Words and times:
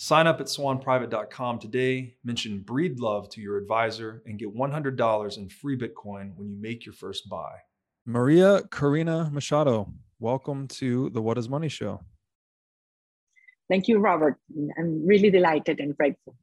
Sign 0.00 0.28
up 0.28 0.40
at 0.40 0.46
swanprivate.com 0.46 1.58
today, 1.58 2.14
mention 2.22 2.62
Breedlove 2.64 3.28
to 3.30 3.40
your 3.40 3.56
advisor, 3.56 4.22
and 4.26 4.38
get 4.38 4.54
$100 4.54 5.36
in 5.38 5.48
free 5.48 5.76
Bitcoin 5.76 6.36
when 6.36 6.48
you 6.48 6.56
make 6.56 6.86
your 6.86 6.92
first 6.92 7.28
buy. 7.28 7.56
Maria 8.06 8.60
Corina 8.68 9.28
Machado, 9.32 9.92
welcome 10.20 10.68
to 10.68 11.10
the 11.10 11.20
What 11.20 11.36
is 11.36 11.48
Money 11.48 11.68
Show. 11.68 12.00
Thank 13.68 13.88
you, 13.88 13.98
Robert. 13.98 14.36
I'm 14.78 15.04
really 15.04 15.30
delighted 15.30 15.80
and 15.80 15.96
grateful. 15.96 16.36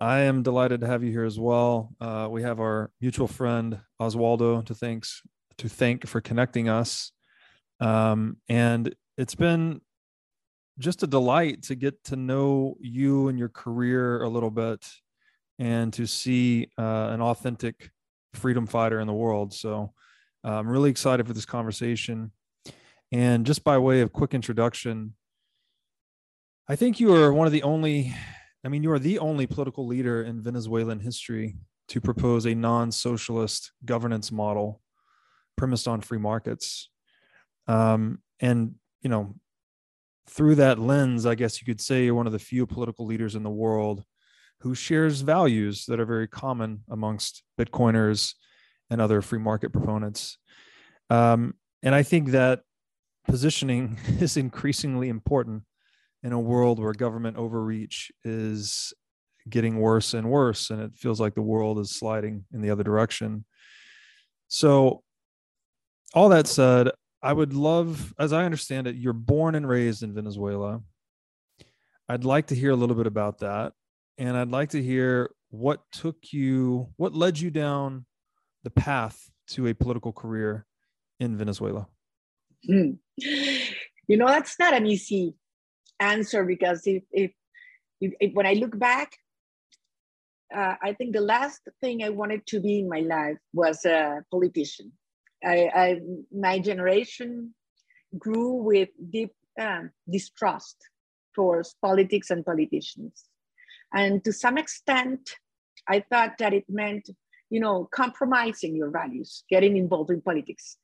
I 0.00 0.20
am 0.20 0.42
delighted 0.42 0.80
to 0.80 0.86
have 0.86 1.04
you 1.04 1.10
here 1.10 1.26
as 1.26 1.38
well. 1.38 1.94
Uh, 2.00 2.28
we 2.30 2.42
have 2.42 2.58
our 2.58 2.90
mutual 3.02 3.28
friend 3.28 3.80
Oswaldo 4.00 4.64
to 4.64 4.74
thanks 4.74 5.20
to 5.58 5.68
thank 5.68 6.06
for 6.06 6.22
connecting 6.22 6.70
us, 6.70 7.12
um, 7.80 8.38
and 8.48 8.94
it's 9.18 9.34
been 9.34 9.82
just 10.78 11.02
a 11.02 11.06
delight 11.06 11.62
to 11.64 11.74
get 11.74 12.02
to 12.04 12.16
know 12.16 12.76
you 12.80 13.28
and 13.28 13.38
your 13.38 13.48
career 13.48 14.22
a 14.22 14.28
little 14.28 14.50
bit 14.50 14.86
and 15.58 15.92
to 15.92 16.06
see 16.06 16.68
uh, 16.78 17.08
an 17.10 17.20
authentic 17.20 17.90
freedom 18.34 18.66
fighter 18.66 19.00
in 19.00 19.06
the 19.06 19.12
world. 19.12 19.52
So 19.52 19.92
uh, 20.44 20.52
I'm 20.52 20.68
really 20.68 20.90
excited 20.90 21.26
for 21.26 21.34
this 21.34 21.44
conversation. 21.44 22.32
And 23.12 23.44
just 23.44 23.62
by 23.62 23.78
way 23.78 24.00
of 24.00 24.12
quick 24.12 24.34
introduction, 24.34 25.14
I 26.68 26.76
think 26.76 27.00
you 27.00 27.14
are 27.14 27.32
one 27.32 27.46
of 27.46 27.52
the 27.52 27.62
only, 27.62 28.14
I 28.64 28.68
mean, 28.68 28.82
you 28.82 28.90
are 28.92 28.98
the 28.98 29.18
only 29.18 29.46
political 29.46 29.86
leader 29.86 30.22
in 30.22 30.40
Venezuelan 30.40 31.00
history 31.00 31.56
to 31.88 32.00
propose 32.00 32.46
a 32.46 32.54
non 32.54 32.90
socialist 32.90 33.72
governance 33.84 34.32
model 34.32 34.80
premised 35.56 35.86
on 35.86 36.00
free 36.00 36.18
markets. 36.18 36.88
Um, 37.68 38.20
and, 38.40 38.76
you 39.02 39.10
know, 39.10 39.34
through 40.32 40.54
that 40.56 40.78
lens, 40.78 41.26
I 41.26 41.34
guess 41.34 41.60
you 41.60 41.66
could 41.66 41.80
say 41.80 42.04
you're 42.04 42.14
one 42.14 42.26
of 42.26 42.32
the 42.32 42.38
few 42.38 42.66
political 42.66 43.06
leaders 43.06 43.34
in 43.34 43.42
the 43.42 43.50
world 43.50 44.04
who 44.60 44.74
shares 44.74 45.20
values 45.20 45.84
that 45.86 46.00
are 46.00 46.06
very 46.06 46.28
common 46.28 46.84
amongst 46.88 47.42
Bitcoiners 47.58 48.34
and 48.90 49.00
other 49.00 49.20
free 49.20 49.38
market 49.38 49.72
proponents. 49.72 50.38
Um, 51.10 51.54
and 51.82 51.94
I 51.94 52.02
think 52.02 52.28
that 52.28 52.60
positioning 53.26 53.98
is 54.20 54.36
increasingly 54.36 55.08
important 55.08 55.64
in 56.22 56.32
a 56.32 56.40
world 56.40 56.78
where 56.78 56.92
government 56.92 57.36
overreach 57.36 58.12
is 58.24 58.94
getting 59.50 59.78
worse 59.78 60.14
and 60.14 60.30
worse, 60.30 60.70
and 60.70 60.80
it 60.80 60.92
feels 60.94 61.20
like 61.20 61.34
the 61.34 61.42
world 61.42 61.80
is 61.80 61.90
sliding 61.90 62.44
in 62.54 62.60
the 62.60 62.70
other 62.70 62.84
direction. 62.84 63.44
So, 64.46 65.02
all 66.14 66.28
that 66.28 66.46
said, 66.46 66.90
I 67.22 67.32
would 67.32 67.54
love, 67.54 68.12
as 68.18 68.32
I 68.32 68.44
understand 68.44 68.86
it, 68.86 68.96
you're 68.96 69.12
born 69.12 69.54
and 69.54 69.68
raised 69.68 70.02
in 70.02 70.12
Venezuela. 70.12 70.82
I'd 72.08 72.24
like 72.24 72.48
to 72.48 72.54
hear 72.54 72.70
a 72.70 72.76
little 72.76 72.96
bit 72.96 73.06
about 73.06 73.38
that. 73.38 73.74
And 74.18 74.36
I'd 74.36 74.50
like 74.50 74.70
to 74.70 74.82
hear 74.82 75.30
what 75.50 75.80
took 75.92 76.32
you, 76.32 76.88
what 76.96 77.14
led 77.14 77.38
you 77.38 77.50
down 77.50 78.06
the 78.64 78.70
path 78.70 79.30
to 79.48 79.68
a 79.68 79.74
political 79.74 80.12
career 80.12 80.66
in 81.20 81.36
Venezuela. 81.36 81.86
Hmm. 82.66 82.92
You 84.08 84.16
know, 84.16 84.26
that's 84.26 84.58
not 84.58 84.74
an 84.74 84.84
easy 84.84 85.34
answer 86.00 86.44
because 86.44 86.82
if, 86.86 87.04
if, 87.12 87.30
if, 88.00 88.12
if 88.20 88.34
when 88.34 88.46
I 88.46 88.54
look 88.54 88.76
back, 88.78 89.16
uh, 90.54 90.74
I 90.82 90.92
think 90.92 91.14
the 91.14 91.20
last 91.20 91.60
thing 91.80 92.02
I 92.02 92.10
wanted 92.10 92.44
to 92.48 92.60
be 92.60 92.80
in 92.80 92.88
my 92.88 93.00
life 93.00 93.38
was 93.54 93.84
a 93.84 94.24
politician. 94.30 94.92
I, 95.44 95.70
I, 95.74 96.00
my 96.32 96.58
generation 96.58 97.54
grew 98.18 98.54
with 98.54 98.88
deep 99.10 99.32
um, 99.60 99.90
distrust 100.10 100.76
towards 101.34 101.74
politics 101.80 102.30
and 102.30 102.44
politicians. 102.44 103.24
And 103.94 104.24
to 104.24 104.32
some 104.32 104.58
extent, 104.58 105.36
I 105.88 106.04
thought 106.10 106.38
that 106.38 106.54
it 106.54 106.64
meant, 106.68 107.10
you 107.50 107.60
know, 107.60 107.88
compromising 107.92 108.76
your 108.76 108.90
values, 108.90 109.44
getting 109.50 109.76
involved 109.76 110.10
in 110.10 110.22
politics. 110.22 110.76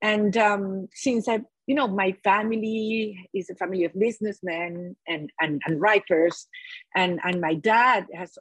And 0.00 0.36
um, 0.36 0.88
since 0.94 1.28
I, 1.28 1.40
you 1.66 1.74
know, 1.74 1.88
my 1.88 2.12
family 2.24 3.28
is 3.34 3.50
a 3.50 3.54
family 3.56 3.84
of 3.84 3.98
businessmen 3.98 4.96
and, 5.06 5.30
and, 5.40 5.60
and 5.66 5.80
writers, 5.80 6.46
and, 6.94 7.20
and 7.24 7.40
my 7.40 7.54
dad 7.54 8.06
has 8.14 8.38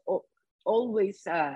always 0.66 1.26
uh, 1.26 1.56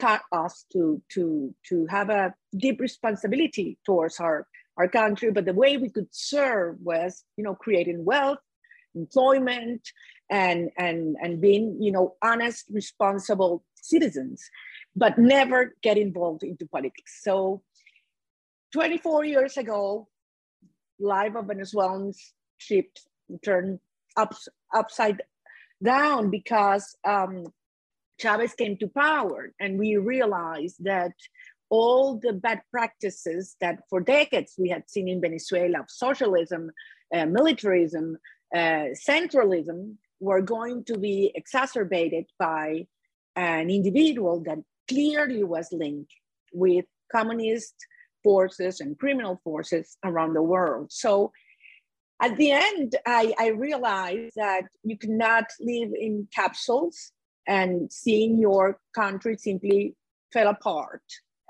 taught 0.00 0.22
us 0.32 0.64
to 0.72 1.02
to 1.12 1.54
to 1.68 1.86
have 1.86 2.10
a 2.10 2.34
deep 2.56 2.80
responsibility 2.80 3.78
towards 3.86 4.18
our 4.20 4.46
our 4.76 4.88
country. 4.88 5.30
But 5.30 5.44
the 5.44 5.54
way 5.54 5.76
we 5.76 5.90
could 5.90 6.08
serve 6.10 6.76
was 6.80 7.24
you 7.36 7.44
know 7.44 7.54
creating 7.54 8.04
wealth 8.04 8.38
employment 8.94 9.82
and 10.30 10.70
and 10.76 11.16
and 11.22 11.40
being 11.40 11.80
you 11.80 11.92
know 11.92 12.14
honest 12.22 12.64
responsible 12.70 13.64
citizens 13.76 14.42
but 14.96 15.18
never 15.18 15.74
get 15.82 15.96
involved 15.96 16.42
into 16.42 16.66
politics. 16.66 17.20
So 17.22 17.62
24 18.72 19.24
years 19.24 19.56
ago 19.56 20.08
life 20.98 21.34
of 21.34 21.46
venezuelans 21.46 22.34
shipped 22.58 23.00
turned 23.42 23.78
up, 24.16 24.34
upside 24.74 25.22
down 25.82 26.30
because 26.30 26.96
um, 27.06 27.44
Chavez 28.20 28.54
came 28.54 28.76
to 28.78 28.88
power, 28.88 29.52
and 29.58 29.78
we 29.78 29.96
realized 29.96 30.76
that 30.84 31.12
all 31.70 32.18
the 32.22 32.32
bad 32.32 32.60
practices 32.70 33.56
that 33.60 33.80
for 33.88 34.00
decades 34.00 34.54
we 34.58 34.68
had 34.68 34.90
seen 34.90 35.08
in 35.08 35.20
Venezuela 35.20 35.80
of 35.80 35.86
socialism, 35.88 36.70
uh, 37.14 37.26
militarism, 37.26 38.18
uh, 38.54 38.86
centralism 39.08 39.94
were 40.18 40.42
going 40.42 40.84
to 40.84 40.98
be 40.98 41.32
exacerbated 41.34 42.26
by 42.38 42.86
an 43.36 43.70
individual 43.70 44.42
that 44.44 44.58
clearly 44.88 45.44
was 45.44 45.68
linked 45.72 46.12
with 46.52 46.84
communist 47.12 47.74
forces 48.22 48.80
and 48.80 48.98
criminal 48.98 49.40
forces 49.42 49.96
around 50.04 50.34
the 50.34 50.42
world. 50.42 50.92
So 50.92 51.32
at 52.20 52.36
the 52.36 52.50
end, 52.50 52.96
I, 53.06 53.32
I 53.38 53.48
realized 53.48 54.32
that 54.36 54.64
you 54.82 54.98
cannot 54.98 55.44
live 55.60 55.90
in 55.98 56.28
capsules 56.34 57.12
and 57.46 57.92
seeing 57.92 58.38
your 58.38 58.80
country 58.94 59.36
simply 59.36 59.96
fell 60.32 60.48
apart. 60.48 61.02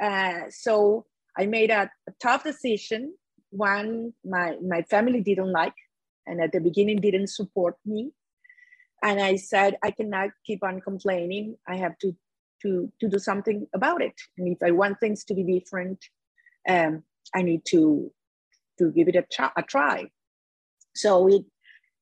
Uh, 0.03 0.43
so 0.49 1.07
I 1.39 1.47
made 1.47 1.71
a, 1.71 1.91
a, 2.09 2.13
tough 2.23 2.45
decision. 2.45 3.15
One, 3.51 4.13
my, 4.25 4.57
my 4.63 4.83
family 4.83 5.21
didn't 5.21 5.53
like, 5.53 5.75
and 6.27 6.41
at 6.41 6.53
the 6.53 6.61
beginning 6.61 7.01
didn't 7.01 7.29
support 7.29 7.77
me. 7.85 8.13
And 9.03 9.21
I 9.21 9.37
said, 9.37 9.77
I 9.83 9.91
cannot 9.91 10.31
keep 10.47 10.63
on 10.63 10.81
complaining. 10.81 11.57
I 11.69 11.77
have 11.77 11.99
to, 11.99 12.17
to, 12.63 12.93
to 13.01 13.09
do 13.09 13.19
something 13.19 13.67
about 13.75 14.03
it. 14.03 14.15
And 14.39 14.49
if 14.49 14.59
I 14.63 14.71
want 14.71 15.01
things 15.01 15.25
to 15.25 15.35
be 15.35 15.43
different, 15.43 15.99
um, 16.69 17.03
I 17.35 17.43
need 17.43 17.65
to, 17.67 18.11
to 18.79 18.91
give 18.91 19.09
it 19.09 19.17
a, 19.17 19.23
ch- 19.23 19.53
a 19.57 19.63
try. 19.63 20.11
So 20.95 21.29
it 21.29 21.45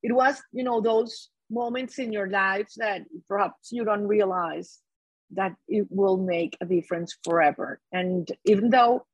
it 0.01 0.13
was, 0.13 0.41
you 0.51 0.63
know, 0.63 0.81
those 0.81 1.29
moments 1.49 1.99
in 1.99 2.11
your 2.11 2.29
lives 2.29 2.75
that 2.77 3.01
perhaps 3.27 3.71
you 3.71 3.83
don't 3.83 4.07
realize 4.07 4.79
that 5.31 5.55
it 5.67 5.87
will 5.89 6.17
make 6.17 6.57
a 6.61 6.65
difference 6.65 7.15
forever. 7.23 7.79
And 7.91 8.27
even 8.45 8.69
though 8.69 9.05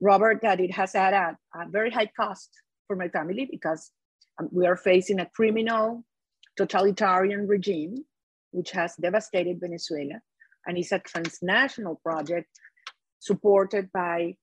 Robert, 0.00 0.40
that 0.42 0.60
it 0.60 0.72
has 0.72 0.92
had 0.92 1.14
a, 1.14 1.36
a 1.54 1.68
very 1.68 1.90
high 1.90 2.10
cost 2.16 2.50
for 2.86 2.96
my 2.96 3.08
family 3.08 3.46
because 3.50 3.90
um, 4.38 4.48
we 4.52 4.66
are 4.66 4.76
facing 4.76 5.20
a 5.20 5.26
criminal 5.26 6.04
totalitarian 6.56 7.46
regime 7.46 8.04
which 8.50 8.70
has 8.72 8.94
devastated 8.96 9.60
Venezuela 9.60 10.20
and 10.66 10.76
is 10.76 10.92
a 10.92 10.98
transnational 10.98 12.00
project 12.02 12.48
supported 13.18 13.90
by 13.92 14.34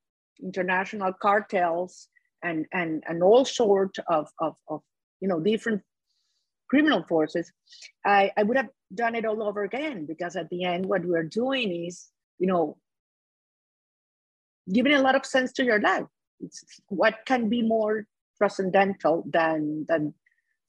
international 0.42 1.13
cartels 1.13 2.07
and, 2.44 2.66
and, 2.74 3.04
and 3.07 3.22
all 3.22 3.45
sorts 3.45 4.00
of, 4.07 4.30
of, 4.40 4.56
of 4.68 4.81
you 5.19 5.28
know 5.28 5.40
different 5.40 5.81
criminal 6.69 7.04
forces, 7.04 7.51
I, 8.06 8.31
I 8.38 8.44
would 8.44 8.57
have 8.57 8.69
done 8.94 9.16
it 9.16 9.25
all 9.25 9.44
over 9.44 9.63
again 9.63 10.06
because 10.06 10.36
at 10.36 10.50
the 10.50 10.63
end, 10.63 10.86
what 10.86 11.06
we're 11.06 11.24
doing 11.24 11.86
is, 11.86 12.10
you 12.38 12.48
know, 12.48 12.77
giving 14.71 14.94
a 14.94 15.01
lot 15.01 15.16
of 15.16 15.25
sense 15.25 15.51
to 15.54 15.63
your 15.63 15.80
life. 15.80 16.06
It's 16.39 16.63
what 16.88 17.25
can 17.25 17.50
be 17.50 17.62
more 17.62 18.06
transcendental 18.38 19.25
than 19.30 19.86
than 19.89 20.13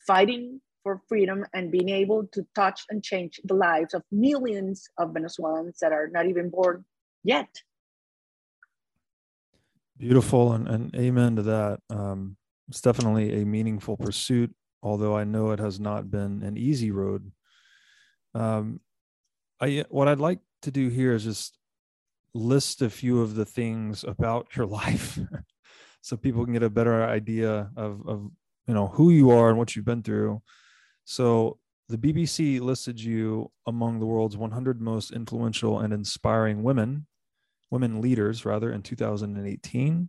fighting 0.07 0.61
for 0.83 1.03
freedom 1.09 1.45
and 1.53 1.71
being 1.71 1.91
able 1.91 2.27
to 2.33 2.45
touch 2.55 2.85
and 2.89 3.05
change 3.05 3.39
the 3.45 3.55
lives 3.55 3.93
of 3.95 4.03
millions 4.11 4.89
of 4.99 5.13
Venezuelans 5.13 5.79
that 5.81 5.93
are 5.93 6.09
not 6.09 6.27
even 6.27 6.49
born 6.49 6.85
yet. 7.23 7.49
Beautiful 9.99 10.53
and, 10.53 10.67
and 10.67 10.95
amen 10.97 11.37
to 11.37 11.43
that. 11.43 11.81
Um, 11.91 12.39
it's 12.69 12.81
definitely 12.81 13.43
a 13.43 13.45
meaningful 13.45 13.99
pursuit 13.99 14.55
although 14.83 15.17
I 15.17 15.25
know 15.25 15.51
it 15.51 15.59
has 15.59 15.79
not 15.79 16.11
been 16.11 16.43
an 16.43 16.57
easy 16.57 16.91
road. 16.91 17.31
Um, 18.35 18.81
I 19.61 19.85
what 19.89 20.09
I'd 20.09 20.21
like 20.21 20.41
to 20.63 20.71
do 20.71 20.89
here 20.89 21.13
is 21.13 21.25
just 21.25 21.59
list 22.33 22.81
a 22.83 22.91
few 22.91 23.21
of 23.21 23.35
the 23.35 23.45
things 23.45 24.05
about 24.05 24.57
your 24.57 24.67
life, 24.81 25.19
so 26.01 26.17
people 26.17 26.45
can 26.45 26.55
get 26.55 26.63
a 26.63 26.71
better 26.71 27.05
idea 27.05 27.71
of 27.77 28.07
of 28.07 28.31
you 28.67 28.75
know 28.75 28.89
who 28.89 29.11
you 29.11 29.31
are 29.31 29.49
and 29.49 29.59
what 29.59 29.75
you've 29.75 29.85
been 29.85 30.03
through. 30.03 30.43
So 31.05 31.59
the 31.89 31.99
BBC 31.99 32.61
listed 32.61 33.01
you 33.01 33.51
among 33.67 33.99
the 33.99 34.07
world's 34.07 34.37
100 34.37 34.81
most 34.81 35.11
influential 35.11 35.81
and 35.81 35.93
inspiring 35.93 36.63
women, 36.63 37.07
women 37.69 38.01
leaders 38.01 38.45
rather, 38.45 38.73
in 38.73 38.83
2018. 38.83 40.09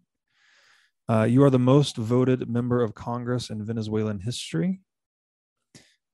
Uh, 1.12 1.26
you 1.26 1.44
are 1.44 1.50
the 1.50 1.60
most 1.60 1.98
voted 1.98 2.50
member 2.50 2.82
of 2.82 2.96
Congress 2.96 3.50
in 3.50 3.66
Venezuelan 3.66 4.22
history. 4.22 4.80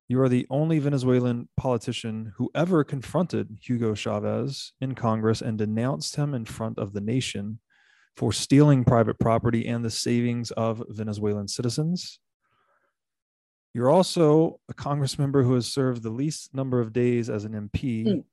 You 0.07 0.19
are 0.21 0.27
the 0.27 0.47
only 0.49 0.79
Venezuelan 0.79 1.49
politician 1.55 2.33
who 2.37 2.49
ever 2.55 2.83
confronted 2.83 3.59
Hugo 3.61 3.93
Chavez 3.93 4.73
in 4.81 4.95
Congress 4.95 5.39
and 5.39 5.55
denounced 5.55 6.15
him 6.15 6.33
in 6.33 6.45
front 6.45 6.79
of 6.79 6.93
the 6.93 7.01
nation 7.01 7.59
for 8.15 8.33
stealing 8.33 8.83
private 8.83 9.19
property 9.19 9.67
and 9.67 9.85
the 9.85 9.91
savings 9.91 10.49
of 10.49 10.81
Venezuelan 10.89 11.47
citizens. 11.47 12.19
You're 13.75 13.91
also 13.91 14.59
a 14.67 14.73
Congress 14.73 15.19
member 15.19 15.43
who 15.43 15.53
has 15.53 15.71
served 15.71 16.01
the 16.01 16.09
least 16.09 16.55
number 16.55 16.81
of 16.81 16.91
days 16.91 17.29
as 17.29 17.45
an 17.45 17.51
MP. 17.51 18.03
Mm. 18.03 18.23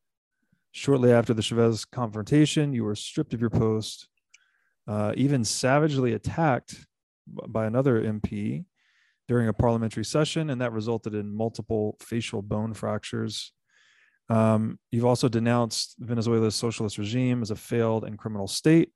Shortly 0.73 1.13
after 1.13 1.35
the 1.35 1.43
Chavez 1.43 1.85
confrontation, 1.85 2.73
you 2.73 2.85
were 2.85 2.97
stripped 2.97 3.35
of 3.35 3.41
your 3.43 3.51
post 3.51 4.09
uh, 4.87 5.13
even 5.17 5.45
savagely 5.45 6.13
attacked 6.13 6.87
by 7.27 7.67
another 7.67 8.03
MP 8.03 8.65
during 9.29 9.49
a 9.49 9.53
parliamentary 9.53 10.05
session, 10.05 10.51
and 10.51 10.61
that 10.61 10.73
resulted 10.73 11.15
in 11.15 11.35
multiple 11.35 11.97
facial 12.01 12.43
bone 12.43 12.75
fractures. 12.75 13.53
Um, 14.29 14.79
you've 14.91 15.05
also 15.05 15.29
denounced 15.29 15.97
Venezuela's 15.99 16.55
socialist 16.55 16.99
regime 16.99 17.43
as 17.43 17.51
a 17.51 17.57
failed 17.57 18.05
and 18.05 18.19
criminal 18.19 18.47
state. 18.47 18.91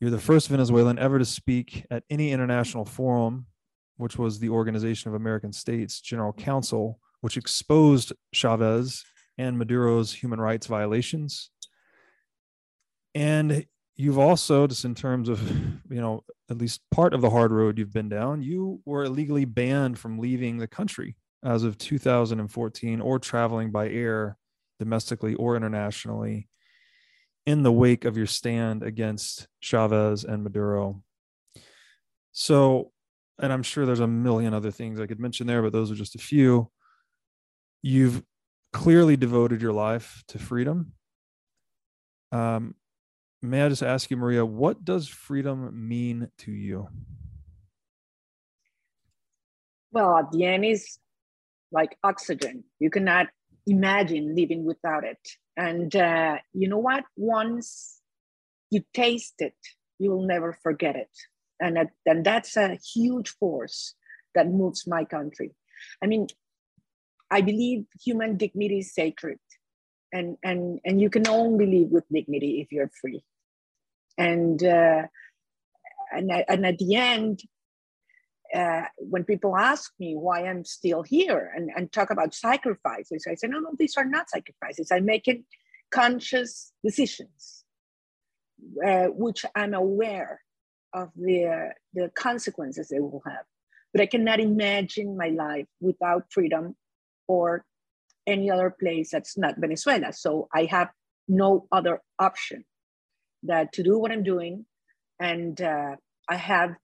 You're 0.00 0.10
the 0.10 0.18
first 0.18 0.48
Venezuelan 0.48 0.98
ever 0.98 1.18
to 1.18 1.24
speak 1.24 1.84
at 1.90 2.04
any 2.08 2.32
international 2.32 2.84
forum, 2.84 3.46
which 3.96 4.16
was 4.16 4.38
the 4.38 4.48
Organization 4.48 5.10
of 5.10 5.14
American 5.14 5.52
States 5.52 6.00
General 6.00 6.32
Council, 6.32 6.98
which 7.20 7.36
exposed 7.36 8.12
Chavez 8.32 9.04
and 9.36 9.58
Maduro's 9.58 10.12
human 10.12 10.40
rights 10.40 10.66
violations. 10.66 11.50
And 13.14 13.66
you've 14.00 14.18
also 14.18 14.66
just 14.66 14.84
in 14.84 14.94
terms 14.94 15.28
of 15.28 15.40
you 15.90 16.00
know 16.00 16.24
at 16.48 16.58
least 16.58 16.80
part 16.90 17.12
of 17.12 17.20
the 17.20 17.30
hard 17.30 17.52
road 17.52 17.78
you've 17.78 17.92
been 17.92 18.08
down 18.08 18.42
you 18.42 18.80
were 18.84 19.04
illegally 19.04 19.44
banned 19.44 19.98
from 19.98 20.18
leaving 20.18 20.56
the 20.56 20.66
country 20.66 21.16
as 21.44 21.64
of 21.64 21.78
2014 21.78 23.00
or 23.00 23.18
traveling 23.18 23.70
by 23.70 23.88
air 23.88 24.36
domestically 24.78 25.34
or 25.34 25.56
internationally 25.56 26.48
in 27.46 27.62
the 27.62 27.72
wake 27.72 28.04
of 28.04 28.16
your 28.16 28.26
stand 28.26 28.82
against 28.82 29.48
Chavez 29.60 30.24
and 30.24 30.44
Maduro. 30.44 31.02
So, 32.32 32.92
and 33.38 33.52
I'm 33.52 33.62
sure 33.62 33.86
there's 33.86 34.00
a 34.00 34.06
million 34.06 34.54
other 34.54 34.70
things 34.70 35.00
I 35.00 35.06
could 35.06 35.20
mention 35.20 35.46
there, 35.46 35.62
but 35.62 35.72
those 35.72 35.90
are 35.90 35.96
just 35.96 36.14
a 36.14 36.18
few. 36.18 36.70
You've 37.82 38.22
clearly 38.72 39.16
devoted 39.16 39.62
your 39.62 39.72
life 39.72 40.22
to 40.28 40.38
freedom. 40.38 40.92
Um, 42.30 42.74
may 43.42 43.62
I 43.62 43.68
just 43.68 43.82
ask 43.82 44.10
you, 44.10 44.16
Maria, 44.16 44.44
what 44.44 44.84
does 44.84 45.08
freedom 45.08 45.88
mean 45.88 46.30
to 46.38 46.52
you? 46.52 46.88
Well, 49.92 50.18
at 50.18 50.30
the 50.30 50.44
end 50.44 50.64
is 50.64 50.98
like 51.72 51.96
oxygen. 52.04 52.64
You 52.78 52.90
cannot 52.90 53.28
imagine 53.66 54.36
living 54.36 54.64
without 54.64 55.04
it. 55.04 55.18
And 55.56 55.94
uh, 55.94 56.38
you 56.52 56.68
know 56.68 56.78
what? 56.78 57.04
Once 57.16 58.00
you 58.70 58.82
taste 58.94 59.34
it, 59.38 59.56
you 59.98 60.10
will 60.10 60.26
never 60.26 60.56
forget 60.62 60.96
it. 60.96 61.10
And, 61.60 61.76
that, 61.76 61.88
and 62.06 62.24
that's 62.24 62.56
a 62.56 62.78
huge 62.94 63.30
force 63.30 63.94
that 64.34 64.48
moves 64.48 64.86
my 64.86 65.04
country. 65.04 65.54
I 66.02 66.06
mean, 66.06 66.28
I 67.30 67.40
believe 67.40 67.84
human 68.02 68.36
dignity 68.36 68.78
is 68.78 68.94
sacred 68.94 69.38
and 70.12 70.36
and 70.42 70.80
and 70.84 71.00
you 71.00 71.10
can 71.10 71.28
only 71.28 71.66
live 71.66 71.90
with 71.90 72.04
dignity 72.12 72.60
if 72.60 72.72
you're 72.72 72.90
free 73.00 73.22
and 74.18 74.62
uh, 74.62 75.02
and, 76.12 76.30
and 76.48 76.66
at 76.66 76.78
the 76.78 76.94
end 76.94 77.40
uh, 78.54 78.82
when 78.98 79.24
people 79.24 79.56
ask 79.56 79.92
me 79.98 80.14
why 80.14 80.46
i'm 80.46 80.64
still 80.64 81.02
here 81.02 81.52
and, 81.54 81.70
and 81.76 81.92
talk 81.92 82.10
about 82.10 82.34
sacrifices 82.34 83.26
i 83.28 83.34
say 83.34 83.46
no 83.46 83.60
no 83.60 83.70
these 83.78 83.96
are 83.96 84.04
not 84.04 84.28
sacrifices. 84.28 84.90
I'm 84.92 85.04
making 85.04 85.44
conscious 85.90 86.72
decisions 86.84 87.64
uh, 88.84 89.06
which 89.06 89.44
i'm 89.54 89.74
aware 89.74 90.40
of 90.92 91.10
the, 91.14 91.70
the 91.94 92.10
consequences 92.16 92.88
they 92.88 92.98
will 92.98 93.22
have. 93.24 93.44
But 93.92 94.00
i 94.00 94.06
cannot 94.06 94.40
imagine 94.40 95.16
my 95.16 95.28
life 95.28 95.66
without 95.80 96.24
freedom 96.30 96.76
or 97.28 97.64
any 98.26 98.50
other 98.50 98.70
place 98.70 99.10
that's 99.10 99.36
not 99.36 99.54
Venezuela. 99.58 100.12
So 100.12 100.48
I 100.54 100.64
have 100.64 100.90
no 101.28 101.66
other 101.72 102.00
option 102.18 102.64
that 103.44 103.72
to 103.74 103.82
do 103.82 103.98
what 103.98 104.12
I'm 104.12 104.22
doing, 104.22 104.66
and 105.20 105.60
uh, 105.60 105.96
I 106.28 106.36
have 106.36 106.74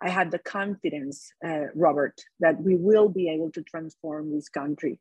I 0.00 0.10
have 0.10 0.30
the 0.30 0.38
confidence, 0.38 1.32
uh, 1.44 1.66
Robert, 1.74 2.20
that 2.40 2.62
we 2.62 2.76
will 2.76 3.08
be 3.08 3.28
able 3.30 3.50
to 3.52 3.62
transform 3.62 4.32
this 4.32 4.48
country 4.48 5.00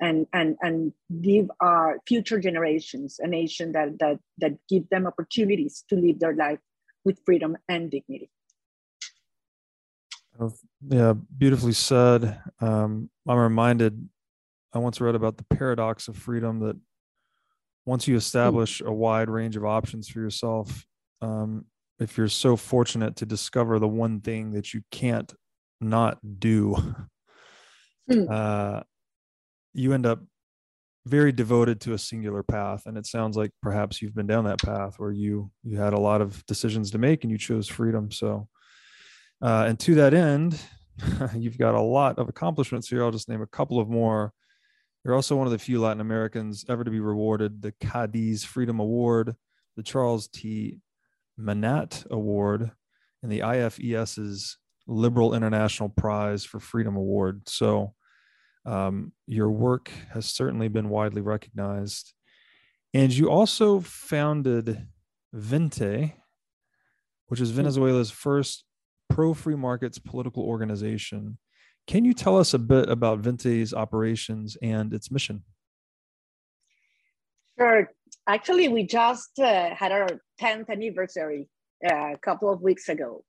and 0.00 0.26
and 0.32 0.56
and 0.62 0.92
give 1.20 1.50
our 1.60 1.98
future 2.06 2.38
generations 2.38 3.18
a 3.20 3.26
nation 3.26 3.72
that 3.72 3.98
that 3.98 4.18
that 4.38 4.52
give 4.68 4.88
them 4.90 5.06
opportunities 5.06 5.84
to 5.88 5.96
live 5.96 6.18
their 6.18 6.34
life 6.34 6.60
with 7.04 7.18
freedom 7.26 7.56
and 7.68 7.90
dignity. 7.90 8.30
Yeah, 10.88 11.14
beautifully 11.36 11.72
said. 11.72 12.40
Um, 12.60 13.10
I'm 13.26 13.38
reminded 13.38 14.08
I 14.72 14.78
once 14.78 15.00
read 15.00 15.14
about 15.14 15.36
the 15.36 15.44
paradox 15.44 16.08
of 16.08 16.16
freedom 16.16 16.60
that 16.60 16.76
once 17.88 18.06
you 18.06 18.16
establish 18.16 18.82
a 18.82 18.92
wide 18.92 19.30
range 19.30 19.56
of 19.56 19.64
options 19.64 20.10
for 20.10 20.20
yourself, 20.20 20.84
um, 21.22 21.64
if 21.98 22.18
you're 22.18 22.28
so 22.28 22.54
fortunate 22.54 23.16
to 23.16 23.24
discover 23.24 23.78
the 23.78 23.88
one 23.88 24.20
thing 24.20 24.50
that 24.50 24.74
you 24.74 24.82
can't 24.92 25.32
not 25.80 26.18
do, 26.38 26.76
hmm. 28.06 28.24
uh, 28.28 28.80
you 29.72 29.94
end 29.94 30.04
up 30.04 30.20
very 31.06 31.32
devoted 31.32 31.80
to 31.80 31.94
a 31.94 31.98
singular 31.98 32.42
path. 32.42 32.84
And 32.84 32.98
it 32.98 33.06
sounds 33.06 33.38
like 33.38 33.52
perhaps 33.62 34.02
you've 34.02 34.14
been 34.14 34.26
down 34.26 34.44
that 34.44 34.62
path 34.62 34.96
where 34.98 35.10
you 35.10 35.50
you 35.64 35.78
had 35.78 35.94
a 35.94 35.98
lot 35.98 36.20
of 36.20 36.44
decisions 36.44 36.90
to 36.90 36.98
make 36.98 37.24
and 37.24 37.30
you 37.30 37.38
chose 37.38 37.68
freedom. 37.68 38.10
So, 38.10 38.48
uh, 39.40 39.64
and 39.66 39.80
to 39.80 39.94
that 39.94 40.12
end, 40.12 40.60
you've 41.34 41.56
got 41.56 41.74
a 41.74 41.80
lot 41.80 42.18
of 42.18 42.28
accomplishments 42.28 42.86
here. 42.86 43.02
I'll 43.02 43.10
just 43.10 43.30
name 43.30 43.40
a 43.40 43.46
couple 43.46 43.80
of 43.80 43.88
more. 43.88 44.34
You're 45.04 45.14
also 45.14 45.36
one 45.36 45.46
of 45.46 45.52
the 45.52 45.58
few 45.58 45.80
Latin 45.80 46.00
Americans 46.00 46.64
ever 46.68 46.84
to 46.84 46.90
be 46.90 47.00
rewarded 47.00 47.62
the 47.62 47.72
Cadiz 47.80 48.44
Freedom 48.44 48.80
Award, 48.80 49.34
the 49.76 49.82
Charles 49.82 50.28
T. 50.28 50.80
Manatt 51.38 52.04
Award, 52.10 52.72
and 53.22 53.30
the 53.30 53.40
IFES's 53.40 54.58
Liberal 54.86 55.34
International 55.34 55.88
Prize 55.88 56.44
for 56.44 56.60
Freedom 56.60 56.96
Award. 56.96 57.48
So 57.48 57.94
um, 58.64 59.12
your 59.26 59.50
work 59.50 59.90
has 60.12 60.26
certainly 60.26 60.68
been 60.68 60.88
widely 60.88 61.22
recognized. 61.22 62.12
And 62.92 63.12
you 63.12 63.30
also 63.30 63.80
founded 63.80 64.88
Vente, 65.32 66.14
which 67.28 67.40
is 67.40 67.50
Venezuela's 67.50 68.10
first 68.10 68.64
pro 69.08 69.34
free 69.34 69.56
markets 69.56 69.98
political 69.98 70.42
organization. 70.42 71.38
Can 71.88 72.04
you 72.04 72.12
tell 72.12 72.36
us 72.36 72.52
a 72.52 72.58
bit 72.58 72.90
about 72.90 73.20
Vente's 73.20 73.72
operations 73.72 74.58
and 74.60 74.92
its 74.92 75.10
mission? 75.10 75.42
Sure. 77.58 77.90
Actually, 78.28 78.68
we 78.68 78.84
just 78.84 79.38
uh, 79.38 79.74
had 79.74 79.90
our 79.90 80.06
10th 80.38 80.68
anniversary 80.68 81.48
uh, 81.90 82.12
a 82.12 82.18
couple 82.18 82.52
of 82.52 82.60
weeks 82.60 82.90
ago. 82.90 83.24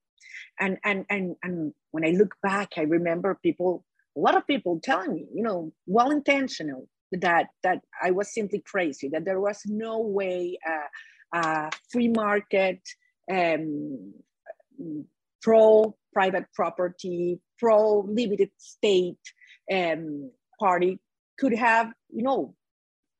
And, 0.59 0.77
and, 0.83 1.05
and, 1.09 1.37
and 1.41 1.73
when 1.91 2.03
I 2.03 2.09
look 2.09 2.35
back, 2.43 2.73
I 2.75 2.81
remember 2.81 3.39
people, 3.41 3.85
a 4.17 4.19
lot 4.19 4.35
of 4.35 4.45
people 4.45 4.81
telling 4.83 5.13
me, 5.13 5.25
you 5.33 5.41
know, 5.41 5.71
well 5.87 6.11
intentional, 6.11 6.89
that, 7.13 7.47
that 7.63 7.79
I 8.03 8.11
was 8.11 8.33
simply 8.33 8.59
crazy, 8.59 9.07
that 9.13 9.23
there 9.23 9.39
was 9.39 9.61
no 9.65 10.01
way 10.01 10.59
uh, 10.69 11.37
uh 11.37 11.69
free 11.89 12.09
market, 12.09 12.81
um, 13.31 14.13
pro 15.41 15.95
private 16.13 16.45
property, 16.53 17.39
pro 17.57 18.01
limited 18.01 18.51
state 18.57 19.19
um, 19.71 20.31
party 20.59 20.99
could 21.37 21.53
have, 21.53 21.91
you 22.09 22.23
know, 22.23 22.55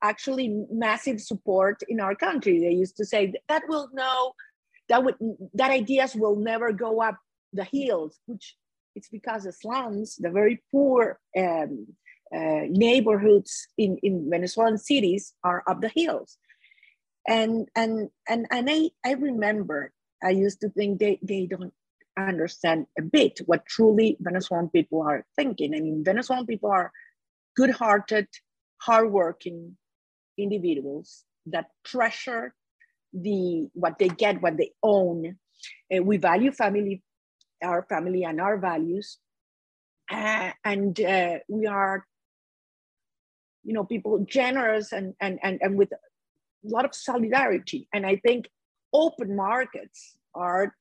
actually 0.01 0.65
massive 0.71 1.19
support 1.21 1.81
in 1.87 1.99
our 1.99 2.15
country. 2.15 2.59
They 2.59 2.71
used 2.71 2.97
to 2.97 3.05
say 3.05 3.33
that 3.47 3.63
will 3.67 3.89
no, 3.93 4.33
that 4.89 5.03
would 5.03 5.15
that 5.53 5.71
ideas 5.71 6.15
will 6.15 6.35
never 6.35 6.71
go 6.71 7.01
up 7.01 7.17
the 7.53 7.63
hills, 7.63 8.19
which 8.25 8.55
it's 8.95 9.09
because 9.09 9.43
the 9.43 9.51
slums, 9.51 10.15
the 10.15 10.29
very 10.29 10.61
poor 10.71 11.19
um, 11.37 11.87
uh, 12.35 12.63
neighborhoods 12.69 13.67
in, 13.77 13.97
in 14.03 14.29
Venezuelan 14.29 14.77
cities 14.77 15.33
are 15.43 15.63
up 15.67 15.81
the 15.81 15.91
hills. 15.93 16.37
And 17.27 17.67
and 17.75 18.09
and 18.27 18.47
and 18.51 18.69
I, 18.69 18.89
I 19.05 19.13
remember 19.13 19.91
I 20.23 20.31
used 20.31 20.61
to 20.61 20.69
think 20.69 20.99
they, 20.99 21.19
they 21.21 21.45
don't 21.45 21.73
understand 22.27 22.87
a 22.97 23.01
bit 23.01 23.39
what 23.45 23.65
truly 23.65 24.17
Venezuelan 24.19 24.69
people 24.69 25.01
are 25.01 25.25
thinking. 25.35 25.73
I 25.75 25.79
mean, 25.79 26.03
Venezuelan 26.03 26.45
people 26.45 26.71
are 26.71 26.91
good-hearted, 27.55 28.27
hardworking 28.81 29.77
individuals 30.37 31.25
that 31.47 31.67
treasure 31.83 32.53
the 33.13 33.67
what 33.73 33.97
they 33.99 34.07
get, 34.09 34.41
what 34.41 34.57
they 34.57 34.71
own. 34.83 35.37
Uh, 35.93 36.03
we 36.03 36.17
value 36.17 36.51
family, 36.51 37.01
our 37.63 37.83
family, 37.83 38.23
and 38.23 38.39
our 38.39 38.57
values, 38.57 39.17
uh, 40.11 40.51
and 40.63 40.99
uh, 41.01 41.39
we 41.47 41.65
are, 41.65 42.05
you 43.63 43.73
know, 43.73 43.83
people 43.83 44.25
generous 44.29 44.91
and 44.91 45.15
and 45.19 45.39
and 45.43 45.59
and 45.61 45.77
with 45.77 45.91
a 45.91 45.97
lot 46.63 46.85
of 46.85 46.93
solidarity. 46.95 47.87
And 47.93 48.05
I 48.05 48.17
think 48.17 48.49
open 48.93 49.35
markets 49.35 50.17
are 50.33 50.75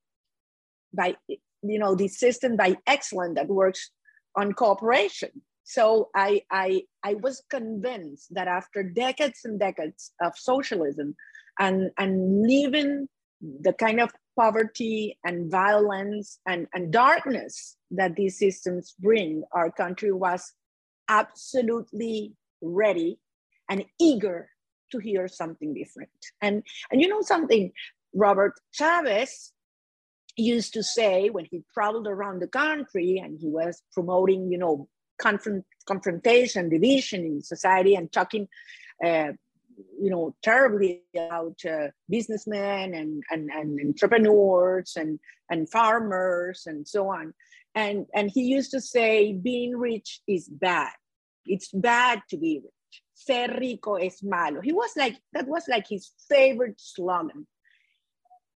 by 0.92 1.16
you 1.62 1.78
know 1.78 1.94
the 1.94 2.08
system 2.08 2.56
by 2.56 2.76
excellence 2.86 3.34
that 3.36 3.48
works 3.48 3.90
on 4.36 4.52
cooperation. 4.52 5.30
So 5.64 6.08
I, 6.14 6.42
I 6.50 6.82
i 7.02 7.14
was 7.14 7.42
convinced 7.50 8.34
that 8.34 8.48
after 8.48 8.82
decades 8.82 9.40
and 9.44 9.60
decades 9.60 10.12
of 10.20 10.32
socialism 10.36 11.14
and 11.58 11.90
and 11.98 12.42
living 12.46 13.08
the 13.40 13.72
kind 13.72 14.00
of 14.00 14.10
poverty 14.38 15.18
and 15.24 15.50
violence 15.50 16.38
and, 16.46 16.66
and 16.72 16.92
darkness 16.92 17.76
that 17.90 18.14
these 18.16 18.38
systems 18.38 18.94
bring 18.98 19.42
our 19.52 19.70
country 19.70 20.12
was 20.12 20.52
absolutely 21.08 22.34
ready 22.62 23.18
and 23.68 23.84
eager 24.00 24.48
to 24.92 24.98
hear 24.98 25.28
something 25.28 25.74
different. 25.74 26.10
And 26.40 26.62
and 26.90 27.00
you 27.02 27.08
know 27.08 27.20
something 27.20 27.72
robert 28.14 28.54
chavez 28.72 29.52
used 30.42 30.72
to 30.74 30.82
say 30.82 31.30
when 31.30 31.46
he 31.50 31.62
traveled 31.74 32.06
around 32.06 32.40
the 32.40 32.48
country 32.48 33.20
and 33.22 33.38
he 33.38 33.48
was 33.48 33.82
promoting, 33.92 34.50
you 34.50 34.58
know, 34.58 34.88
confront, 35.20 35.64
confrontation, 35.86 36.68
division 36.68 37.24
in 37.24 37.42
society, 37.42 37.94
and 37.94 38.12
talking, 38.12 38.48
uh, 39.04 39.32
you 40.00 40.10
know, 40.10 40.34
terribly 40.42 41.02
about 41.14 41.58
uh, 41.68 41.88
businessmen 42.08 42.94
and, 42.94 43.22
and, 43.30 43.50
and 43.50 43.80
entrepreneurs 43.84 44.94
and, 44.96 45.18
and 45.50 45.70
farmers 45.70 46.64
and 46.66 46.86
so 46.86 47.08
on. 47.08 47.34
And, 47.74 48.06
and 48.14 48.30
he 48.30 48.42
used 48.42 48.70
to 48.72 48.80
say, 48.80 49.32
being 49.32 49.76
rich 49.76 50.20
is 50.26 50.48
bad. 50.48 50.92
It's 51.46 51.70
bad 51.72 52.22
to 52.30 52.36
be 52.36 52.60
rich. 52.62 53.02
Ser 53.14 53.56
rico 53.58 53.94
es 53.94 54.22
malo. 54.22 54.60
He 54.60 54.72
was 54.72 54.90
like, 54.96 55.16
that 55.32 55.46
was 55.48 55.64
like 55.68 55.86
his 55.88 56.12
favorite 56.28 56.80
slogan. 56.80 57.46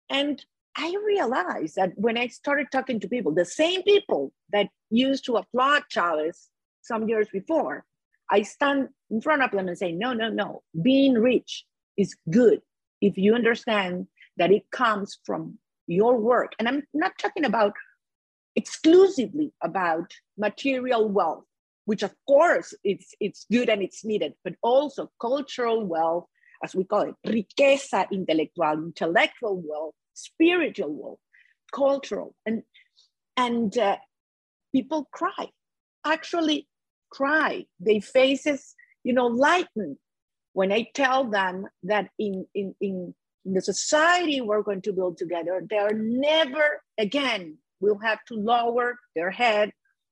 And 0.10 0.44
I 0.78 0.96
realized 1.06 1.76
that 1.76 1.92
when 1.96 2.18
I 2.18 2.28
started 2.28 2.68
talking 2.72 3.00
to 3.02 3.08
people, 3.08 3.34
the 3.34 3.46
same 3.46 3.84
people 3.84 4.32
that 4.52 4.70
used 4.90 5.26
to 5.26 5.36
applaud 5.36 5.84
Chavez 5.90 6.50
some 6.82 7.08
years 7.10 7.28
before, 7.32 7.86
I 8.30 8.44
stand 8.44 8.90
in 9.10 9.22
front 9.22 9.44
of 9.44 9.52
them 9.52 9.68
and 9.68 9.78
say, 9.78 9.92
no, 9.92 10.14
no, 10.14 10.30
no, 10.30 10.64
being 10.82 11.16
rich 11.16 11.66
is 11.98 12.16
good 12.30 12.62
if 13.02 13.18
you 13.18 13.36
understand 13.36 14.08
that 14.38 14.52
it 14.52 14.64
comes 14.72 15.20
from 15.26 15.58
your 15.88 16.18
work. 16.18 16.54
And 16.58 16.68
I'm 16.68 16.84
not 16.94 17.18
talking 17.18 17.44
about 17.44 17.74
exclusively 18.56 19.52
about 19.62 20.14
material 20.38 21.10
wealth, 21.10 21.44
which 21.86 22.04
of 22.04 22.14
course 22.28 22.74
it's, 22.84 23.14
it's 23.20 23.46
good 23.52 23.68
and 23.68 23.82
it's 23.82 24.06
needed, 24.06 24.34
but 24.46 24.54
also 24.62 25.12
cultural 25.20 25.86
wealth, 25.86 26.28
as 26.64 26.74
we 26.74 26.86
call 26.86 27.02
it, 27.02 27.16
riqueza 27.28 28.08
intelectual, 28.14 28.86
intellectual 28.86 29.62
wealth, 29.66 29.96
spiritual 30.14 31.20
cultural, 31.74 32.36
and 32.46 32.64
and 33.38 33.78
uh, 33.78 33.98
people 34.74 35.08
cry, 35.12 35.48
actually 36.06 36.68
cry. 37.10 37.66
Their 37.80 38.02
faces, 38.02 38.76
you 39.04 39.14
know, 39.14 39.28
lighten 39.28 39.98
when 40.54 40.72
I 40.72 40.88
tell 40.94 41.30
them 41.30 41.68
that 41.84 42.10
in 42.20 42.46
in 42.54 42.76
in 42.80 43.14
the 43.46 43.62
society 43.62 44.42
we're 44.42 44.62
going 44.62 44.82
to 44.84 44.94
build 44.94 45.18
together, 45.18 45.64
they 45.70 45.78
are 45.78 45.94
never 45.94 46.82
again 46.98 47.58
will 47.80 48.00
have 48.00 48.24
to 48.26 48.36
lower 48.36 48.98
their 49.16 49.32
head 49.32 49.72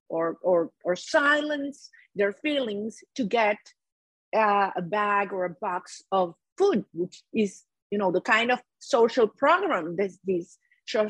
or 0.10 0.38
or 0.42 0.72
or 0.84 0.96
silence 0.96 1.90
their 2.16 2.34
feelings 2.34 2.98
to 3.16 3.24
get 3.24 3.58
uh, 4.36 4.70
a 4.76 4.82
bag 4.82 5.32
or 5.34 5.46
a 5.46 5.56
box 5.62 6.02
of 6.12 6.36
food, 6.58 6.86
which 6.94 7.24
is 7.34 7.64
you 7.92 7.98
know 7.98 8.12
the 8.12 8.22
kind 8.22 8.52
of 8.52 8.60
social 8.80 9.28
program 9.28 9.96
this 9.96 10.18
this 10.26 10.58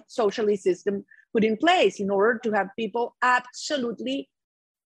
socialist 0.07 0.63
system 0.63 1.05
put 1.33 1.43
in 1.43 1.55
place 1.55 1.99
in 1.99 2.09
order 2.09 2.39
to 2.39 2.51
have 2.51 2.67
people 2.77 3.15
absolutely 3.21 4.29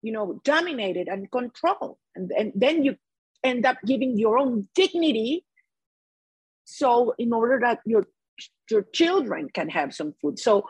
you 0.02 0.12
know 0.12 0.40
dominated 0.44 1.08
and 1.08 1.30
controlled. 1.30 1.96
And, 2.14 2.30
and 2.32 2.52
then 2.54 2.84
you 2.84 2.96
end 3.42 3.64
up 3.64 3.78
giving 3.86 4.18
your 4.18 4.38
own 4.38 4.68
dignity. 4.74 5.44
So 6.64 7.14
in 7.18 7.32
order 7.32 7.58
that 7.62 7.80
your 7.86 8.04
your 8.70 8.82
children 8.92 9.48
can 9.52 9.68
have 9.68 9.94
some 9.94 10.14
food. 10.20 10.38
So 10.38 10.64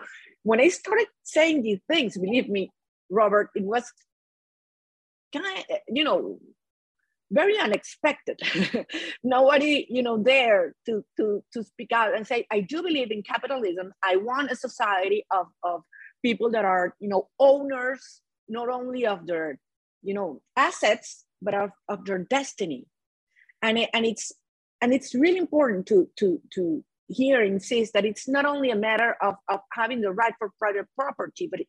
when 0.44 0.60
i 0.60 0.68
started 0.68 1.06
saying 1.22 1.62
these 1.62 1.78
things 1.88 2.18
believe 2.18 2.48
me 2.48 2.70
robert 3.10 3.50
it 3.54 3.62
was 3.62 3.84
kind 5.32 5.46
of 5.46 5.78
you 5.88 6.02
know 6.02 6.38
very 7.32 7.58
unexpected. 7.58 8.38
Nobody, 9.24 9.86
you 9.88 10.02
know, 10.02 10.22
there 10.22 10.74
to, 10.86 11.04
to, 11.16 11.42
to 11.52 11.64
speak 11.64 11.92
out 11.92 12.14
and 12.14 12.26
say, 12.26 12.46
I 12.50 12.60
do 12.60 12.82
believe 12.82 13.10
in 13.10 13.22
capitalism. 13.22 13.92
I 14.02 14.16
want 14.16 14.50
a 14.50 14.56
society 14.56 15.24
of, 15.30 15.46
of 15.64 15.82
people 16.22 16.50
that 16.50 16.64
are, 16.64 16.94
you 17.00 17.08
know, 17.08 17.28
owners, 17.38 18.20
not 18.48 18.68
only 18.68 19.06
of 19.06 19.26
their, 19.26 19.58
you 20.02 20.14
know, 20.14 20.42
assets, 20.56 21.24
but 21.40 21.54
of, 21.54 21.70
of 21.88 22.04
their 22.04 22.18
destiny. 22.18 22.86
And, 23.62 23.78
it, 23.78 23.90
and 23.92 24.04
it's 24.04 24.32
and 24.82 24.92
it's 24.92 25.14
really 25.14 25.38
important 25.38 25.86
to 25.86 26.08
to 26.18 26.40
to 26.52 26.84
here 27.08 27.42
insist 27.42 27.92
that 27.92 28.04
it's 28.04 28.28
not 28.28 28.44
only 28.44 28.70
a 28.70 28.76
matter 28.76 29.16
of, 29.22 29.34
of 29.48 29.60
having 29.72 30.00
the 30.00 30.10
right 30.10 30.34
for 30.38 30.50
private 30.58 30.86
property, 30.96 31.48
but 31.50 31.60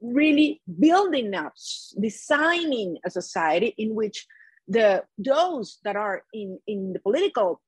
really 0.00 0.60
building 0.78 1.34
up, 1.34 1.54
designing 2.00 2.98
a 3.06 3.10
society 3.10 3.74
in 3.78 3.94
which 3.94 4.26
the 4.68 5.02
those 5.16 5.78
that 5.84 5.96
are 5.96 6.22
in 6.32 6.58
in 6.66 6.92
the 6.92 7.00
political 7.00 7.60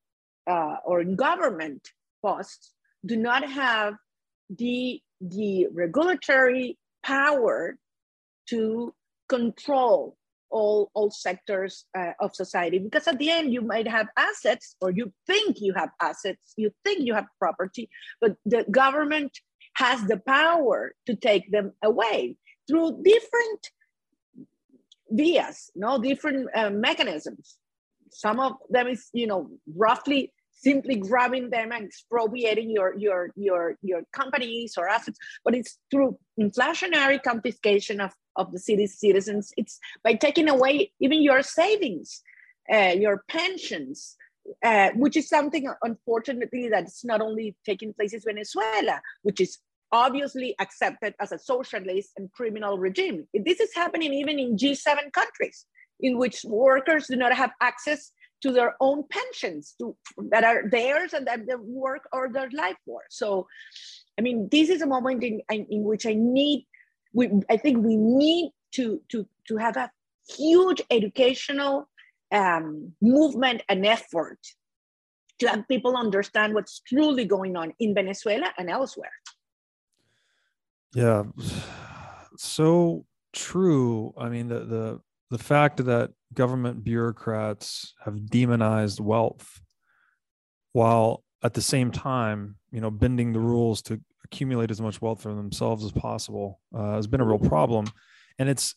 uh, 0.48 0.76
or 0.84 1.00
in 1.00 1.16
government 1.16 1.88
posts 2.22 2.74
do 3.04 3.16
not 3.16 3.48
have 3.48 3.94
the 4.50 5.00
the 5.20 5.66
regulatory 5.72 6.78
power 7.02 7.76
to 8.48 8.94
control 9.28 10.16
all 10.50 10.90
all 10.94 11.10
sectors 11.10 11.86
uh, 11.96 12.12
of 12.20 12.34
society. 12.34 12.78
Because 12.78 13.06
at 13.06 13.18
the 13.18 13.30
end 13.30 13.52
you 13.52 13.62
might 13.62 13.88
have 13.88 14.08
assets 14.16 14.76
or 14.80 14.90
you 14.90 15.12
think 15.26 15.56
you 15.60 15.72
have 15.74 15.90
assets 16.02 16.54
you 16.56 16.70
think 16.84 17.06
you 17.06 17.14
have 17.14 17.26
property 17.38 17.88
but 18.20 18.36
the 18.44 18.64
government 18.70 19.32
has 19.74 20.02
the 20.04 20.18
power 20.26 20.92
to 21.06 21.14
take 21.14 21.50
them 21.52 21.72
away 21.82 22.36
through 22.68 23.00
different 23.02 23.70
vias, 25.10 25.70
no 25.74 26.00
different 26.00 26.48
uh, 26.54 26.70
mechanisms. 26.70 27.56
Some 28.10 28.40
of 28.40 28.54
them 28.68 28.88
is, 28.88 29.08
you 29.12 29.26
know, 29.26 29.50
roughly 29.76 30.32
simply 30.52 30.96
grabbing 30.96 31.50
them 31.50 31.72
and 31.72 31.84
expropriating 31.86 32.70
your 32.70 32.94
your 32.98 33.30
your 33.36 33.76
your 33.82 34.02
companies 34.12 34.74
or 34.76 34.88
assets, 34.88 35.18
but 35.44 35.54
it's 35.54 35.78
through 35.90 36.18
inflationary 36.38 37.22
confiscation 37.22 38.00
of 38.00 38.12
of 38.36 38.52
the 38.52 38.58
city's 38.58 38.98
citizens. 38.98 39.52
It's 39.56 39.78
by 40.04 40.14
taking 40.14 40.48
away 40.48 40.92
even 41.00 41.22
your 41.22 41.42
savings, 41.42 42.22
uh, 42.72 42.94
your 42.96 43.24
pensions, 43.28 44.16
uh, 44.64 44.90
which 44.94 45.16
is 45.16 45.28
something 45.28 45.72
unfortunately 45.82 46.68
that's 46.68 47.04
not 47.04 47.20
only 47.20 47.56
taking 47.64 47.94
place 47.94 48.12
in 48.12 48.20
Venezuela, 48.24 49.00
which 49.22 49.40
is 49.40 49.58
obviously 49.92 50.54
accepted 50.60 51.14
as 51.20 51.32
a 51.32 51.38
socialist 51.38 52.10
and 52.16 52.30
criminal 52.32 52.78
regime. 52.78 53.26
This 53.34 53.60
is 53.60 53.74
happening 53.74 54.12
even 54.14 54.38
in 54.38 54.56
G7 54.56 55.12
countries, 55.12 55.66
in 56.00 56.18
which 56.18 56.44
workers 56.44 57.06
do 57.08 57.16
not 57.16 57.34
have 57.34 57.52
access 57.60 58.12
to 58.42 58.52
their 58.52 58.74
own 58.80 59.04
pensions 59.10 59.74
to, 59.78 59.96
that 60.30 60.44
are 60.44 60.68
theirs 60.70 61.12
and 61.12 61.26
that 61.26 61.46
they 61.46 61.54
work 61.56 62.08
or 62.12 62.30
their 62.32 62.48
life 62.52 62.76
for. 62.86 63.02
So, 63.10 63.46
I 64.18 64.22
mean, 64.22 64.48
this 64.50 64.70
is 64.70 64.82
a 64.82 64.86
moment 64.86 65.22
in, 65.22 65.40
in 65.50 65.84
which 65.84 66.06
I 66.06 66.14
need, 66.16 66.66
we, 67.12 67.30
I 67.50 67.56
think 67.56 67.84
we 67.84 67.96
need 67.96 68.52
to, 68.72 69.00
to, 69.10 69.26
to 69.48 69.56
have 69.56 69.76
a 69.76 69.90
huge 70.28 70.80
educational 70.90 71.88
um, 72.32 72.92
movement 73.02 73.62
and 73.68 73.84
effort 73.84 74.38
to 75.40 75.48
have 75.48 75.66
people 75.68 75.96
understand 75.96 76.54
what's 76.54 76.80
truly 76.80 77.24
going 77.24 77.56
on 77.56 77.72
in 77.80 77.94
Venezuela 77.94 78.52
and 78.58 78.70
elsewhere. 78.70 79.12
Yeah, 80.94 81.24
so 82.36 83.04
true. 83.32 84.12
I 84.18 84.28
mean, 84.28 84.48
the 84.48 84.60
the 84.60 85.00
the 85.30 85.38
fact 85.38 85.84
that 85.84 86.10
government 86.34 86.84
bureaucrats 86.84 87.94
have 88.04 88.26
demonized 88.28 89.00
wealth, 89.00 89.60
while 90.72 91.22
at 91.42 91.54
the 91.54 91.62
same 91.62 91.90
time, 91.90 92.56
you 92.72 92.80
know, 92.80 92.90
bending 92.90 93.32
the 93.32 93.40
rules 93.40 93.82
to 93.82 94.00
accumulate 94.24 94.70
as 94.70 94.80
much 94.80 95.00
wealth 95.00 95.22
for 95.22 95.34
themselves 95.34 95.84
as 95.84 95.92
possible, 95.92 96.60
uh, 96.74 96.94
has 96.94 97.06
been 97.06 97.20
a 97.20 97.24
real 97.24 97.38
problem. 97.38 97.86
And 98.38 98.48
it's, 98.48 98.74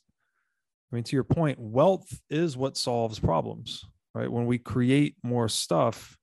I 0.91 0.95
mean, 0.95 1.03
to 1.05 1.15
your 1.15 1.23
point, 1.23 1.59
wealth 1.59 2.21
is 2.29 2.55
what 2.57 2.77
solves 2.77 3.19
problems, 3.19 3.83
right? 4.13 4.31
When 4.31 4.45
we 4.45 4.57
create 4.59 5.15
more 5.23 5.49
stuff, 5.49 6.17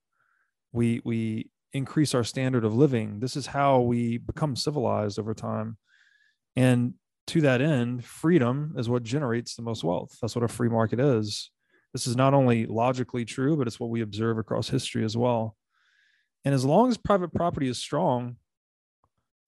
we 0.72 1.00
we 1.04 1.50
increase 1.72 2.14
our 2.14 2.24
standard 2.24 2.64
of 2.64 2.74
living. 2.74 3.20
This 3.20 3.36
is 3.36 3.46
how 3.46 3.80
we 3.80 4.18
become 4.18 4.56
civilized 4.56 5.18
over 5.18 5.34
time. 5.34 5.76
And 6.56 6.94
to 7.28 7.40
that 7.42 7.60
end, 7.60 8.04
freedom 8.04 8.74
is 8.76 8.88
what 8.88 9.02
generates 9.02 9.54
the 9.54 9.62
most 9.62 9.84
wealth. 9.84 10.16
That's 10.20 10.34
what 10.34 10.44
a 10.44 10.48
free 10.48 10.68
market 10.68 11.00
is. 11.00 11.50
This 11.92 12.06
is 12.06 12.16
not 12.16 12.34
only 12.34 12.66
logically 12.66 13.24
true, 13.24 13.56
but 13.56 13.66
it's 13.66 13.80
what 13.80 13.90
we 13.90 14.00
observe 14.00 14.38
across 14.38 14.68
history 14.68 15.04
as 15.04 15.16
well. 15.16 15.56
And 16.44 16.54
as 16.54 16.64
long 16.64 16.88
as 16.88 16.96
private 16.96 17.32
property 17.32 17.68
is 17.68 17.78
strong, 17.78 18.36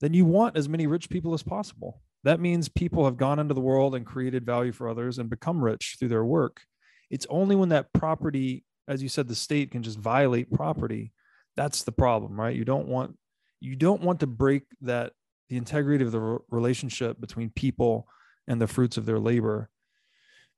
then 0.01 0.13
you 0.13 0.25
want 0.25 0.57
as 0.57 0.69
many 0.69 0.87
rich 0.87 1.09
people 1.09 1.33
as 1.33 1.43
possible. 1.43 2.01
That 2.23 2.39
means 2.39 2.69
people 2.69 3.05
have 3.05 3.17
gone 3.17 3.39
into 3.39 3.53
the 3.53 3.61
world 3.61 3.95
and 3.95 4.05
created 4.05 4.45
value 4.45 4.71
for 4.71 4.87
others 4.87 5.17
and 5.17 5.29
become 5.29 5.63
rich 5.63 5.95
through 5.97 6.09
their 6.09 6.25
work. 6.25 6.61
It's 7.09 7.27
only 7.29 7.55
when 7.55 7.69
that 7.69 7.91
property, 7.93 8.63
as 8.87 9.01
you 9.03 9.09
said, 9.09 9.27
the 9.27 9.35
state 9.35 9.71
can 9.71 9.83
just 9.83 9.99
violate 9.99 10.51
property 10.51 11.13
that's 11.55 11.83
the 11.83 11.91
problem 11.91 12.39
right 12.39 12.55
you 12.55 12.65
don't 12.65 12.87
want 12.87 13.17
you 13.59 13.75
don't 13.75 14.01
want 14.01 14.19
to 14.19 14.27
break 14.27 14.63
that 14.81 15.13
the 15.49 15.57
integrity 15.57 16.03
of 16.03 16.11
the 16.11 16.39
relationship 16.49 17.19
between 17.19 17.49
people 17.49 18.07
and 18.47 18.61
the 18.61 18.67
fruits 18.67 18.97
of 18.97 19.05
their 19.05 19.19
labor. 19.19 19.69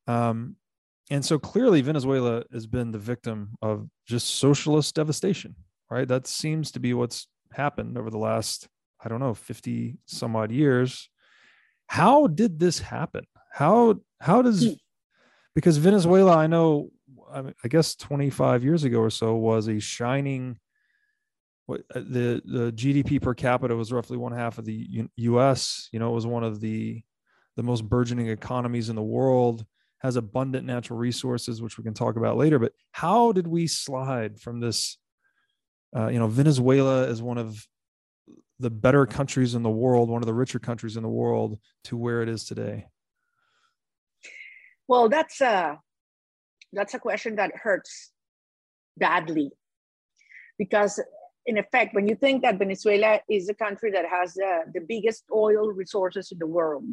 Um, 0.07 0.55
and 1.11 1.23
so 1.23 1.37
clearly 1.37 1.81
venezuela 1.81 2.43
has 2.51 2.65
been 2.65 2.91
the 2.91 2.97
victim 2.97 3.57
of 3.61 3.87
just 4.07 4.27
socialist 4.27 4.95
devastation 4.95 5.55
right? 5.89 6.07
That 6.07 6.27
seems 6.27 6.71
to 6.71 6.79
be 6.79 6.93
what's 6.93 7.27
happened 7.51 7.97
over 7.97 8.09
the 8.09 8.17
last 8.17 8.67
i 9.03 9.07
don't 9.07 9.19
know 9.19 9.33
50 9.33 9.97
some 10.05 10.35
odd 10.35 10.51
years. 10.51 11.09
How 11.87 12.27
did 12.27 12.59
this 12.59 12.79
happen? 12.79 13.25
How 13.51 13.95
how 14.19 14.41
does 14.41 14.65
hmm. 14.65 14.73
because 15.53 15.77
venezuela 15.77 16.37
i 16.37 16.47
know 16.47 16.89
I 17.33 17.67
guess 17.67 17.95
25 17.95 18.63
years 18.63 18.85
ago 18.85 18.99
or 18.99 19.09
so 19.09 19.35
was 19.35 19.67
a 19.67 19.79
shining 19.79 20.57
what 21.65 21.81
uh, 21.93 21.99
the 21.99 22.41
the 22.45 22.71
GDP 22.73 23.21
per 23.21 23.33
capita 23.33 23.75
was 23.75 23.91
roughly 23.91 24.17
one 24.17 24.31
half 24.31 24.57
of 24.57 24.65
the 24.65 24.87
U- 24.89 25.09
U.S. 25.15 25.89
You 25.91 25.99
know, 25.99 26.11
it 26.11 26.15
was 26.15 26.27
one 26.27 26.43
of 26.43 26.59
the 26.59 27.01
the 27.55 27.63
most 27.63 27.87
burgeoning 27.87 28.27
economies 28.27 28.89
in 28.89 28.95
the 28.95 29.03
world. 29.03 29.65
Has 29.99 30.17
abundant 30.17 30.67
natural 30.67 30.99
resources, 30.99 31.63
which 31.63 31.79
we 31.79 31.83
can 31.83 31.95
talk 31.95 32.15
about 32.15 32.37
later. 32.37 32.59
But 32.59 32.73
how 32.91 33.31
did 33.31 33.47
we 33.47 33.65
slide 33.65 34.39
from 34.39 34.59
this? 34.59 34.99
Uh, 35.95 36.09
you 36.09 36.19
know, 36.19 36.27
Venezuela 36.27 37.07
is 37.07 37.23
one 37.23 37.39
of 37.39 37.65
the 38.59 38.69
better 38.69 39.07
countries 39.07 39.55
in 39.55 39.63
the 39.63 39.69
world, 39.69 40.09
one 40.09 40.21
of 40.21 40.27
the 40.27 40.33
richer 40.33 40.59
countries 40.59 40.95
in 40.95 41.01
the 41.01 41.09
world, 41.09 41.57
to 41.85 41.97
where 41.97 42.21
it 42.21 42.29
is 42.29 42.45
today. 42.45 42.85
Well, 44.87 45.09
that's 45.09 45.41
a 45.41 45.79
that's 46.71 46.93
a 46.93 46.99
question 46.99 47.37
that 47.37 47.51
hurts 47.55 48.11
badly 48.97 49.51
because 50.57 50.99
in 51.45 51.57
effect, 51.57 51.93
when 51.93 52.07
you 52.07 52.15
think 52.15 52.41
that 52.41 52.57
Venezuela 52.57 53.19
is 53.29 53.49
a 53.49 53.53
country 53.53 53.91
that 53.91 54.05
has 54.05 54.37
uh, 54.37 54.61
the 54.73 54.81
biggest 54.81 55.23
oil 55.33 55.71
resources 55.71 56.31
in 56.31 56.39
the 56.39 56.47
world, 56.47 56.85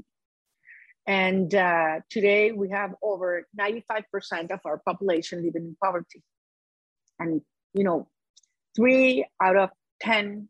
and 1.06 1.54
uh, 1.54 2.00
today 2.10 2.52
we 2.52 2.70
have 2.70 2.94
over 3.02 3.48
95% 3.58 4.50
of 4.50 4.60
our 4.64 4.78
population 4.78 5.44
living 5.44 5.64
in 5.64 5.76
poverty. 5.82 6.22
And, 7.18 7.40
you 7.74 7.84
know, 7.84 8.08
three 8.76 9.26
out 9.42 9.56
of 9.56 9.70
10 10.00 10.48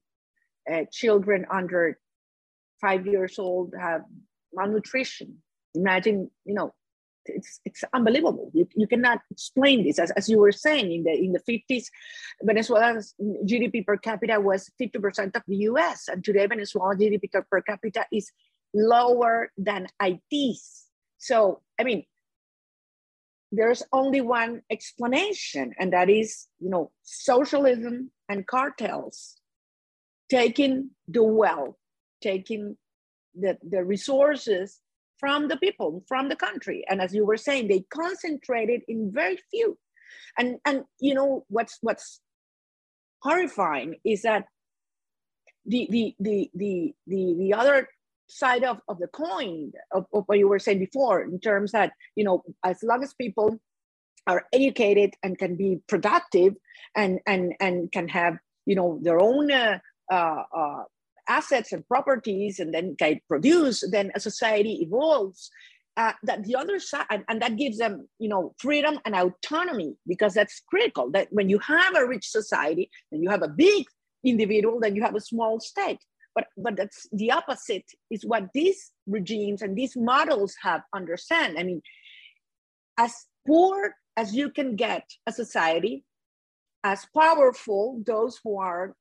uh, 0.70 0.82
children 0.92 1.46
under 1.50 1.98
five 2.80 3.06
years 3.06 3.38
old 3.38 3.74
have 3.78 4.02
malnutrition. 4.52 5.38
Imagine, 5.74 6.30
you 6.44 6.54
know, 6.54 6.74
it's 7.26 7.60
it's 7.64 7.84
unbelievable. 7.92 8.50
You, 8.52 8.68
you 8.74 8.86
cannot 8.86 9.20
explain 9.30 9.84
this. 9.84 9.98
As, 9.98 10.10
as 10.12 10.28
you 10.28 10.38
were 10.38 10.52
saying, 10.52 10.92
in 10.92 11.04
the 11.04 11.12
in 11.12 11.32
the 11.32 11.40
50s, 11.40 11.86
Venezuela's 12.42 13.14
GDP 13.20 13.84
per 13.84 13.96
capita 13.96 14.40
was 14.40 14.70
50% 14.80 15.36
of 15.36 15.42
the 15.46 15.56
US. 15.68 16.08
And 16.08 16.24
today 16.24 16.46
Venezuela 16.46 16.96
GDP 16.96 17.28
per 17.50 17.62
capita 17.62 18.06
is 18.12 18.30
lower 18.74 19.50
than 19.56 19.86
Haiti's. 20.00 20.84
So, 21.18 21.60
I 21.78 21.84
mean, 21.84 22.04
there's 23.52 23.82
only 23.92 24.20
one 24.22 24.62
explanation, 24.70 25.74
and 25.78 25.92
that 25.92 26.08
is, 26.08 26.48
you 26.58 26.70
know, 26.70 26.90
socialism 27.02 28.10
and 28.28 28.46
cartels 28.46 29.36
taking 30.30 30.90
the 31.06 31.22
wealth, 31.22 31.76
taking 32.22 32.78
the, 33.34 33.58
the 33.62 33.84
resources 33.84 34.80
from 35.22 35.46
the 35.46 35.56
people, 35.56 36.02
from 36.08 36.28
the 36.28 36.34
country. 36.34 36.84
And 36.90 37.00
as 37.00 37.14
you 37.14 37.24
were 37.24 37.36
saying, 37.36 37.68
they 37.68 37.84
concentrated 37.94 38.82
in 38.88 39.12
very 39.12 39.38
few. 39.52 39.78
And 40.36 40.58
and 40.66 40.82
you 40.98 41.14
know 41.14 41.44
what's 41.48 41.78
what's 41.80 42.20
horrifying 43.20 43.94
is 44.04 44.22
that 44.22 44.46
the 45.64 45.86
the 45.90 46.14
the 46.18 46.50
the 46.54 46.94
the, 47.06 47.36
the 47.38 47.54
other 47.54 47.88
side 48.28 48.64
of, 48.64 48.80
of 48.88 48.98
the 48.98 49.06
coin 49.06 49.70
of, 49.92 50.06
of 50.12 50.24
what 50.26 50.38
you 50.38 50.48
were 50.48 50.58
saying 50.58 50.80
before 50.80 51.22
in 51.22 51.38
terms 51.38 51.70
that 51.72 51.92
you 52.16 52.24
know 52.24 52.42
as 52.64 52.82
long 52.82 53.02
as 53.04 53.14
people 53.14 53.60
are 54.26 54.44
educated 54.52 55.14
and 55.22 55.38
can 55.38 55.54
be 55.54 55.78
productive 55.86 56.54
and 56.96 57.20
and 57.26 57.54
and 57.60 57.92
can 57.92 58.08
have 58.08 58.38
you 58.66 58.74
know 58.74 58.98
their 59.02 59.20
own 59.20 59.52
uh, 59.52 59.78
uh, 60.10 60.82
assets 61.28 61.72
and 61.72 61.86
properties 61.86 62.58
and 62.58 62.72
then 62.74 62.96
can 62.98 63.20
produce, 63.28 63.84
then 63.90 64.10
a 64.14 64.20
society 64.20 64.80
evolves. 64.82 65.50
Uh, 65.98 66.12
that 66.22 66.42
the 66.44 66.56
other 66.56 66.78
side, 66.78 67.04
and, 67.10 67.22
and 67.28 67.42
that 67.42 67.58
gives 67.58 67.76
them, 67.76 68.08
you 68.18 68.26
know, 68.26 68.54
freedom 68.56 68.98
and 69.04 69.14
autonomy 69.14 69.94
because 70.06 70.32
that's 70.32 70.62
critical. 70.66 71.10
That 71.10 71.28
when 71.30 71.50
you 71.50 71.58
have 71.58 71.94
a 71.94 72.06
rich 72.06 72.30
society, 72.30 72.90
then 73.10 73.22
you 73.22 73.28
have 73.28 73.42
a 73.42 73.48
big 73.48 73.84
individual, 74.24 74.80
then 74.80 74.96
you 74.96 75.02
have 75.02 75.14
a 75.14 75.20
small 75.20 75.60
state. 75.60 75.98
But 76.34 76.46
but 76.56 76.76
that's 76.76 77.06
the 77.12 77.30
opposite 77.32 77.84
is 78.10 78.24
what 78.24 78.48
these 78.54 78.90
regimes 79.06 79.60
and 79.60 79.76
these 79.76 79.94
models 79.94 80.54
have 80.62 80.80
understand. 80.94 81.58
I 81.58 81.62
mean, 81.62 81.82
as 82.96 83.12
poor 83.46 83.94
as 84.16 84.34
you 84.34 84.50
can 84.50 84.76
get 84.76 85.04
a 85.26 85.32
society, 85.32 86.04
as 86.84 87.06
powerful 87.14 88.02
those 88.06 88.40
who 88.42 88.58
are 88.58 88.94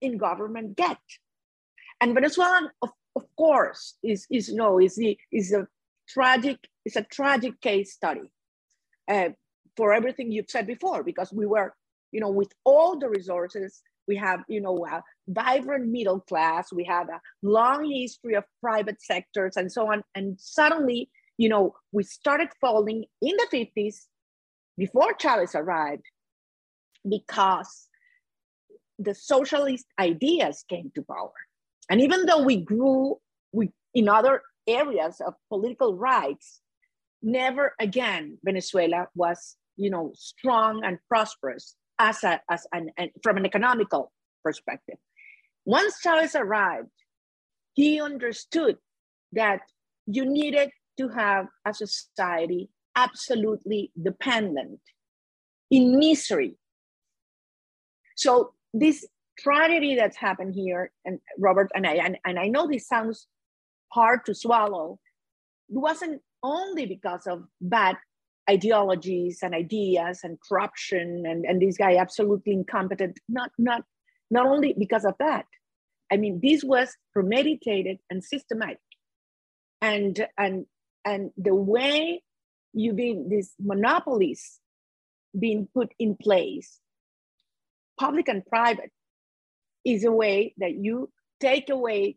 in 0.00 0.18
government 0.18 0.76
get. 0.76 0.98
And 2.00 2.14
Venezuela, 2.14 2.70
of, 2.82 2.90
of 3.14 3.24
course, 3.36 3.94
is, 4.02 4.26
is, 4.30 4.52
know, 4.52 4.78
is, 4.78 4.96
the, 4.96 5.18
is 5.32 5.52
a 5.52 5.66
tragic, 6.08 6.58
it's 6.84 6.96
a 6.96 7.02
tragic 7.02 7.60
case 7.60 7.94
study 7.94 8.30
uh, 9.10 9.30
for 9.76 9.92
everything 9.92 10.30
you've 10.32 10.50
said 10.50 10.66
before, 10.66 11.02
because 11.02 11.32
we 11.32 11.46
were, 11.46 11.74
you 12.12 12.20
know, 12.20 12.30
with 12.30 12.52
all 12.64 12.98
the 12.98 13.08
resources, 13.08 13.82
We 14.08 14.16
have, 14.16 14.40
you 14.48 14.60
know, 14.60 14.86
a 14.86 15.02
vibrant 15.26 15.88
middle 15.88 16.20
class. 16.20 16.72
We 16.72 16.84
have 16.84 17.08
a 17.08 17.20
long 17.42 17.90
history 17.90 18.34
of 18.36 18.44
private 18.60 19.02
sectors 19.02 19.56
and 19.56 19.70
so 19.70 19.90
on. 19.92 20.02
And 20.14 20.38
suddenly, 20.38 21.10
you 21.38 21.48
know, 21.48 21.74
we 21.92 22.04
started 22.04 22.48
falling 22.60 23.04
in 23.20 23.34
the 23.36 23.48
50s 23.52 24.06
before 24.78 25.14
Chavez 25.18 25.54
arrived 25.54 26.06
because 27.08 27.88
the 28.98 29.14
socialist 29.14 29.86
ideas 29.98 30.64
came 30.68 30.90
to 30.94 31.02
power. 31.02 31.32
And 31.88 32.00
even 32.00 32.26
though 32.26 32.42
we 32.42 32.56
grew 32.56 33.18
we, 33.52 33.70
in 33.94 34.08
other 34.08 34.42
areas 34.66 35.20
of 35.24 35.34
political 35.48 35.96
rights, 35.96 36.60
never 37.22 37.74
again 37.80 38.38
Venezuela 38.44 39.08
was, 39.14 39.56
you 39.76 39.90
know, 39.90 40.12
strong 40.14 40.84
and 40.84 40.98
prosperous 41.08 41.76
as, 41.98 42.22
a, 42.24 42.40
as 42.50 42.66
an, 42.72 42.90
an, 42.98 43.10
from 43.22 43.36
an 43.36 43.46
economical 43.46 44.12
perspective. 44.44 44.96
Once 45.64 46.00
Chavez 46.00 46.34
arrived, 46.34 46.88
he 47.74 48.00
understood 48.00 48.76
that 49.32 49.60
you 50.06 50.24
needed 50.24 50.70
to 50.98 51.08
have 51.08 51.46
a 51.64 51.74
society 51.74 52.70
absolutely 52.94 53.92
dependent 54.00 54.80
in 55.70 55.98
misery. 55.98 56.56
So 58.16 58.54
this 58.72 59.06
tragedy 59.38 59.96
that's 59.96 60.16
happened 60.16 60.54
here, 60.54 60.90
and 61.04 61.20
Robert 61.38 61.70
and 61.74 61.86
I, 61.86 61.94
and, 61.94 62.18
and 62.24 62.38
I 62.38 62.48
know 62.48 62.66
this 62.66 62.88
sounds 62.88 63.26
hard 63.92 64.24
to 64.26 64.34
swallow, 64.34 64.98
it 65.68 65.76
wasn't 65.76 66.22
only 66.42 66.86
because 66.86 67.26
of 67.26 67.44
bad 67.60 67.96
ideologies 68.48 69.40
and 69.42 69.54
ideas 69.54 70.20
and 70.22 70.38
corruption 70.40 71.24
and, 71.26 71.44
and 71.44 71.60
this 71.60 71.76
guy 71.76 71.96
absolutely 71.96 72.52
incompetent, 72.52 73.18
not, 73.28 73.50
not, 73.58 73.82
not 74.30 74.46
only 74.46 74.74
because 74.78 75.04
of 75.04 75.14
that. 75.18 75.46
I 76.12 76.16
mean, 76.16 76.40
this 76.42 76.62
was 76.62 76.96
premeditated 77.12 77.98
and 78.08 78.22
systematic. 78.22 78.78
And, 79.82 80.26
and, 80.38 80.66
and 81.04 81.30
the 81.36 81.54
way 81.54 82.22
you 82.72 82.92
been 82.92 83.28
these 83.28 83.52
monopolies 83.58 84.60
being 85.36 85.68
put 85.74 85.92
in 85.98 86.16
place, 86.16 86.78
public 87.98 88.28
and 88.28 88.46
private, 88.46 88.92
is 89.86 90.04
a 90.04 90.12
way 90.12 90.52
that 90.58 90.74
you 90.74 91.10
take 91.40 91.70
away 91.70 92.16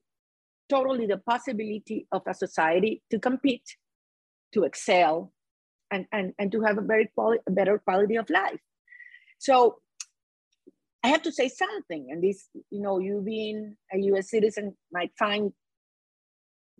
totally 0.69 1.05
the 1.05 1.17
possibility 1.17 2.07
of 2.11 2.21
a 2.27 2.33
society 2.33 3.01
to 3.11 3.19
compete, 3.19 3.77
to 4.53 4.63
excel, 4.63 5.31
and, 5.91 6.05
and, 6.11 6.33
and 6.37 6.51
to 6.51 6.61
have 6.61 6.77
a 6.77 6.81
very 6.81 7.09
quality, 7.15 7.41
a 7.47 7.51
better 7.51 7.79
quality 7.79 8.15
of 8.15 8.29
life. 8.29 8.59
So 9.37 9.77
I 11.03 11.07
have 11.09 11.21
to 11.23 11.31
say 11.31 11.47
something, 11.47 12.07
and 12.09 12.23
this, 12.23 12.49
you 12.69 12.81
know, 12.81 12.99
you 12.99 13.21
being 13.25 13.77
a 13.93 13.97
U.S. 13.97 14.29
citizen 14.29 14.75
might 14.91 15.11
find, 15.17 15.53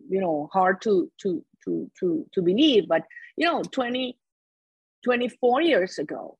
you 0.08 0.20
know, 0.20 0.48
hard 0.52 0.82
to 0.82 1.10
to 1.22 1.44
to 1.64 1.90
to 2.00 2.26
to 2.32 2.42
believe, 2.42 2.86
but 2.88 3.04
you 3.40 3.46
know 3.46 3.62
20 3.62 4.18
24 5.02 5.62
years 5.62 5.98
ago 5.98 6.36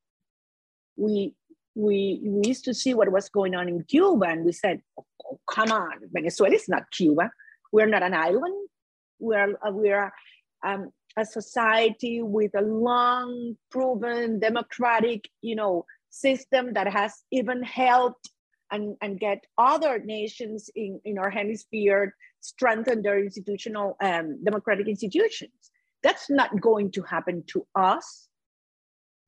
we 0.97 1.35
we 1.75 2.21
we 2.25 2.49
used 2.49 2.65
to 2.65 2.75
see 2.75 2.95
what 2.95 3.11
was 3.13 3.29
going 3.29 3.55
on 3.55 3.69
in 3.69 3.83
cuba 3.85 4.27
and 4.27 4.45
we 4.45 4.53
said 4.53 4.81
oh, 4.99 5.39
come 5.51 5.71
on 5.71 5.99
venezuela 6.13 6.55
is 6.55 6.69
not 6.69 6.91
cuba 6.91 7.31
we're 7.73 7.87
not 7.87 8.03
an 8.03 8.15
island 8.15 8.69
we're 9.19 9.55
we're 9.67 10.13
um, 10.67 10.91
a 11.17 11.25
society 11.25 12.23
with 12.23 12.53
a 12.57 12.63
long 12.63 13.57
proven 13.71 14.39
democratic 14.39 15.29
you 15.43 15.55
know 15.55 15.85
system 16.11 16.73
that 16.75 16.93
has 16.93 17.23
even 17.31 17.63
helped 17.63 18.31
and, 18.73 18.97
and 19.01 19.19
get 19.19 19.45
other 19.59 19.99
nations 19.99 20.71
in, 20.75 21.01
in 21.05 21.19
our 21.19 21.31
hemisphere 21.31 22.15
strengthen 22.41 23.03
their 23.03 23.19
institutional 23.19 23.97
um, 24.01 24.43
democratic 24.45 24.89
institutions 24.89 25.71
that's 26.03 26.31
not 26.31 26.61
going 26.61 26.91
to 26.93 27.03
happen 27.03 27.45
to 27.49 27.67
us. 27.75 28.29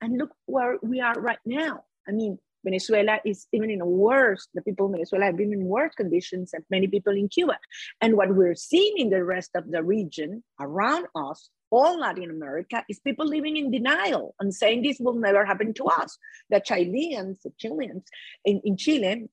And 0.01 0.19
look 0.19 0.31
where 0.47 0.79
we 0.83 1.01
are 1.01 1.15
right 1.15 1.39
now. 1.45 1.85
I 2.09 2.13
mean, 2.13 2.39
Venezuela 2.65 3.19
is 3.25 3.47
even 3.53 3.71
in 3.71 3.81
a 3.81 3.87
worse, 3.87 4.49
the 4.55 4.63
people 4.63 4.87
in 4.87 4.93
Venezuela 4.93 5.27
have 5.27 5.37
been 5.37 5.53
in 5.53 5.65
worse 5.65 5.95
conditions 5.95 6.53
than 6.53 6.65
many 6.71 6.87
people 6.87 7.13
in 7.13 7.29
Cuba. 7.29 7.59
And 8.01 8.17
what 8.17 8.35
we're 8.35 8.55
seeing 8.55 8.99
in 8.99 9.11
the 9.11 9.25
rest 9.25 9.51
of 9.55 9.71
the 9.71 9.83
region 9.83 10.45
around 10.61 11.07
us, 11.15 11.51
all 11.71 11.99
Latin 11.99 12.31
America, 12.31 12.85
is 12.89 13.01
people 13.01 13.27
living 13.27 13.57
in 13.57 13.71
denial 13.71 14.35
and 14.39 14.55
saying 14.55 14.83
this 14.83 14.99
will 15.01 15.15
never 15.15 15.45
happen 15.45 15.75
to 15.75 15.85
us. 15.87 16.17
The 16.51 16.61
Chileans, 16.61 17.41
the 17.43 17.53
Chileans 17.59 18.05
in, 18.45 18.61
in 18.65 18.77
Chile, 18.77 19.29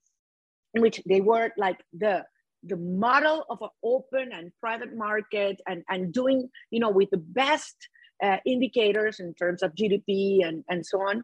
in 0.74 0.82
which 0.82 1.00
they 1.06 1.20
were 1.20 1.50
like 1.56 1.82
the 1.92 2.24
the 2.62 2.76
model 2.76 3.46
of 3.48 3.62
an 3.62 3.70
open 3.82 4.32
and 4.32 4.52
private 4.60 4.94
market 4.94 5.60
and, 5.66 5.82
and 5.88 6.12
doing, 6.12 6.50
you 6.70 6.78
know, 6.78 6.90
with 6.90 7.08
the 7.10 7.16
best 7.16 7.74
uh, 8.22 8.36
indicators 8.44 9.18
in 9.18 9.32
terms 9.32 9.62
of 9.62 9.74
GDP 9.74 10.46
and, 10.46 10.62
and 10.68 10.84
so 10.84 11.00
on. 11.00 11.22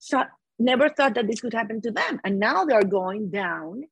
So 0.00 0.24
never 0.58 0.88
thought 0.88 1.14
that 1.14 1.26
this 1.26 1.40
could 1.40 1.54
happen 1.54 1.80
to 1.82 1.90
them. 1.90 2.20
And 2.24 2.38
now 2.38 2.64
they're 2.64 2.82
going 2.82 3.30
down 3.30 3.82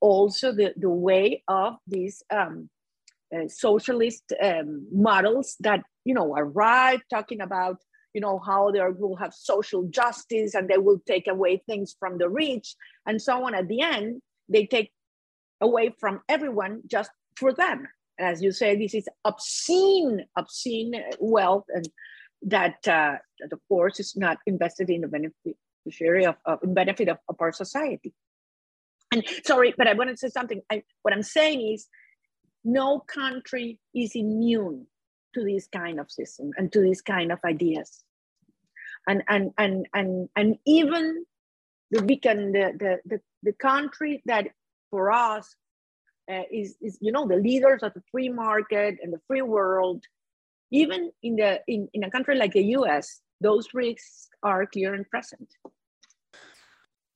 also 0.00 0.52
the, 0.52 0.72
the 0.76 0.90
way 0.90 1.42
of 1.48 1.76
these 1.86 2.22
um, 2.30 2.68
uh, 3.34 3.48
socialist 3.48 4.32
um, 4.42 4.86
models 4.92 5.56
that, 5.60 5.82
you 6.04 6.14
know, 6.14 6.34
arrive 6.36 7.00
talking 7.10 7.40
about, 7.40 7.78
you 8.12 8.20
know, 8.20 8.38
how 8.38 8.70
they 8.70 8.80
will 8.80 9.16
have 9.16 9.34
social 9.34 9.84
justice 9.88 10.54
and 10.54 10.68
they 10.68 10.78
will 10.78 11.00
take 11.06 11.26
away 11.26 11.62
things 11.66 11.96
from 11.98 12.18
the 12.18 12.28
rich 12.28 12.76
and 13.06 13.20
so 13.20 13.44
on. 13.44 13.54
At 13.54 13.68
the 13.68 13.80
end, 13.80 14.20
they 14.48 14.66
take 14.66 14.92
away 15.60 15.94
from 15.98 16.20
everyone 16.28 16.82
just 16.86 17.10
for 17.36 17.52
them. 17.52 17.88
As 18.18 18.42
you 18.42 18.52
say, 18.52 18.76
this 18.76 18.94
is 18.94 19.08
obscene, 19.24 20.26
obscene 20.36 20.94
wealth, 21.18 21.64
and 21.74 21.88
that, 22.42 22.76
uh, 22.86 23.16
that 23.40 23.52
of 23.52 23.60
course 23.68 23.98
is 23.98 24.14
not 24.14 24.38
invested 24.46 24.90
in 24.90 25.00
the 25.00 25.08
beneficiary 25.84 26.26
of, 26.26 26.36
of 26.44 26.62
in 26.62 26.74
benefit 26.74 27.08
of, 27.08 27.18
of 27.28 27.36
our 27.40 27.52
society. 27.52 28.12
And 29.12 29.24
sorry, 29.44 29.74
but 29.76 29.86
I 29.86 29.94
want 29.94 30.10
to 30.10 30.16
say 30.16 30.28
something. 30.28 30.62
I, 30.70 30.82
what 31.02 31.14
I'm 31.14 31.22
saying 31.22 31.60
is, 31.72 31.86
no 32.64 33.00
country 33.00 33.78
is 33.94 34.12
immune 34.14 34.86
to 35.34 35.44
this 35.44 35.68
kind 35.68 36.00
of 36.00 36.10
system 36.10 36.52
and 36.56 36.72
to 36.72 36.80
this 36.80 37.02
kind 37.02 37.30
of 37.30 37.38
ideas. 37.44 38.02
And 39.06 39.22
and 39.28 39.52
and 39.58 39.86
and 39.92 40.28
and 40.34 40.56
even 40.64 41.26
the 41.90 42.02
beacon, 42.02 42.52
the, 42.52 42.72
the, 42.78 43.00
the, 43.04 43.20
the 43.42 43.52
country 43.52 44.22
that 44.26 44.48
for 44.90 45.12
us 45.12 45.54
uh, 46.30 46.42
is, 46.50 46.76
is, 46.80 46.98
you 47.00 47.12
know, 47.12 47.28
the 47.28 47.36
leaders 47.36 47.82
of 47.82 47.92
the 47.94 48.02
free 48.10 48.30
market 48.30 48.96
and 49.02 49.12
the 49.12 49.20
free 49.26 49.42
world. 49.42 50.02
Even 50.72 51.12
in, 51.22 51.36
the, 51.36 51.60
in, 51.68 51.88
in 51.92 52.02
a 52.02 52.10
country 52.10 52.36
like 52.36 52.52
the 52.52 52.64
US, 52.78 53.20
those 53.40 53.68
risks 53.74 54.28
are 54.42 54.66
clear 54.66 54.94
and 54.94 55.08
present. 55.08 55.48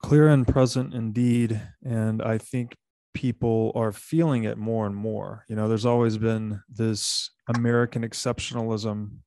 Clear 0.02 0.28
and 0.28 0.46
present 0.46 0.94
indeed. 0.94 1.60
And 1.84 2.22
I 2.22 2.38
think 2.38 2.76
people 3.14 3.72
are 3.74 3.92
feeling 3.92 4.44
it 4.44 4.58
more 4.58 4.86
and 4.86 4.94
more. 4.94 5.44
You 5.48 5.56
know, 5.56 5.68
there's 5.68 5.86
always 5.86 6.18
been 6.18 6.62
this 6.68 7.30
American 7.56 8.02
exceptionalism 8.02 9.18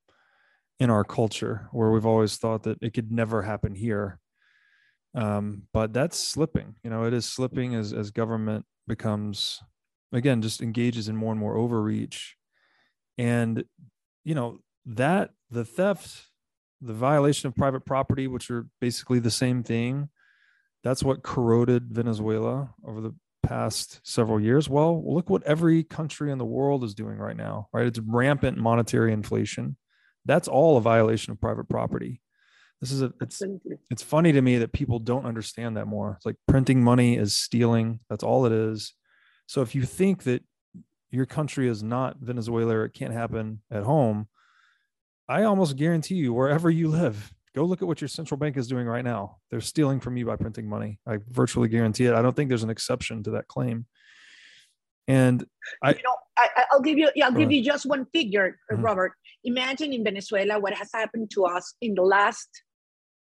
in 0.82 0.90
our 0.90 1.04
culture 1.04 1.68
where 1.72 1.92
we've 1.92 2.08
always 2.08 2.38
thought 2.38 2.64
that 2.64 2.80
it 2.82 2.94
could 2.94 3.12
never 3.12 3.44
happen 3.44 3.76
here 3.76 4.20
um, 5.14 5.64
but 5.74 5.94
that's 5.94 6.18
slipping 6.18 6.76
you 6.84 6.90
know 6.90 7.06
it 7.06 7.14
is 7.14 7.24
slipping 7.24 7.76
as 7.76 7.94
as 7.94 8.10
government 8.10 8.66
becomes 8.88 9.62
again 10.12 10.42
just 10.42 10.60
engages 10.60 11.08
in 11.08 11.16
more 11.16 11.32
and 11.32 11.40
more 11.40 11.56
overreach 11.56 12.36
and 13.20 13.64
you 14.24 14.34
know 14.34 14.60
that 14.88 15.30
the 15.52 15.64
theft 15.64 16.31
the 16.82 16.94
violation 16.94 17.48
of 17.48 17.56
private 17.56 17.86
property 17.86 18.28
which 18.28 18.50
are 18.50 18.68
basically 18.80 19.20
the 19.20 19.32
same 19.32 19.64
thing 19.64 20.10
that's 20.84 21.04
what 21.04 21.24
corroded 21.24 21.88
venezuela 21.92 22.70
over 22.86 23.02
the 23.02 23.14
past 23.44 24.00
several 24.04 24.40
years 24.40 24.70
well 24.70 25.04
look 25.14 25.30
what 25.30 25.44
every 25.44 25.84
country 25.84 26.32
in 26.32 26.38
the 26.38 26.46
world 26.46 26.84
is 26.84 26.94
doing 26.94 27.18
right 27.18 27.38
now 27.38 27.68
right 27.74 27.88
it's 27.88 28.00
rampant 28.00 28.58
monetary 28.58 29.12
inflation 29.12 29.76
that's 30.26 30.48
all 30.48 30.78
a 30.78 30.82
violation 30.82 31.32
of 31.32 31.42
private 31.42 31.68
property 31.68 32.22
this 32.82 32.92
is 32.92 33.04
a 33.04 33.14
it's 33.22 33.42
it's 33.92 34.02
funny 34.02 34.32
to 34.32 34.42
me 34.42 34.58
that 34.58 34.74
people 34.74 34.98
don't 34.98 35.28
understand 35.28 35.78
that 35.78 35.86
more. 35.86 36.16
It's 36.18 36.26
like 36.26 36.36
printing 36.48 36.84
money 36.84 37.16
is 37.16 37.38
stealing. 37.38 38.00
That's 38.10 38.24
all 38.24 38.48
it 38.48 38.52
is. 38.52 38.94
So 39.46 39.62
if 39.62 39.76
you 39.76 39.84
think 39.84 40.24
that 40.24 40.44
your 41.12 41.28
country 41.28 41.68
is 41.68 41.84
not 41.84 42.18
Venezuela 42.20 42.78
or 42.78 42.86
it 42.86 42.96
can't 42.96 43.14
happen 43.14 43.62
at 43.70 43.84
home, 43.84 44.28
I 45.32 45.44
almost 45.44 45.78
guarantee 45.78 46.16
you 46.16 46.34
wherever 46.34 46.70
you 46.70 46.90
live, 46.90 47.34
go 47.56 47.64
look 47.64 47.82
at 47.82 47.88
what 47.88 48.02
your 48.02 48.10
central 48.10 48.38
bank 48.38 48.58
is 48.58 48.68
doing 48.68 48.86
right 48.86 49.04
now. 49.04 49.38
They're 49.50 49.62
stealing 49.62 50.02
from 50.02 50.18
you 50.18 50.26
by 50.26 50.36
printing 50.36 50.68
money. 50.68 51.00
I 51.08 51.20
virtually 51.30 51.70
guarantee 51.70 52.06
it. 52.06 52.14
I 52.14 52.22
don't 52.22 52.36
think 52.36 52.50
there's 52.50 52.64
an 52.64 52.70
exception 52.70 53.24
to 53.24 53.32
that 53.32 53.48
claim. 53.48 53.86
And 55.08 55.46
I, 55.82 55.92
you 55.92 56.04
know, 56.04 56.16
I, 56.38 56.66
will 56.74 56.82
give 56.82 56.98
you, 56.98 57.10
yeah, 57.16 57.28
I'll 57.28 57.32
give 57.32 57.48
ahead. 57.48 57.54
you 57.54 57.64
just 57.64 57.86
one 57.86 58.08
figure, 58.12 58.60
mm-hmm. 58.70 58.84
Robert. 58.84 59.14
Imagine 59.46 59.94
in 59.94 60.04
Venezuela 60.04 60.60
what 60.60 60.74
has 60.74 60.90
happened 60.94 61.32
to 61.32 61.46
us 61.46 61.76
in 61.80 61.96
the 61.96 62.02
last 62.02 62.50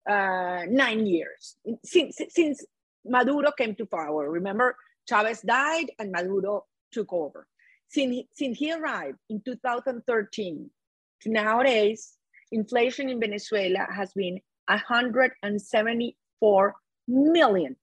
uh, 0.08 0.62
nine 0.68 1.06
years 1.06 1.56
since 1.84 2.18
since 2.30 2.64
Maduro 3.04 3.52
came 3.52 3.76
to 3.76 3.86
power. 3.86 4.28
Remember, 4.28 4.74
Chavez 5.08 5.42
died 5.42 5.86
and 6.00 6.10
Maduro 6.10 6.64
took 6.90 7.12
over. 7.12 7.46
Since 7.88 8.12
he, 8.12 8.28
since 8.34 8.58
he 8.58 8.72
arrived 8.72 9.18
in 9.28 9.42
2013 9.44 10.70
to 10.70 10.79
nowadays, 11.26 12.16
inflation 12.52 13.08
in 13.08 13.20
Venezuela 13.20 13.86
has 13.94 14.12
been 14.12 14.40
174 14.68 16.74
million. 17.08 17.76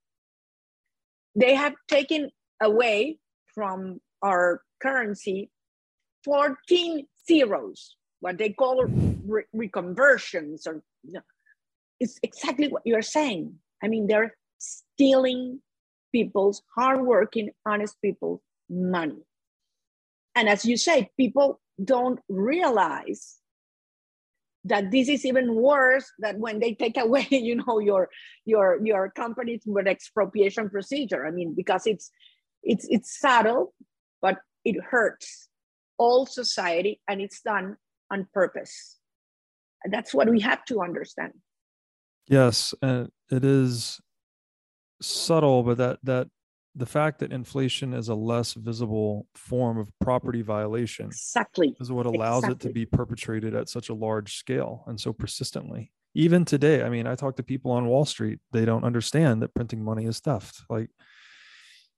They 1.35 1.55
have 1.55 1.73
taken 1.87 2.31
away 2.61 3.19
from 3.53 3.99
our 4.23 4.61
currency 4.81 5.51
14 6.23 7.07
zeros, 7.27 7.95
what 8.19 8.37
they 8.37 8.49
call 8.49 8.85
re- 8.85 9.43
reconversions, 9.55 10.67
or 10.67 10.83
you 11.03 11.13
know, 11.13 11.21
it's 11.99 12.19
exactly 12.23 12.67
what 12.67 12.81
you're 12.85 13.01
saying. 13.01 13.55
I 13.83 13.87
mean, 13.87 14.07
they're 14.07 14.35
stealing 14.57 15.61
people's 16.11 16.63
hardworking, 16.75 17.51
honest 17.65 18.01
people's 18.01 18.41
money. 18.69 19.23
And 20.35 20.49
as 20.49 20.65
you 20.65 20.77
say, 20.77 21.11
people 21.17 21.59
don't 21.83 22.19
realize 22.29 23.37
that 24.65 24.91
this 24.91 25.07
is 25.07 25.25
even 25.25 25.55
worse 25.55 26.11
than 26.19 26.39
when 26.39 26.59
they 26.59 26.73
take 26.73 26.97
away 26.97 27.25
you 27.31 27.55
know 27.55 27.79
your 27.79 28.09
your 28.45 28.79
your 28.83 29.11
company's 29.11 29.63
with 29.65 29.87
expropriation 29.87 30.69
procedure. 30.69 31.25
I 31.25 31.31
mean 31.31 31.53
because 31.55 31.85
it's 31.85 32.11
it's 32.63 32.85
it's 32.89 33.19
subtle 33.19 33.73
but 34.21 34.37
it 34.65 34.75
hurts 34.83 35.47
all 35.97 36.25
society 36.25 36.99
and 37.07 37.21
it's 37.21 37.41
done 37.41 37.77
on 38.11 38.27
purpose. 38.33 38.97
And 39.83 39.93
that's 39.93 40.13
what 40.13 40.29
we 40.29 40.41
have 40.41 40.65
to 40.65 40.81
understand. 40.81 41.33
Yes 42.27 42.73
and 42.81 43.09
it 43.31 43.45
is 43.45 43.99
subtle 45.01 45.61
but 45.61 45.77
that 45.77 45.99
that 46.03 46.27
the 46.77 46.85
fact 46.85 47.19
that 47.19 47.33
inflation 47.33 47.91
is 47.91 48.07
a 48.07 48.15
less 48.15 48.53
visible 48.53 49.25
form 49.33 49.79
of 49.79 49.89
property 49.99 50.43
violation 50.43 51.07
exactly. 51.07 51.75
is 51.79 51.91
what 51.91 52.05
allows 52.05 52.43
exactly. 52.43 52.69
it 52.69 52.69
to 52.69 52.73
be 52.73 52.85
perpetrated 52.85 53.55
at 53.55 53.67
such 53.67 53.89
a 53.89 53.95
large 53.95 54.35
scale 54.35 54.83
and 54.85 54.99
so 54.99 55.11
persistently. 55.11 55.91
Even 56.13 56.45
today 56.45 56.83
i 56.83 56.89
mean 56.89 57.05
i 57.05 57.15
talk 57.15 57.35
to 57.35 57.43
people 57.43 57.71
on 57.71 57.85
wall 57.85 58.05
street 58.05 58.39
they 58.51 58.65
don't 58.65 58.83
understand 58.83 59.41
that 59.41 59.53
printing 59.55 59.83
money 59.83 60.05
is 60.05 60.19
theft. 60.19 60.61
Like 60.69 60.89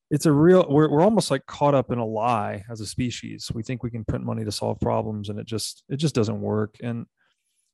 it's 0.09 0.25
a 0.25 0.31
real 0.31 0.65
we're, 0.69 0.89
we're 0.89 1.03
almost 1.03 1.29
like 1.29 1.45
caught 1.45 1.75
up 1.75 1.91
in 1.91 1.99
a 1.99 2.05
lie 2.05 2.63
as 2.71 2.79
a 2.79 2.85
species. 2.85 3.51
We 3.53 3.63
think 3.63 3.83
we 3.83 3.91
can 3.91 4.05
print 4.05 4.25
money 4.25 4.45
to 4.45 4.51
solve 4.51 4.79
problems 4.79 5.29
and 5.29 5.39
it 5.39 5.45
just 5.45 5.83
it 5.89 5.97
just 5.97 6.15
doesn't 6.15 6.41
work. 6.41 6.77
And 6.81 7.05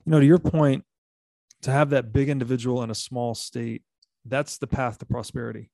you 0.05 0.11
know 0.11 0.19
to 0.19 0.25
your 0.25 0.39
point 0.39 0.83
to 1.61 1.71
have 1.71 1.91
that 1.91 2.11
big 2.11 2.29
individual 2.29 2.81
in 2.83 2.89
a 2.89 2.95
small 2.95 3.35
state 3.35 3.83
that's 4.25 4.57
the 4.57 4.67
path 4.67 4.97
to 4.97 5.05
prosperity 5.05 5.69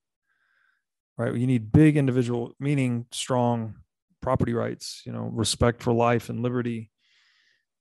right? 1.21 1.35
You 1.35 1.47
need 1.47 1.71
big 1.71 1.97
individual, 1.97 2.53
meaning 2.59 3.05
strong 3.11 3.75
property 4.21 4.53
rights, 4.53 5.01
you 5.05 5.11
know, 5.11 5.29
respect 5.31 5.81
for 5.83 5.93
life 5.93 6.29
and 6.29 6.41
liberty. 6.41 6.91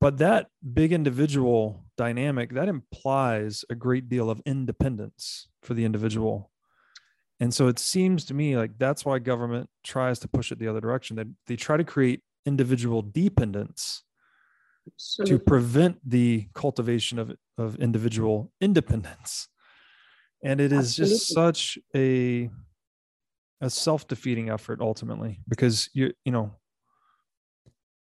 But 0.00 0.18
that 0.18 0.48
big 0.72 0.92
individual 0.92 1.84
dynamic 1.96 2.54
that 2.54 2.68
implies 2.68 3.64
a 3.68 3.74
great 3.74 4.08
deal 4.08 4.30
of 4.30 4.40
independence 4.46 5.48
for 5.62 5.74
the 5.74 5.84
individual. 5.84 6.50
And 7.38 7.52
so 7.54 7.68
it 7.68 7.78
seems 7.78 8.24
to 8.26 8.34
me 8.34 8.56
like 8.56 8.78
that's 8.78 9.04
why 9.04 9.18
government 9.18 9.68
tries 9.84 10.18
to 10.20 10.28
push 10.28 10.52
it 10.52 10.58
the 10.58 10.68
other 10.68 10.80
direction. 10.80 11.16
They, 11.16 11.24
they 11.46 11.56
try 11.56 11.76
to 11.76 11.84
create 11.84 12.22
individual 12.46 13.02
dependence 13.02 14.02
to 15.26 15.38
prevent 15.38 15.98
the 16.08 16.48
cultivation 16.54 17.18
of, 17.18 17.36
of 17.58 17.76
individual 17.76 18.52
independence. 18.60 19.48
And 20.42 20.60
it 20.60 20.72
is 20.72 20.98
Absolutely. 20.98 21.16
just 21.16 21.28
such 21.28 21.78
a 21.94 22.50
a 23.60 23.70
self-defeating 23.70 24.50
effort 24.50 24.80
ultimately 24.80 25.40
because 25.48 25.90
you 25.92 26.12
you 26.24 26.32
know 26.32 26.54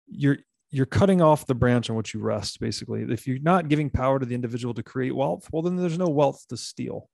you're 0.07 0.37
you're 0.71 0.85
cutting 0.85 1.21
off 1.21 1.47
the 1.47 1.55
branch 1.55 1.89
on 1.89 1.95
which 1.95 2.13
you 2.13 2.19
rest 2.19 2.59
basically. 2.59 3.01
If 3.01 3.27
you're 3.27 3.39
not 3.39 3.69
giving 3.69 3.89
power 3.89 4.19
to 4.19 4.25
the 4.25 4.35
individual 4.35 4.73
to 4.75 4.83
create 4.83 5.15
wealth 5.15 5.49
well 5.51 5.61
then 5.61 5.75
there's 5.75 5.97
no 5.97 6.09
wealth 6.09 6.45
to 6.49 6.57
steal. 6.57 7.09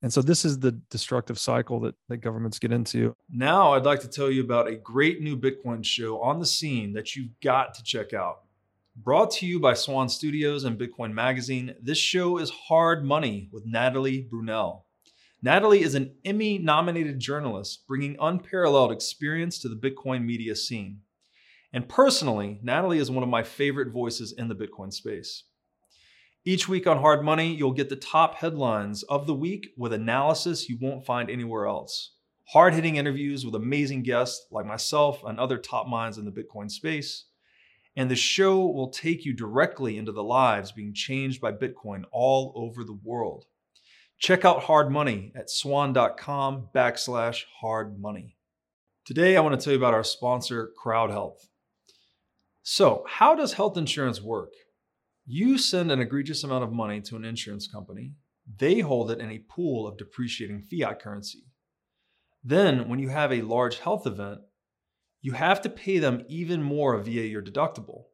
And 0.00 0.12
so 0.12 0.22
this 0.22 0.44
is 0.44 0.60
the 0.60 0.72
destructive 0.90 1.40
cycle 1.40 1.80
that, 1.80 1.96
that 2.08 2.18
governments 2.18 2.58
get 2.58 2.72
into. 2.72 3.14
Now 3.30 3.74
i'd 3.74 3.84
like 3.84 4.00
to 4.00 4.08
tell 4.08 4.30
you 4.30 4.42
about 4.42 4.68
a 4.68 4.76
great 4.76 5.20
new 5.22 5.36
bitcoin 5.36 5.84
show 5.84 6.20
on 6.20 6.40
the 6.40 6.46
scene 6.46 6.92
that 6.94 7.14
you've 7.14 7.38
got 7.42 7.74
to 7.74 7.82
check 7.82 8.12
out. 8.12 8.40
Brought 8.96 9.30
to 9.32 9.46
you 9.46 9.60
by 9.60 9.74
swan 9.74 10.08
studios 10.08 10.64
and 10.64 10.76
bitcoin 10.78 11.12
magazine 11.12 11.74
this 11.80 11.98
show 11.98 12.38
is 12.38 12.50
hard 12.50 13.04
money 13.04 13.48
with 13.52 13.64
natalie 13.64 14.28
brunell 14.28 14.82
Natalie 15.40 15.82
is 15.82 15.94
an 15.94 16.16
Emmy 16.24 16.58
nominated 16.58 17.20
journalist 17.20 17.86
bringing 17.86 18.16
unparalleled 18.20 18.90
experience 18.90 19.60
to 19.60 19.68
the 19.68 19.76
Bitcoin 19.76 20.24
media 20.24 20.56
scene. 20.56 21.02
And 21.72 21.88
personally, 21.88 22.58
Natalie 22.60 22.98
is 22.98 23.08
one 23.08 23.22
of 23.22 23.28
my 23.28 23.44
favorite 23.44 23.92
voices 23.92 24.34
in 24.36 24.48
the 24.48 24.56
Bitcoin 24.56 24.92
space. 24.92 25.44
Each 26.44 26.68
week 26.68 26.88
on 26.88 26.98
Hard 26.98 27.24
Money, 27.24 27.54
you'll 27.54 27.72
get 27.72 27.88
the 27.88 27.94
top 27.94 28.34
headlines 28.34 29.04
of 29.04 29.28
the 29.28 29.34
week 29.34 29.68
with 29.76 29.92
analysis 29.92 30.68
you 30.68 30.76
won't 30.80 31.06
find 31.06 31.30
anywhere 31.30 31.66
else. 31.66 32.14
Hard 32.46 32.74
hitting 32.74 32.96
interviews 32.96 33.44
with 33.44 33.54
amazing 33.54 34.02
guests 34.02 34.44
like 34.50 34.66
myself 34.66 35.22
and 35.24 35.38
other 35.38 35.58
top 35.58 35.86
minds 35.86 36.18
in 36.18 36.24
the 36.24 36.32
Bitcoin 36.32 36.68
space. 36.68 37.26
And 37.94 38.10
the 38.10 38.16
show 38.16 38.66
will 38.66 38.90
take 38.90 39.24
you 39.24 39.34
directly 39.34 39.98
into 39.98 40.10
the 40.10 40.24
lives 40.24 40.72
being 40.72 40.94
changed 40.94 41.40
by 41.40 41.52
Bitcoin 41.52 42.02
all 42.10 42.52
over 42.56 42.82
the 42.82 42.98
world. 43.04 43.44
Check 44.18 44.44
out 44.44 44.64
Hard 44.64 44.90
Money 44.90 45.32
at 45.36 45.48
swan.com 45.48 46.70
backslash 46.74 47.44
hard 47.60 48.00
money. 48.00 48.36
Today, 49.04 49.36
I 49.36 49.40
want 49.40 49.58
to 49.58 49.64
tell 49.64 49.72
you 49.72 49.78
about 49.78 49.94
our 49.94 50.02
sponsor, 50.02 50.72
Crowd 50.76 51.10
Health. 51.10 51.48
So, 52.64 53.04
how 53.08 53.36
does 53.36 53.52
health 53.52 53.76
insurance 53.76 54.20
work? 54.20 54.52
You 55.24 55.56
send 55.56 55.92
an 55.92 56.00
egregious 56.00 56.42
amount 56.42 56.64
of 56.64 56.72
money 56.72 57.00
to 57.02 57.14
an 57.14 57.24
insurance 57.24 57.68
company, 57.68 58.14
they 58.58 58.80
hold 58.80 59.12
it 59.12 59.20
in 59.20 59.30
a 59.30 59.44
pool 59.48 59.86
of 59.86 59.96
depreciating 59.96 60.62
fiat 60.62 61.00
currency. 61.00 61.44
Then, 62.42 62.88
when 62.88 62.98
you 62.98 63.10
have 63.10 63.32
a 63.32 63.42
large 63.42 63.78
health 63.78 64.04
event, 64.04 64.40
you 65.20 65.32
have 65.32 65.60
to 65.62 65.70
pay 65.70 65.98
them 65.98 66.24
even 66.28 66.62
more 66.62 66.98
via 66.98 67.22
your 67.22 67.42
deductible. 67.42 68.06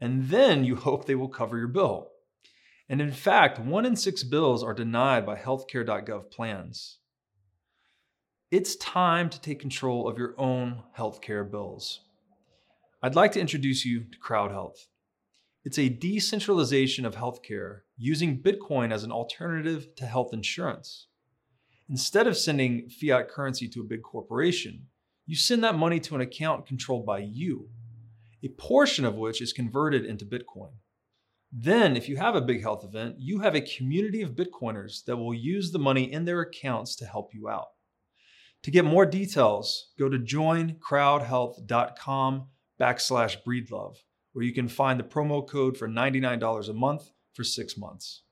And 0.00 0.28
then 0.28 0.64
you 0.64 0.74
hope 0.84 1.06
they 1.06 1.14
will 1.14 1.28
cover 1.28 1.58
your 1.58 1.68
bill. 1.68 2.10
And 2.88 3.00
in 3.00 3.12
fact, 3.12 3.58
one 3.58 3.86
in 3.86 3.96
six 3.96 4.22
bills 4.22 4.62
are 4.62 4.74
denied 4.74 5.24
by 5.24 5.36
healthcare.gov 5.36 6.30
plans. 6.30 6.98
It's 8.50 8.76
time 8.76 9.30
to 9.30 9.40
take 9.40 9.58
control 9.58 10.06
of 10.08 10.18
your 10.18 10.34
own 10.38 10.82
healthcare 10.96 11.50
bills. 11.50 12.00
I'd 13.02 13.14
like 13.14 13.32
to 13.32 13.40
introduce 13.40 13.84
you 13.84 14.00
to 14.00 14.18
CrowdHealth. 14.18 14.86
It's 15.64 15.78
a 15.78 15.88
decentralization 15.88 17.06
of 17.06 17.16
healthcare 17.16 17.80
using 17.96 18.42
Bitcoin 18.42 18.92
as 18.92 19.02
an 19.02 19.10
alternative 19.10 19.94
to 19.96 20.06
health 20.06 20.34
insurance. 20.34 21.06
Instead 21.88 22.26
of 22.26 22.36
sending 22.36 22.88
fiat 22.88 23.28
currency 23.28 23.66
to 23.68 23.80
a 23.80 23.84
big 23.84 24.02
corporation, 24.02 24.86
you 25.26 25.36
send 25.36 25.64
that 25.64 25.74
money 25.74 26.00
to 26.00 26.14
an 26.14 26.20
account 26.20 26.66
controlled 26.66 27.06
by 27.06 27.18
you, 27.18 27.70
a 28.42 28.48
portion 28.48 29.06
of 29.06 29.16
which 29.16 29.40
is 29.40 29.54
converted 29.54 30.04
into 30.04 30.26
Bitcoin. 30.26 30.72
Then, 31.56 31.96
if 31.96 32.08
you 32.08 32.16
have 32.16 32.34
a 32.34 32.40
big 32.40 32.62
health 32.62 32.84
event, 32.84 33.14
you 33.20 33.38
have 33.38 33.54
a 33.54 33.60
community 33.60 34.22
of 34.22 34.34
Bitcoiners 34.34 35.04
that 35.04 35.16
will 35.16 35.32
use 35.32 35.70
the 35.70 35.78
money 35.78 36.12
in 36.12 36.24
their 36.24 36.40
accounts 36.40 36.96
to 36.96 37.06
help 37.06 37.32
you 37.32 37.48
out. 37.48 37.68
To 38.64 38.72
get 38.72 38.84
more 38.84 39.06
details, 39.06 39.92
go 39.96 40.08
to 40.08 40.18
joincrowdhealth.com 40.18 42.48
backslash 42.80 43.36
breedlove, 43.46 43.98
where 44.32 44.44
you 44.44 44.52
can 44.52 44.66
find 44.66 44.98
the 44.98 45.04
promo 45.04 45.48
code 45.48 45.76
for 45.76 45.86
$99 45.86 46.68
a 46.68 46.72
month 46.72 47.08
for 47.34 47.44
six 47.44 47.78
months. 47.78 48.24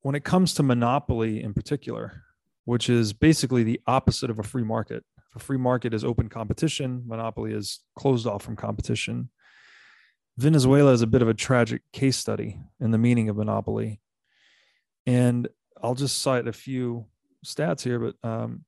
When 0.00 0.14
it 0.14 0.24
comes 0.24 0.54
to 0.54 0.62
monopoly 0.62 1.42
in 1.42 1.52
particular, 1.52 2.22
which 2.64 2.88
is 2.88 3.12
basically 3.12 3.64
the 3.64 3.82
opposite 3.86 4.30
of 4.30 4.38
a 4.38 4.42
free 4.42 4.64
market, 4.64 5.04
a 5.36 5.38
free 5.38 5.58
market 5.58 5.92
is 5.92 6.04
open 6.04 6.30
competition, 6.30 7.02
monopoly 7.06 7.52
is 7.52 7.80
closed 7.98 8.26
off 8.26 8.42
from 8.42 8.56
competition 8.56 9.28
Venezuela 10.38 10.92
is 10.92 11.02
a 11.02 11.06
bit 11.06 11.22
of 11.22 11.28
a 11.28 11.34
tragic 11.34 11.82
case 11.92 12.16
study 12.16 12.58
in 12.80 12.90
the 12.90 12.98
meaning 12.98 13.28
of 13.28 13.36
monopoly. 13.36 14.00
And 15.06 15.48
I'll 15.82 15.94
just 15.94 16.20
cite 16.20 16.48
a 16.48 16.52
few 16.52 17.06
stats 17.44 17.82
here, 17.82 17.98
but 17.98 18.14
um, 18.28 18.64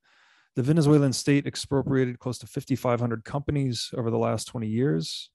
the 0.57 0.63
Venezuelan 0.63 1.13
state 1.13 1.47
expropriated 1.47 2.19
close 2.19 2.39
to 2.39 2.47
5,500 2.47 3.25
companies 3.25 3.91
over 3.97 4.11
the 4.11 4.19
last 4.19 4.47
20 4.47 4.67
years, 4.67 5.31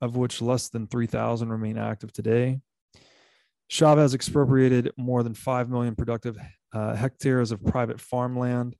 of 0.00 0.16
which 0.16 0.40
less 0.40 0.68
than 0.68 0.86
3,000 0.86 1.50
remain 1.50 1.78
active 1.78 2.12
today. 2.12 2.60
Chavez 3.68 4.14
expropriated 4.14 4.92
more 4.96 5.22
than 5.22 5.34
5 5.34 5.70
million 5.70 5.94
productive 5.94 6.36
uh, 6.74 6.94
hectares 6.94 7.52
of 7.52 7.64
private 7.64 8.00
farmland. 8.00 8.76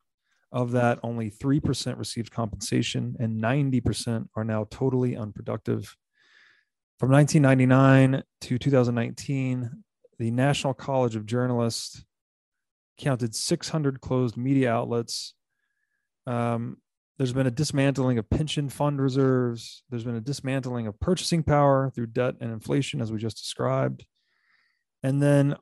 Of 0.51 0.73
that, 0.73 0.99
only 1.03 1.31
3% 1.31 1.99
received 1.99 2.31
compensation, 2.31 3.17
and 3.19 3.43
90% 3.43 4.27
are 4.37 4.45
now 4.45 4.67
totally 4.71 5.17
unproductive. 5.17 5.97
From 7.03 7.11
1999 7.11 8.23
to 8.43 8.59
2019, 8.59 9.83
the 10.21 10.31
National 10.31 10.73
College 10.73 11.17
of 11.17 11.27
Journalists 11.27 12.05
counted 12.97 13.35
600 13.35 14.01
closed 14.01 14.37
media 14.37 14.73
outlets. 14.73 15.35
Um, 16.29 16.77
there's 17.19 17.33
been 17.33 17.49
a 17.49 17.51
dismantling 17.51 18.19
of 18.19 18.31
pension 18.31 18.69
fund 18.69 19.03
reserves. 19.03 19.83
There's 19.91 20.05
been 20.05 20.15
a 20.15 20.21
dismantling 20.21 20.87
of 20.87 21.01
purchasing 21.01 21.43
power 21.43 21.91
through 21.91 22.07
debt 22.07 22.37
and 22.41 22.53
inflation, 22.53 23.01
as 23.01 23.11
we 23.11 23.19
just 23.19 23.39
described. 23.39 24.07
And 25.03 25.21
then 25.21 25.57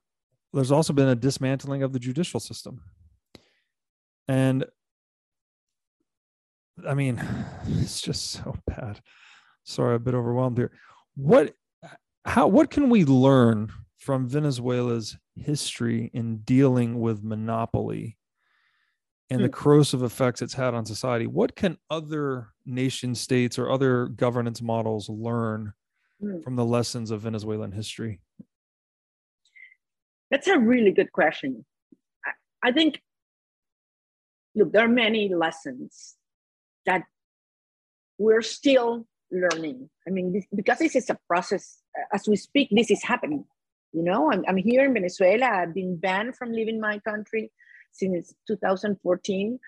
there's 0.53 0.71
also 0.71 0.93
been 0.93 1.09
a 1.09 1.17
dismantling 1.17 1.83
of 1.83 1.95
the 1.95 1.99
judicial 1.99 2.41
system. 2.41 2.83
And 4.29 4.67
I 6.87 6.93
mean, 6.93 7.19
it's 7.67 8.03
just 8.03 8.31
so 8.31 8.59
bad. 8.67 9.01
Sorry, 9.65 9.95
I'm 9.95 9.97
a 9.97 10.01
bit 10.01 10.15
overwhelmed 10.15 10.59
here. 10.59 10.73
What, 11.17 11.55
how, 12.25 12.49
what 12.49 12.71
can 12.71 12.91
we 12.91 13.05
learn 13.05 13.71
from 13.99 14.29
Venezuela's 14.29 15.17
history 15.37 16.11
in 16.15 16.39
dealing 16.39 17.01
with 17.01 17.23
monopoly 17.23 18.17
and 19.29 19.41
the 19.41 19.47
hmm. 19.47 19.53
corrosive 19.53 20.03
effects 20.03 20.43
it's 20.43 20.55
had 20.55 20.75
on 20.75 20.87
society? 20.87 21.27
What 21.27 21.55
can 21.55 21.79
other 21.91 22.49
nation 22.65 23.15
states 23.15 23.59
or 23.59 23.71
other 23.71 24.07
governance 24.07 24.63
models 24.63 25.09
learn 25.09 25.73
hmm. 26.21 26.41
from 26.41 26.57
the 26.57 26.65
lessons 26.65 27.11
of 27.11 27.23
Venezuelan 27.23 27.73
history? 27.73 28.21
That's 30.31 30.47
a 30.47 30.59
really 30.59 30.93
good 30.93 31.13
question. 31.13 31.65
I 32.63 32.73
think, 32.73 33.01
look, 34.55 34.73
there 34.73 34.85
are 34.85 34.89
many 34.89 35.35
lessons 35.35 36.15
that 36.87 37.03
we're 38.19 38.43
still 38.43 39.07
learning. 39.31 39.89
I 40.07 40.11
mean, 40.11 40.33
this, 40.33 40.47
because 40.55 40.79
this 40.79 40.97
is 40.97 41.11
a 41.11 41.19
process, 41.29 41.79
as 42.13 42.29
we 42.29 42.37
speak, 42.37 42.69
this 42.71 42.91
is 42.91 43.03
happening. 43.03 43.45
You 43.93 44.03
know, 44.03 44.31
I'm, 44.33 44.45
I'm 44.49 44.57
here 44.57 44.85
in 44.85 44.95
Venezuela. 44.95 45.47
I've 45.47 45.75
been 45.75 45.97
banned 45.97 46.37
from 46.37 46.53
leaving 46.53 46.81
my 46.81 46.99
country 47.01 47.51
since 47.93 48.35
2014. 48.47 49.59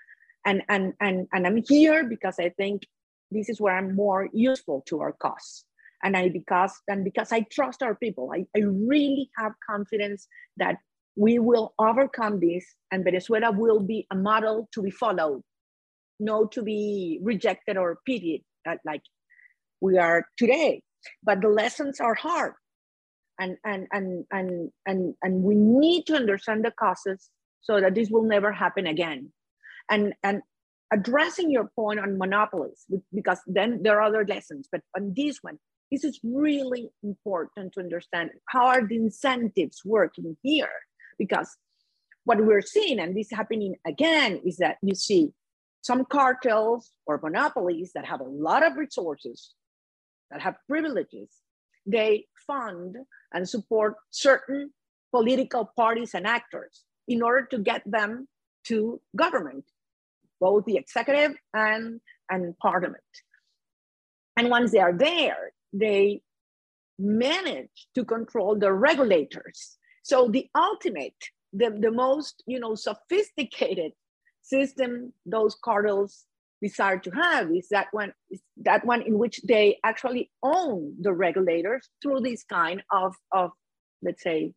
And, 0.45 0.61
and, 0.69 0.93
and, 0.99 1.27
and 1.33 1.47
I'm 1.47 1.63
here 1.67 2.03
because 2.05 2.35
I 2.39 2.49
think 2.49 2.83
this 3.31 3.49
is 3.49 3.59
where 3.59 3.75
I'm 3.75 3.95
more 3.95 4.29
useful 4.33 4.83
to 4.87 5.01
our 5.01 5.13
cause. 5.13 5.65
And 6.03 6.17
I 6.17 6.27
because 6.29 6.73
and 6.89 7.05
because 7.05 7.31
I 7.31 7.45
trust 7.49 7.81
our 7.81 7.95
people, 7.95 8.29
I, 8.35 8.45
I 8.55 8.63
really 8.65 9.29
have 9.37 9.53
confidence 9.65 10.27
that 10.57 10.75
we 11.15 11.39
will 11.39 11.73
overcome 11.79 12.41
this 12.41 12.65
and 12.91 13.05
Venezuela 13.05 13.51
will 13.51 13.79
be 13.79 14.05
a 14.11 14.15
model 14.15 14.67
to 14.73 14.81
be 14.81 14.91
followed 14.91 15.43
no 16.19 16.45
to 16.45 16.63
be 16.63 17.19
rejected 17.21 17.77
or 17.77 17.99
pitied 18.05 18.43
uh, 18.67 18.75
like 18.85 19.01
we 19.83 19.97
are 19.97 20.25
today. 20.37 20.81
But 21.21 21.41
the 21.41 21.49
lessons 21.49 21.99
are 21.99 22.15
hard. 22.15 22.53
And, 23.37 23.57
and, 23.65 23.87
and, 23.91 24.25
and, 24.31 24.71
and, 24.85 25.15
and 25.21 25.43
we 25.43 25.55
need 25.55 26.05
to 26.07 26.15
understand 26.15 26.63
the 26.63 26.71
causes 26.71 27.29
so 27.61 27.81
that 27.81 27.93
this 27.93 28.09
will 28.09 28.23
never 28.23 28.51
happen 28.51 28.87
again. 28.87 29.33
And, 29.91 30.13
and 30.23 30.41
addressing 30.93 31.51
your 31.51 31.69
point 31.75 31.99
on 31.99 32.17
monopolies, 32.17 32.85
because 33.13 33.39
then 33.45 33.81
there 33.83 33.99
are 33.99 34.03
other 34.03 34.25
lessons, 34.25 34.69
but 34.71 34.81
on 34.95 35.13
this 35.15 35.39
one, 35.41 35.57
this 35.91 36.03
is 36.03 36.19
really 36.23 36.89
important 37.03 37.73
to 37.73 37.81
understand 37.81 38.29
how 38.47 38.67
are 38.67 38.87
the 38.87 38.95
incentives 38.95 39.81
working 39.83 40.37
here? 40.41 40.69
Because 41.17 41.49
what 42.23 42.39
we're 42.43 42.61
seeing, 42.61 42.99
and 42.99 43.17
this 43.17 43.29
happening 43.31 43.75
again, 43.85 44.39
is 44.45 44.57
that 44.57 44.77
you 44.81 44.95
see 44.95 45.33
some 45.81 46.05
cartels 46.05 46.91
or 47.05 47.19
monopolies 47.21 47.91
that 47.93 48.05
have 48.05 48.21
a 48.21 48.23
lot 48.23 48.65
of 48.65 48.77
resources, 48.77 49.53
that 50.33 50.41
have 50.41 50.55
privileges, 50.67 51.29
they 51.85 52.25
fund 52.47 52.97
and 53.33 53.47
support 53.47 53.95
certain 54.09 54.71
political 55.11 55.71
parties 55.77 56.13
and 56.15 56.25
actors 56.25 56.83
in 57.07 57.21
order 57.21 57.45
to 57.51 57.59
get 57.59 57.83
them 57.85 58.27
to 58.65 58.99
government, 59.15 59.63
both 60.41 60.65
the 60.65 60.75
executive 60.75 61.33
and, 61.53 62.01
and 62.29 62.57
parliament. 62.57 63.03
And 64.35 64.49
once 64.49 64.71
they 64.71 64.79
are 64.79 64.97
there, 64.97 65.51
they 65.71 66.21
manage 66.97 67.87
to 67.93 68.03
control 68.03 68.57
the 68.57 68.73
regulators. 68.73 69.77
So 70.01 70.29
the 70.29 70.47
ultimate, 70.55 71.15
the, 71.51 71.77
the 71.79 71.91
most 71.91 72.43
you 72.47 72.59
know, 72.59 72.73
sophisticated 72.75 73.91
system 74.41 75.13
those 75.25 75.55
cartels 75.63 76.25
desire 76.63 76.97
to 76.97 77.11
have 77.11 77.51
is 77.51 77.67
that 77.69 77.87
one 77.91 78.13
is 78.31 78.41
that 78.63 78.85
one 78.85 79.01
in 79.01 79.19
which 79.19 79.41
they 79.47 79.77
actually 79.83 80.31
own 80.41 80.95
the 80.99 81.13
regulators 81.13 81.89
through 82.01 82.21
this 82.21 82.43
kind 82.43 82.81
of, 82.91 83.13
of 83.31 83.51
let's 84.01 84.23
say 84.23 84.53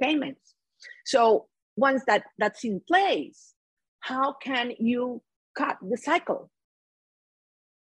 payments. 0.00 0.54
So 1.04 1.46
once 1.76 2.02
that 2.06 2.24
that's 2.38 2.64
in 2.64 2.80
place 2.86 3.54
how 4.00 4.34
can 4.34 4.72
you 4.78 5.20
cut 5.58 5.78
the 5.82 5.96
cycle? 5.96 6.50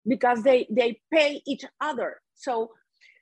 Because 0.07 0.43
they 0.43 0.67
they 0.71 1.01
pay 1.13 1.43
each 1.47 1.65
other. 1.81 2.21
So 2.37 2.71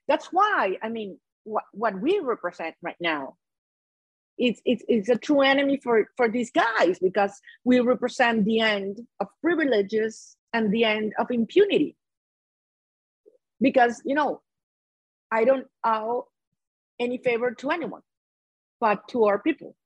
that's 0.09 0.26
why 0.26 0.76
i 0.83 0.88
mean 0.88 1.18
what, 1.44 1.64
what 1.72 2.00
we 2.00 2.20
represent 2.20 2.74
right 2.83 2.96
now 3.00 3.37
it's, 4.38 4.61
it's, 4.64 4.83
it's 4.88 5.09
a 5.09 5.16
true 5.16 5.42
enemy 5.42 5.79
for, 5.83 6.09
for 6.16 6.29
these 6.29 6.51
guys 6.51 6.99
because 7.01 7.40
we 7.64 7.81
represent 7.81 8.44
the 8.44 8.61
end 8.61 9.01
of 9.20 9.29
privileges 9.40 10.37
and 10.53 10.73
the 10.73 10.85
end 10.85 11.12
of 11.18 11.31
impunity. 11.31 11.97
Because, 13.61 14.03
you 14.05 14.14
know, 14.14 14.42
I 15.31 15.44
don't 15.44 15.66
owe 15.85 16.29
any 17.01 17.18
favor 17.18 17.53
to 17.53 17.70
anyone, 17.70 18.03
but 18.81 19.07
to 19.09 19.25
our 19.25 19.38
people. 19.38 19.77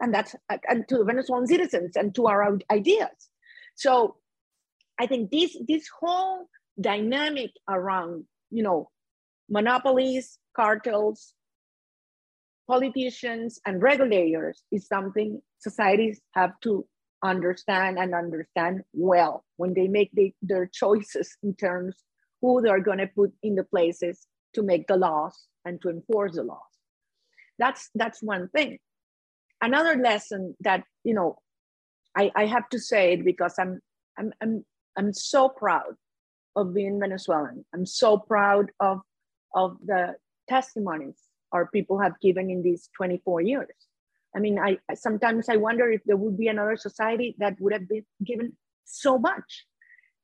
And 0.00 0.12
that's 0.12 0.34
and 0.68 0.88
to 0.88 0.98
the 0.98 1.04
Venezuelan 1.04 1.46
citizens 1.46 1.96
and 1.96 2.14
to 2.16 2.26
our 2.26 2.58
ideas. 2.70 3.30
So 3.76 4.16
I 4.98 5.06
think 5.06 5.30
this 5.30 5.56
this 5.68 5.86
whole 6.00 6.48
dynamic 6.80 7.52
around, 7.68 8.24
you 8.50 8.62
know, 8.62 8.90
monopolies, 9.48 10.38
cartels, 10.56 11.34
politicians 12.68 13.60
and 13.66 13.82
regulators 13.82 14.62
is 14.70 14.86
something 14.86 15.40
societies 15.58 16.20
have 16.32 16.52
to 16.60 16.86
understand 17.24 17.98
and 17.98 18.14
understand 18.14 18.82
well 18.92 19.44
when 19.56 19.74
they 19.74 19.88
make 19.88 20.10
the, 20.12 20.32
their 20.42 20.66
choices 20.66 21.36
in 21.42 21.54
terms 21.54 21.96
who 22.40 22.60
they're 22.60 22.80
going 22.80 22.98
to 22.98 23.06
put 23.06 23.32
in 23.42 23.54
the 23.54 23.64
places 23.64 24.26
to 24.54 24.62
make 24.62 24.86
the 24.86 24.96
laws 24.96 25.46
and 25.64 25.80
to 25.80 25.88
enforce 25.88 26.34
the 26.34 26.42
laws. 26.42 26.58
That's 27.58 27.90
that's 27.94 28.22
one 28.22 28.48
thing. 28.48 28.78
Another 29.60 29.96
lesson 29.96 30.56
that 30.60 30.82
you 31.04 31.14
know 31.14 31.38
i, 32.16 32.30
I 32.34 32.46
have 32.46 32.68
to 32.70 32.78
say 32.78 33.12
it 33.12 33.24
because 33.24 33.54
I'm, 33.58 33.80
I'm 34.18 34.32
i'm 34.42 34.64
i'm 34.96 35.12
so 35.12 35.48
proud 35.48 35.94
of 36.56 36.74
being 36.74 36.98
venezuelan. 37.00 37.64
I'm 37.74 37.86
so 37.86 38.18
proud 38.18 38.70
of 38.80 39.00
of 39.54 39.76
the 39.84 40.16
testimonies 40.48 41.18
our 41.52 41.66
people 41.66 42.00
have 42.00 42.18
given 42.20 42.50
in 42.50 42.62
these 42.62 42.88
24 42.96 43.42
years. 43.42 43.74
I 44.34 44.40
mean, 44.40 44.58
I 44.58 44.78
sometimes 44.94 45.48
I 45.48 45.56
wonder 45.56 45.90
if 45.90 46.02
there 46.04 46.16
would 46.16 46.38
be 46.38 46.48
another 46.48 46.76
society 46.76 47.36
that 47.38 47.60
would 47.60 47.72
have 47.72 47.88
been 47.88 48.06
given 48.24 48.56
so 48.84 49.18
much 49.18 49.66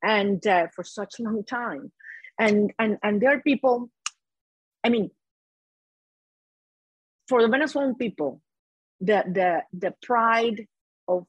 and 0.02 0.44
uh, 0.46 0.68
for 0.74 0.84
such 0.84 1.18
a 1.18 1.22
long 1.22 1.44
time. 1.44 1.92
And, 2.38 2.72
and, 2.78 2.98
and 3.02 3.20
there 3.20 3.34
are 3.34 3.40
people, 3.40 3.90
I 4.84 4.88
mean, 4.88 5.10
for 7.28 7.42
the 7.42 7.48
Venezuelan 7.48 7.96
people, 7.96 8.40
the, 9.00 9.24
the, 9.26 9.62
the 9.72 9.94
pride 10.02 10.66
of 11.08 11.26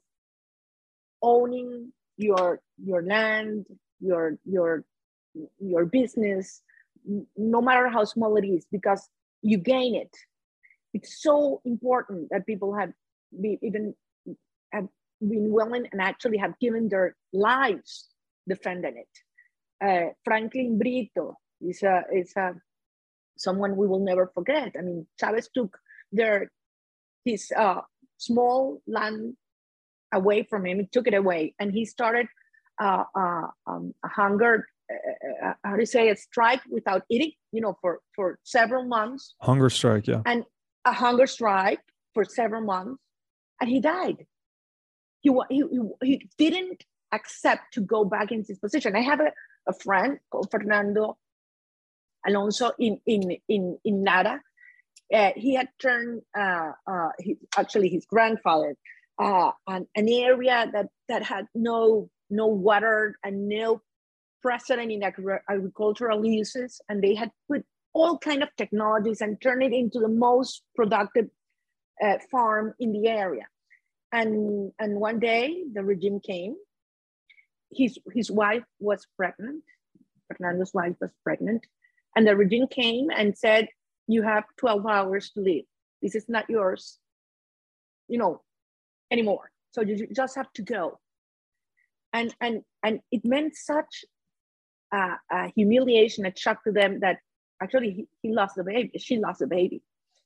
owning 1.21 1.91
your, 2.17 2.61
your 2.77 3.03
land, 3.03 3.65
your, 3.99 4.37
your, 4.45 4.85
your 5.59 5.85
business, 5.85 6.61
no 7.35 7.61
matter 7.61 7.89
how 7.89 8.03
small 8.03 8.37
it 8.37 8.45
is, 8.45 8.65
because 8.71 9.09
you 9.41 9.57
gain 9.57 9.95
it. 9.95 10.15
It's 10.93 11.21
so 11.21 11.61
important 11.65 12.29
that 12.31 12.45
people 12.45 12.75
have 12.75 12.91
be, 13.41 13.59
even 13.61 13.93
have 14.71 14.87
been 15.21 15.51
willing 15.51 15.85
and 15.91 16.01
actually 16.01 16.37
have 16.37 16.57
given 16.59 16.89
their 16.89 17.15
lives 17.31 18.07
defending 18.47 18.97
it. 18.97 19.13
Uh, 19.81 20.13
Franklin 20.25 20.77
Brito 20.77 21.35
is 21.61 21.83
a 21.83 22.03
is 22.13 22.33
a 22.35 22.55
someone 23.37 23.77
we 23.77 23.87
will 23.87 24.03
never 24.03 24.31
forget. 24.33 24.73
I 24.77 24.81
mean, 24.81 25.07
Chavez 25.19 25.49
took 25.53 25.77
their 26.11 26.51
his 27.23 27.51
uh, 27.55 27.81
small 28.17 28.81
land 28.87 29.35
away 30.11 30.43
from 30.43 30.65
him. 30.65 30.79
He 30.79 30.87
took 30.87 31.07
it 31.07 31.13
away, 31.13 31.53
and 31.59 31.71
he 31.71 31.85
started 31.85 32.27
uh, 32.81 33.03
uh 33.15 33.47
um, 33.67 33.93
a 34.03 34.07
hunger 34.07 34.67
uh, 34.91 35.47
uh, 35.47 35.53
how 35.63 35.73
do 35.73 35.81
you 35.81 35.85
say 35.85 36.09
a 36.09 36.15
strike 36.15 36.61
without 36.69 37.03
eating 37.09 37.31
you 37.51 37.61
know 37.61 37.77
for 37.81 37.99
for 38.15 38.39
several 38.43 38.85
months. 38.85 39.35
Hunger 39.41 39.69
strike 39.69 40.07
yeah. 40.07 40.21
And 40.25 40.45
a 40.85 40.93
hunger 40.93 41.27
strike 41.27 41.81
for 42.13 42.23
several 42.25 42.61
months 42.61 43.01
and 43.61 43.69
he 43.69 43.79
died. 43.79 44.25
He 45.21 45.31
he, 45.49 45.63
he 46.03 46.29
didn't 46.37 46.83
accept 47.11 47.73
to 47.73 47.81
go 47.81 48.05
back 48.05 48.31
into 48.31 48.49
his 48.49 48.59
position. 48.59 48.95
I 48.95 49.01
have 49.01 49.19
a, 49.19 49.31
a 49.67 49.73
friend 49.73 50.19
called 50.31 50.49
fernando 50.51 51.17
alonso 52.27 52.71
in 52.79 52.99
in 53.05 53.37
in 53.47 53.77
in 53.85 54.03
lara 54.03 54.41
uh, 55.13 55.31
he 55.35 55.55
had 55.55 55.69
turned 55.81 56.21
uh, 56.37 56.71
uh, 56.85 57.09
he, 57.19 57.37
actually 57.57 57.89
his 57.89 58.05
grandfather 58.05 58.75
uh, 59.19 59.51
an, 59.67 59.85
an 59.95 60.07
area 60.09 60.69
that, 60.71 60.87
that 61.09 61.23
had 61.23 61.45
no, 61.53 62.09
no 62.29 62.47
water 62.47 63.17
and 63.23 63.49
no 63.49 63.81
precedent 64.41 64.91
in 64.91 65.03
agricultural 65.03 66.25
uses. 66.25 66.81
And 66.89 67.03
they 67.03 67.15
had 67.15 67.31
put 67.49 67.65
all 67.93 68.17
kind 68.17 68.43
of 68.43 68.49
technologies 68.55 69.21
and 69.21 69.41
turned 69.41 69.63
it 69.63 69.73
into 69.73 69.99
the 69.99 70.07
most 70.07 70.63
productive 70.75 71.27
uh, 72.03 72.17
farm 72.31 72.73
in 72.79 72.91
the 72.91 73.07
area. 73.07 73.47
And, 74.11 74.71
and 74.79 74.99
one 74.99 75.19
day 75.19 75.63
the 75.71 75.83
regime 75.83 76.19
came. 76.19 76.55
His, 77.71 77.97
his 78.13 78.31
wife 78.31 78.63
was 78.79 79.05
pregnant. 79.17 79.63
Fernando's 80.27 80.73
wife 80.73 80.95
was 80.99 81.11
pregnant. 81.23 81.65
And 82.15 82.27
the 82.27 82.35
regime 82.35 82.67
came 82.67 83.09
and 83.15 83.37
said, 83.37 83.67
you 84.07 84.23
have 84.23 84.43
12 84.57 84.85
hours 84.87 85.29
to 85.31 85.41
live. 85.41 85.65
This 86.01 86.15
is 86.15 86.25
not 86.27 86.49
yours, 86.49 86.97
you 88.07 88.17
know, 88.17 88.41
anymore. 89.11 89.51
So 89.71 89.81
you 89.81 90.07
just 90.15 90.35
have 90.35 90.51
to 90.53 90.63
go. 90.63 90.99
And, 92.11 92.33
and, 92.41 92.61
and 92.83 93.01
it 93.11 93.21
meant 93.23 93.55
such 93.55 94.05
a, 94.91 95.17
humiliation, 95.55 96.25
a 96.25 96.33
shock 96.35 96.63
to 96.63 96.71
them 96.71 96.99
that 97.01 97.17
actually 97.61 97.91
he, 97.91 98.07
he 98.21 98.33
lost 98.33 98.55
the 98.55 98.63
baby. 98.63 98.91
She 98.97 99.17
lost 99.17 99.39
the 99.39 99.47
baby. 99.47 99.81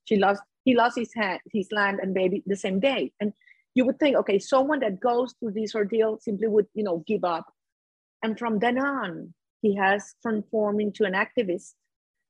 She 0.06 0.18
lost, 0.18 0.42
he 0.66 0.76
lost 0.76 0.98
his, 0.98 1.14
hand, 1.14 1.40
his 1.52 1.72
land 1.72 2.00
and 2.02 2.14
baby 2.14 2.44
the 2.46 2.56
same 2.56 2.80
day. 2.80 3.12
And 3.20 3.34
you 3.76 3.86
would 3.86 4.00
think, 4.00 4.16
okay, 4.18 4.40
someone 4.40 4.80
that 4.82 5.00
goes 5.00 5.34
through 5.40 5.54
this 5.54 5.76
ordeal 5.76 6.20
simply 6.22 6.48
would, 6.48 6.68
you 6.74 6.84
know, 6.84 7.04
give 7.08 7.24
up. 7.24 7.46
And 8.22 8.38
from 8.38 8.60
then 8.60 8.78
on, 8.78 9.34
he 9.62 9.76
has 9.76 10.16
transformed 10.22 10.82
into 10.82 11.06
an 11.06 11.14
activist 11.14 11.74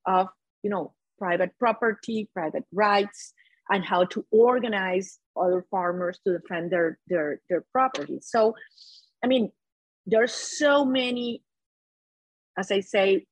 of, 0.05 0.27
you 0.61 0.69
know, 0.69 0.93
private 1.19 1.51
property, 1.59 2.29
private 2.33 2.63
rights, 2.71 3.33
and 3.69 3.83
how 3.83 4.05
to 4.05 4.25
organize 4.31 5.19
other 5.35 5.65
farmers 5.71 6.19
to 6.25 6.37
defend 6.37 6.71
their 6.71 6.99
their 7.07 7.41
their 7.49 7.63
property. 7.71 8.19
So, 8.21 8.55
I 9.23 9.27
mean, 9.27 9.51
there's 10.05 10.33
so 10.33 10.83
many, 10.83 11.41
as 12.57 12.71
I 12.71 12.81
say, 12.81 13.25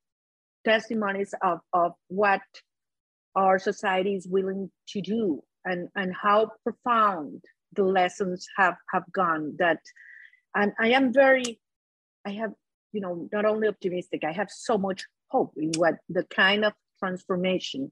testimonies 0.65 1.34
of, 1.41 1.59
of 1.74 1.93
what 2.07 2.41
our 3.36 3.59
society 3.59 4.15
is 4.15 4.28
willing 4.28 4.69
to 4.89 5.01
do 5.01 5.41
and, 5.65 5.89
and 5.95 6.13
how 6.13 6.51
profound 6.63 7.43
the 7.74 7.84
lessons 7.84 8.47
have, 8.57 8.76
have 8.93 9.03
gone 9.13 9.55
that 9.59 9.80
and 10.55 10.74
I 10.80 10.89
am 10.89 11.13
very 11.13 11.59
I 12.26 12.32
have 12.32 12.51
you 12.91 13.01
know 13.01 13.28
not 13.32 13.45
only 13.45 13.67
optimistic 13.67 14.24
I 14.28 14.32
have 14.32 14.49
so 14.49 14.78
much 14.78 15.05
hope 15.28 15.53
in 15.57 15.72
what 15.78 15.95
the 16.09 16.24
kind 16.26 16.65
of 16.65 16.74
transformation 16.99 17.91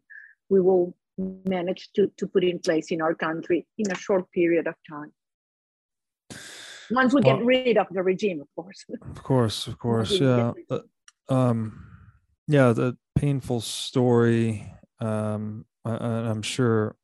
we 0.50 0.60
will 0.62 0.96
manage 1.18 1.90
to, 1.96 2.12
to 2.18 2.28
put 2.28 2.44
in 2.44 2.60
place 2.60 2.92
in 2.92 3.02
our 3.02 3.14
country 3.14 3.68
in 3.78 3.92
a 3.92 3.96
short 3.96 4.32
period 4.32 4.68
of 4.68 4.76
time. 4.90 5.12
Once 6.92 7.14
we 7.14 7.22
well, 7.22 7.38
get 7.38 7.46
rid 7.46 7.78
of 7.78 7.88
the 7.92 8.02
regime 8.02 8.42
of 8.42 8.48
course. 8.56 8.86
Of 9.02 9.24
course 9.24 9.68
of 9.68 9.78
course 9.80 10.12
yeah 10.12 10.54
um 11.30 11.88
yeah 12.48 12.72
the 12.74 12.98
painful 13.16 13.62
story 13.62 14.72
um 15.00 15.66
I, 15.86 15.92
i'm 15.94 16.42
sure 16.42 16.98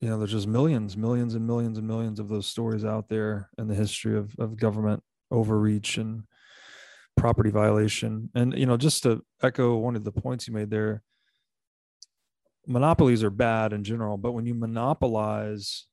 you 0.00 0.08
know 0.08 0.18
there's 0.18 0.32
just 0.32 0.46
millions 0.46 0.96
millions 0.96 1.34
and 1.34 1.46
millions 1.46 1.78
and 1.78 1.86
millions 1.86 2.20
of 2.20 2.28
those 2.28 2.46
stories 2.46 2.84
out 2.84 3.08
there 3.08 3.50
in 3.58 3.68
the 3.68 3.74
history 3.74 4.16
of, 4.16 4.34
of 4.38 4.56
government 4.56 5.02
overreach 5.30 5.98
and 5.98 6.22
property 7.16 7.50
violation. 7.50 8.30
And 8.34 8.54
you 8.56 8.66
know 8.66 8.76
just 8.76 9.02
to 9.04 9.24
echo 9.42 9.76
one 9.76 9.96
of 9.96 10.04
the 10.04 10.12
points 10.12 10.46
you 10.48 10.54
made 10.54 10.70
there 10.70 11.02
monopolies 12.66 13.24
are 13.24 13.30
bad 13.30 13.72
in 13.72 13.82
general 13.82 14.16
but 14.18 14.32
when 14.32 14.44
you 14.44 14.54
monopolize 14.54 15.86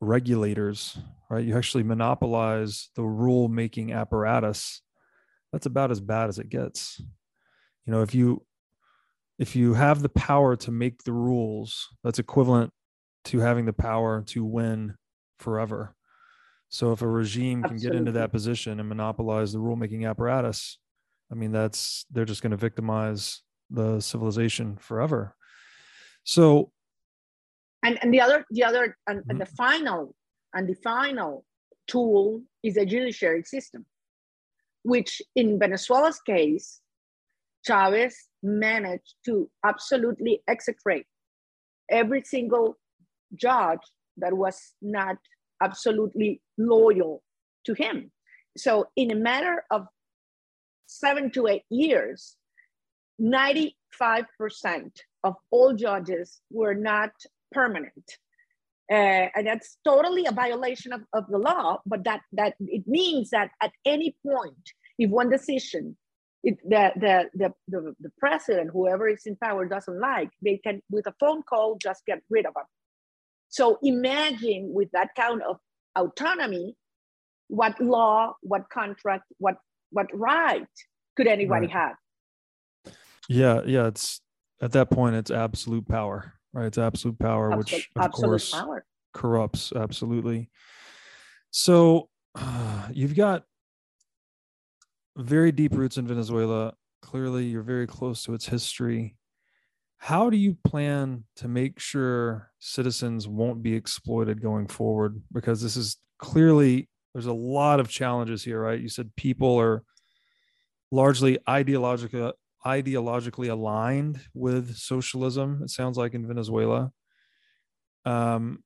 regulators 0.00 0.98
right 1.30 1.44
you 1.44 1.56
actually 1.56 1.82
monopolize 1.82 2.90
the 2.96 3.04
rule 3.04 3.48
making 3.48 3.92
apparatus 3.92 4.82
that's 5.52 5.66
about 5.66 5.90
as 5.90 6.00
bad 6.00 6.28
as 6.28 6.38
it 6.38 6.48
gets 6.48 7.00
you 7.86 7.92
know 7.92 8.02
if 8.02 8.14
you 8.14 8.44
if 9.40 9.56
you 9.56 9.72
have 9.72 10.02
the 10.02 10.08
power 10.10 10.54
to 10.54 10.70
make 10.70 11.02
the 11.04 11.12
rules 11.12 11.88
that's 12.04 12.18
equivalent 12.18 12.70
to 13.24 13.38
having 13.40 13.64
the 13.64 13.72
power 13.72 14.22
to 14.26 14.44
win 14.44 14.94
forever. 15.38 15.94
So 16.68 16.92
if 16.92 17.02
a 17.02 17.08
regime 17.08 17.64
Absolutely. 17.64 17.88
can 17.88 17.90
get 17.90 17.98
into 17.98 18.12
that 18.12 18.32
position 18.32 18.78
and 18.78 18.88
monopolize 18.88 19.52
the 19.52 19.58
rulemaking 19.58 20.08
apparatus, 20.08 20.78
I 21.32 21.34
mean 21.34 21.52
that's 21.52 22.04
they're 22.10 22.26
just 22.26 22.42
going 22.42 22.50
to 22.50 22.56
victimize 22.56 23.40
the 23.70 24.00
civilization 24.00 24.76
forever. 24.76 25.34
So 26.24 26.70
and 27.82 27.98
and 28.02 28.12
the 28.12 28.20
other 28.20 28.44
the 28.50 28.64
other 28.64 28.96
and, 29.06 29.20
mm-hmm. 29.20 29.30
and 29.30 29.40
the 29.40 29.46
final 29.46 30.14
and 30.54 30.68
the 30.68 30.74
final 30.74 31.44
tool 31.86 32.42
is 32.62 32.76
a 32.76 32.84
judiciary 32.84 33.42
system, 33.42 33.86
which 34.82 35.22
in 35.34 35.58
Venezuela's 35.58 36.20
case, 36.20 36.80
Chavez 37.66 38.16
managed 38.42 39.14
to 39.26 39.50
absolutely 39.64 40.42
execrate 40.48 41.06
every 41.90 42.22
single 42.22 42.78
judge 43.34 43.80
that 44.16 44.32
was 44.32 44.72
not 44.80 45.16
absolutely 45.62 46.40
loyal 46.56 47.22
to 47.66 47.74
him. 47.74 48.10
So, 48.56 48.86
in 48.96 49.10
a 49.10 49.14
matter 49.14 49.64
of 49.70 49.86
seven 50.86 51.30
to 51.32 51.46
eight 51.46 51.64
years, 51.70 52.36
95% 53.20 53.72
of 55.24 55.34
all 55.50 55.74
judges 55.74 56.40
were 56.50 56.74
not 56.74 57.10
permanent. 57.52 58.18
Uh, 58.90 59.28
and 59.36 59.46
that's 59.46 59.78
totally 59.84 60.26
a 60.26 60.32
violation 60.32 60.92
of, 60.92 61.02
of 61.12 61.24
the 61.28 61.38
law, 61.38 61.78
but 61.86 62.02
that, 62.04 62.22
that 62.32 62.54
it 62.60 62.82
means 62.86 63.30
that 63.30 63.50
at 63.62 63.70
any 63.84 64.16
point, 64.26 64.70
if 64.98 65.08
one 65.10 65.30
decision 65.30 65.96
it, 66.42 66.58
the, 66.68 66.90
the, 66.96 67.30
the, 67.34 67.52
the, 67.68 67.94
the 68.00 68.10
president, 68.18 68.70
whoever 68.72 69.08
is 69.08 69.26
in 69.26 69.36
power, 69.36 69.66
doesn't 69.66 70.00
like, 70.00 70.30
they 70.42 70.58
can, 70.58 70.82
with 70.90 71.06
a 71.06 71.14
phone 71.20 71.42
call, 71.42 71.76
just 71.80 72.04
get 72.06 72.20
rid 72.30 72.46
of 72.46 72.54
them. 72.54 72.64
So 73.48 73.78
imagine 73.82 74.72
with 74.72 74.90
that 74.92 75.10
kind 75.16 75.42
of 75.42 75.56
autonomy, 75.96 76.76
what 77.48 77.80
law, 77.80 78.34
what 78.42 78.70
contract, 78.70 79.24
what 79.38 79.56
what 79.90 80.06
right 80.14 80.66
could 81.16 81.26
anybody 81.26 81.66
right. 81.66 81.96
have? 82.86 82.94
Yeah, 83.28 83.62
yeah. 83.66 83.88
It's 83.88 84.20
at 84.62 84.72
that 84.72 84.88
point, 84.90 85.16
it's 85.16 85.30
absolute 85.30 85.88
power, 85.88 86.34
right? 86.52 86.66
It's 86.66 86.78
absolute 86.78 87.18
power, 87.18 87.52
absolute, 87.52 87.72
which 87.72 87.90
of 87.96 88.12
course 88.12 88.50
power. 88.52 88.84
corrupts 89.12 89.72
absolutely. 89.74 90.50
So 91.50 92.08
uh, 92.34 92.88
you've 92.92 93.16
got 93.16 93.44
very 95.16 95.52
deep 95.52 95.74
roots 95.74 95.96
in 95.96 96.06
Venezuela. 96.06 96.74
Clearly, 97.02 97.46
you're 97.46 97.62
very 97.62 97.86
close 97.86 98.24
to 98.24 98.34
its 98.34 98.46
history 98.46 99.16
how 100.02 100.30
do 100.30 100.36
you 100.38 100.56
plan 100.64 101.24
to 101.36 101.46
make 101.46 101.78
sure 101.78 102.50
citizens 102.58 103.28
won't 103.28 103.62
be 103.62 103.74
exploited 103.74 104.40
going 104.40 104.66
forward 104.66 105.20
because 105.30 105.60
this 105.60 105.76
is 105.76 105.98
clearly 106.18 106.88
there's 107.12 107.26
a 107.26 107.32
lot 107.32 107.80
of 107.80 107.88
challenges 107.88 108.42
here 108.42 108.62
right 108.62 108.80
you 108.80 108.88
said 108.88 109.14
people 109.14 109.60
are 109.60 109.84
largely 110.90 111.38
ideologically 111.46 112.32
ideologically 112.64 113.50
aligned 113.50 114.20
with 114.34 114.76
socialism 114.76 115.60
it 115.62 115.70
sounds 115.70 115.96
like 115.96 116.14
in 116.14 116.26
venezuela. 116.26 116.92
Um, 118.04 118.62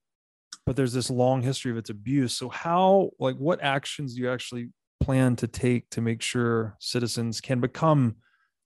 but 0.67 0.77
there's 0.77 0.93
this 0.93 1.11
long 1.11 1.43
history 1.43 1.71
of 1.71 1.77
its 1.77 1.91
abuse. 1.91 2.35
So 2.35 2.49
how 2.49 3.11
like 3.19 3.37
what 3.37 3.63
actions 3.63 4.15
do 4.15 4.23
you 4.23 4.31
actually 4.31 4.71
plan 5.01 5.37
to 5.37 5.47
take 5.47 5.91
to 5.91 6.01
make 6.01 6.23
sure 6.23 6.77
citizens 6.81 7.41
can 7.41 7.61
become 7.61 8.17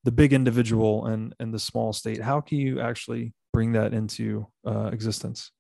the 0.05 0.13
big 0.13 0.33
individual 0.33 1.07
and 1.07 1.35
and 1.41 1.53
the 1.53 1.59
small 1.59 1.93
state? 1.93 2.23
How 2.23 2.41
can 2.41 2.59
you 2.59 2.81
actually 2.81 3.35
bring 3.53 3.73
that 3.73 3.93
into 3.93 4.47
uh, 4.67 4.91
existence? 4.93 5.51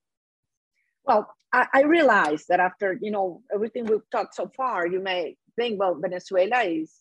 Well 1.04 1.34
I, 1.52 1.66
I 1.72 1.82
realize 1.82 2.44
that 2.48 2.60
after 2.60 2.96
you 3.00 3.10
know 3.10 3.42
everything 3.52 3.86
we've 3.86 4.08
talked 4.10 4.34
so 4.34 4.50
far 4.56 4.86
you 4.86 5.00
may 5.00 5.36
think 5.56 5.80
well 5.80 5.98
venezuela 6.00 6.62
is 6.62 6.94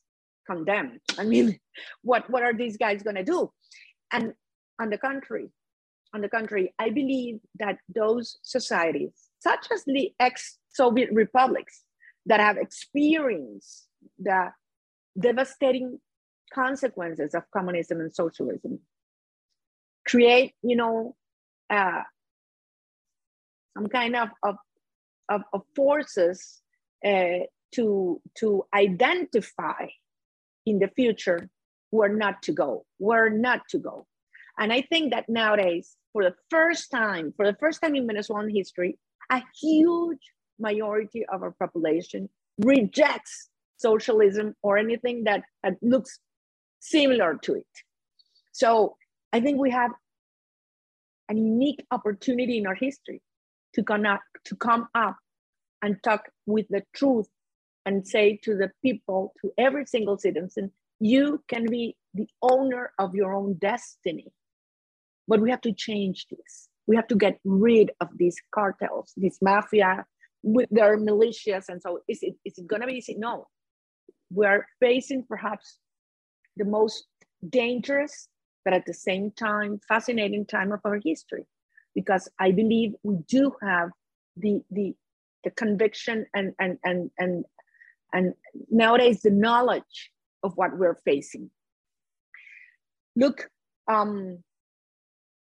condemned. 0.49 0.99
I 1.17 1.25
mean 1.25 1.59
what 2.01 2.29
what 2.29 2.43
are 2.43 2.53
these 2.53 2.77
guys 2.77 3.03
going 3.03 3.17
to 3.17 3.23
do? 3.23 3.51
And 4.11 4.33
on 4.79 4.89
the 4.89 4.97
contrary 4.97 5.49
on 6.13 6.21
the 6.21 6.29
contrary 6.29 6.73
i 6.79 6.89
believe 6.89 7.39
that 7.59 7.77
those 7.93 8.37
societies 8.41 9.29
such 9.39 9.67
as 9.71 9.83
the 9.85 10.11
ex-soviet 10.19 11.09
republics 11.11 11.83
that 12.25 12.39
have 12.39 12.57
experienced 12.57 13.87
the 14.19 14.51
devastating 15.19 15.99
consequences 16.53 17.33
of 17.33 17.43
communism 17.51 17.99
and 17.99 18.13
socialism 18.13 18.79
create 20.07 20.53
you 20.61 20.75
know 20.75 21.15
uh, 21.69 22.03
some 23.75 23.87
kind 23.87 24.15
of 24.15 24.29
of, 24.43 24.55
of, 25.27 25.41
of 25.51 25.61
forces 25.75 26.61
uh, 27.05 27.39
to 27.73 28.21
to 28.35 28.63
identify 28.73 29.87
in 30.69 30.79
the 30.79 30.91
future 30.99 31.49
where 31.95 32.13
not 32.23 32.41
to 32.43 32.51
go 32.51 32.85
where 33.07 33.29
not 33.29 33.61
to 33.71 33.77
go 33.89 34.05
and 34.59 34.73
i 34.77 34.81
think 34.81 35.13
that 35.13 35.27
nowadays 35.27 35.95
for 36.13 36.23
the 36.23 36.35
first 36.49 36.91
time 36.91 37.33
for 37.37 37.45
the 37.51 37.57
first 37.63 37.81
time 37.81 37.95
in 37.95 38.05
venezuelan 38.05 38.49
history 38.61 38.91
a 39.29 39.41
huge 39.61 40.23
majority 40.59 41.25
of 41.33 41.43
our 41.43 41.55
population 41.63 42.29
rejects 42.59 43.49
socialism 43.77 44.55
or 44.61 44.77
anything 44.77 45.23
that, 45.25 45.43
that 45.63 45.75
looks 45.81 46.19
similar 46.79 47.37
to 47.43 47.55
it. 47.55 47.67
So 48.51 48.95
I 49.31 49.39
think 49.39 49.59
we 49.59 49.71
have 49.71 49.91
a 51.29 51.35
unique 51.35 51.85
opportunity 51.91 52.57
in 52.57 52.67
our 52.67 52.75
history 52.75 53.21
to 53.73 53.83
connect, 53.83 54.23
to 54.45 54.55
come 54.55 54.87
up 54.95 55.17
and 55.81 56.01
talk 56.03 56.23
with 56.45 56.65
the 56.69 56.83
truth 56.93 57.27
and 57.87 58.05
say 58.05 58.37
to 58.43 58.53
the 58.53 58.69
people, 58.83 59.33
to 59.41 59.49
every 59.57 59.85
single 59.85 60.17
citizen, 60.17 60.69
you 60.99 61.41
can 61.47 61.65
be 61.65 61.95
the 62.13 62.27
owner 62.41 62.91
of 62.99 63.15
your 63.15 63.33
own 63.33 63.53
destiny. 63.53 64.27
But 65.25 65.39
we 65.39 65.49
have 65.51 65.61
to 65.61 65.71
change 65.71 66.25
this. 66.29 66.67
We 66.85 66.97
have 66.97 67.07
to 67.07 67.15
get 67.15 67.39
rid 67.45 67.91
of 68.01 68.09
these 68.17 68.35
cartels, 68.53 69.13
this 69.15 69.37
mafia 69.41 70.05
with 70.43 70.67
their 70.69 70.97
militias. 70.97 71.69
And 71.69 71.81
so 71.81 71.99
is 72.09 72.19
it, 72.23 72.35
is 72.43 72.57
it 72.57 72.67
gonna 72.67 72.87
be 72.87 72.95
easy? 72.95 73.15
No. 73.17 73.47
We 74.29 74.45
are 74.45 74.65
facing 74.81 75.23
perhaps 75.23 75.77
the 76.57 76.65
most 76.65 77.05
dangerous, 77.47 78.27
but 78.65 78.73
at 78.73 78.85
the 78.85 78.93
same 78.93 79.31
time, 79.31 79.79
fascinating 79.87 80.45
time 80.45 80.73
of 80.73 80.81
our 80.83 80.99
history. 81.01 81.45
Because 81.95 82.27
I 82.37 82.51
believe 82.51 82.95
we 83.03 83.15
do 83.29 83.53
have 83.61 83.91
the, 84.35 84.61
the, 84.71 84.93
the 85.45 85.51
conviction 85.51 86.25
and, 86.35 86.53
and, 86.59 86.77
and, 86.83 87.11
and, 87.17 87.45
and 88.13 88.33
nowadays 88.69 89.21
the 89.21 89.31
knowledge 89.31 90.11
of 90.43 90.53
what 90.55 90.77
we're 90.77 90.99
facing. 91.05 91.49
Look, 93.15 93.49
um, 93.87 94.43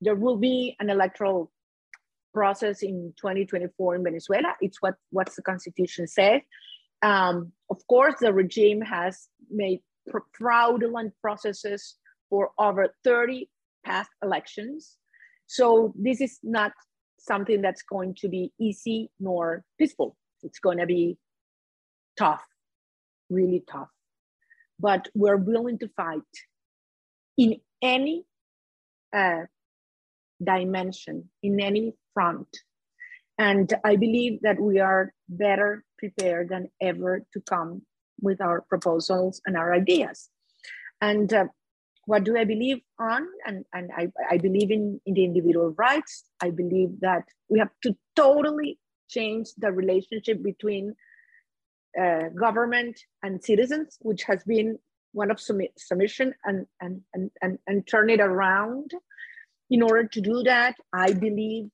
there 0.01 0.15
will 0.15 0.37
be 0.37 0.77
an 0.81 0.91
electoral 0.91 1.51
process 2.33 2.83
in 2.83 3.15
2024 3.17 3.97
in 3.97 4.05
Venezuela. 4.05 4.55
It's 4.61 4.81
what 4.83 4.95
what 5.11 5.35
the 5.35 5.43
constitution 5.43 6.07
says. 6.07 6.43
Um, 7.03 7.53
of 7.71 7.79
course, 7.89 8.17
the 8.21 8.33
regime 8.33 8.81
has 8.83 9.29
made 9.51 9.81
fraudulent 10.33 11.13
processes 11.21 11.97
for 12.31 12.51
over 12.59 12.95
30 13.05 13.49
past 13.85 14.11
elections. 14.23 14.97
So 15.47 15.93
this 15.97 16.21
is 16.21 16.39
not 16.43 16.73
something 17.19 17.63
that's 17.63 17.83
going 17.83 18.15
to 18.21 18.29
be 18.29 18.53
easy 18.59 19.11
nor 19.21 19.65
peaceful. 19.79 20.17
It's 20.43 20.59
going 20.59 20.79
to 20.79 20.87
be 20.87 21.19
tough, 22.19 22.45
really 23.31 23.63
tough. 23.71 23.89
But 24.79 25.09
we're 25.15 25.37
willing 25.37 25.79
to 25.79 25.89
fight 25.97 26.21
in 27.37 27.61
any 27.83 28.25
uh, 29.15 29.43
dimension, 30.43 31.31
in 31.43 31.61
any 31.61 31.95
front. 32.15 32.49
And 33.39 33.73
I 33.85 33.97
believe 33.97 34.41
that 34.43 34.61
we 34.61 34.81
are 34.81 35.13
better 35.29 35.85
prepared 35.99 36.49
than 36.49 36.71
ever 36.81 37.25
to 37.33 37.41
come 37.41 37.83
with 38.21 38.41
our 38.41 38.63
proposals 38.63 39.41
and 39.47 39.57
our 39.57 39.75
ideas. 39.75 40.29
And 41.01 41.33
uh, 41.33 41.47
what 42.07 42.25
do 42.25 42.37
I 42.37 42.45
believe 42.45 42.79
on? 42.99 43.27
And, 43.47 43.65
and 43.75 43.91
I, 43.95 44.09
I 44.31 44.39
believe 44.39 44.71
in, 44.71 45.01
in 45.05 45.15
the 45.15 45.25
individual 45.25 45.75
rights. 45.77 46.25
I 46.41 46.51
believe 46.51 47.01
that 47.01 47.25
we 47.51 47.59
have 47.59 47.73
to 47.83 47.97
totally 48.15 48.79
change 49.09 49.49
the 49.59 49.71
relationship 49.71 50.43
between 50.43 50.95
uh, 52.01 52.29
government 52.29 52.99
and 53.23 53.43
citizens, 53.43 53.99
which 54.01 54.23
has 54.25 54.43
been 54.45 54.79
one 55.13 55.31
of 55.31 55.41
submission 55.41 56.35
and, 56.45 56.67
and, 56.81 57.01
and, 57.15 57.31
and, 57.41 57.59
and 57.67 57.87
turn 57.87 58.11
it 58.11 58.21
around. 58.21 58.91
In 59.71 59.83
order 59.83 60.07
to 60.07 60.21
do 60.21 60.43
that, 60.45 60.77
I 60.93 61.13
believe 61.13 61.71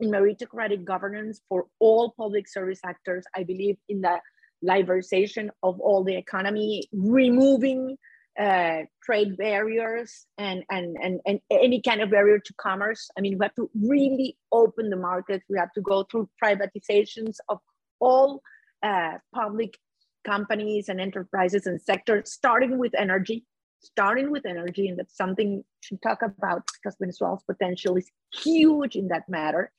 in 0.00 0.10
meritocratic 0.10 0.84
governance 0.84 1.40
for 1.48 1.66
all 1.80 2.14
public 2.16 2.46
service 2.48 2.80
actors. 2.84 3.24
I 3.34 3.42
believe 3.42 3.76
in 3.88 4.02
the 4.02 4.20
liberalization 4.64 5.48
of 5.62 5.80
all 5.80 6.04
the 6.04 6.16
economy, 6.16 6.84
removing 6.92 7.96
uh, 8.38 8.82
trade 9.02 9.36
barriers 9.36 10.26
and, 10.36 10.62
and, 10.70 10.96
and, 11.02 11.20
and 11.26 11.40
any 11.50 11.80
kind 11.82 12.00
of 12.00 12.10
barrier 12.10 12.38
to 12.38 12.54
commerce. 12.54 13.10
I 13.16 13.20
mean, 13.20 13.36
we 13.38 13.44
have 13.44 13.54
to 13.56 13.68
really 13.74 14.36
open 14.52 14.90
the 14.90 14.96
market. 14.96 15.42
We 15.48 15.58
have 15.58 15.72
to 15.72 15.80
go 15.80 16.04
through 16.04 16.28
privatizations 16.42 17.36
of 17.48 17.58
all 17.98 18.42
uh, 18.82 19.18
public 19.34 19.78
companies 20.24 20.88
and 20.88 21.00
enterprises 21.00 21.66
and 21.66 21.80
sectors, 21.80 22.32
starting 22.32 22.78
with 22.78 22.92
energy, 22.94 23.44
starting 23.80 24.30
with 24.30 24.44
energy. 24.46 24.88
And 24.88 24.98
that's 24.98 25.16
something 25.16 25.64
to 25.84 25.96
talk 25.98 26.22
about 26.22 26.62
because 26.74 26.96
Venezuela's 27.00 27.42
potential 27.44 27.96
is 27.96 28.10
huge 28.34 28.96
in 28.96 29.08
that 29.08 29.28
matter. 29.28 29.72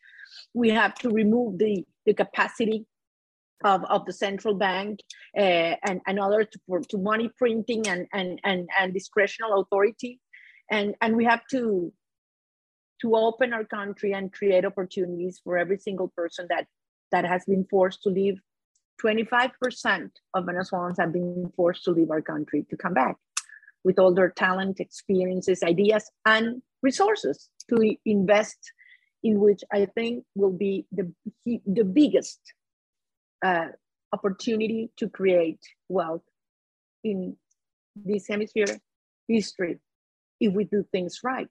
We 0.54 0.70
have 0.70 0.95
to 0.95 1.10
remove 1.10 1.58
the, 1.58 1.86
the 2.06 2.14
capacity 2.14 2.86
of, 3.64 3.84
of 3.86 4.06
the 4.06 4.14
central 4.14 4.54
bank 4.54 5.02
uh, 5.38 5.76
and, 5.84 6.02
and 6.08 6.20
others 6.20 6.47
to, 6.52 6.60
for, 6.68 6.80
to 6.82 6.97
money 6.97 7.30
printing 7.38 7.88
and, 7.88 8.08
and, 8.14 8.39
and, 8.43 8.70
and 8.80 8.93
discretional 8.93 9.62
authority. 9.62 10.20
And, 10.72 10.95
and 11.02 11.16
we 11.16 11.26
have 11.26 11.41
to, 11.52 11.91
to 13.02 13.16
open 13.16 13.54
our 13.54 13.66
country 13.66 14.14
and 14.14 14.32
create 14.32 14.66
opportunities 14.66 15.41
for 15.43 15.58
every 15.58 15.78
single 15.78 16.10
person 16.10 16.47
that, 16.50 16.68
that 17.12 17.26
has 17.26 17.43
been 17.45 17.66
forced 17.70 18.04
to 18.04 18.10
leave 18.10 18.39
25% 19.04 20.10
of 20.34 20.45
Venezuelans 20.45 20.97
have 21.00 21.14
been 21.14 21.52
forced 21.56 21.84
to 21.86 21.91
leave 21.91 22.12
our 22.12 22.22
country 22.22 22.66
to 22.70 22.78
come 22.78 22.93
back 22.93 23.16
with 23.84 23.97
all 23.97 24.14
their 24.14 24.30
talent, 24.30 24.80
experiences, 24.80 25.64
ideas, 25.64 26.10
and 26.26 26.62
resources 26.82 27.50
to 27.70 27.95
invest 28.06 28.58
in 29.24 29.39
which 29.39 29.62
I 29.72 29.86
think 29.86 30.24
will 30.36 30.52
be 30.52 30.86
the, 30.91 31.12
the 31.45 31.84
biggest 31.84 32.39
uh, 33.43 33.68
opportunity 34.14 34.91
to 34.97 35.10
create 35.10 35.60
wealth 35.88 36.24
in 37.04 37.36
this 37.95 38.28
hemisphere 38.28 38.80
history 39.28 39.78
if 40.39 40.54
we 40.54 40.64
do 40.66 40.86
things 40.91 41.20
right. 41.24 41.47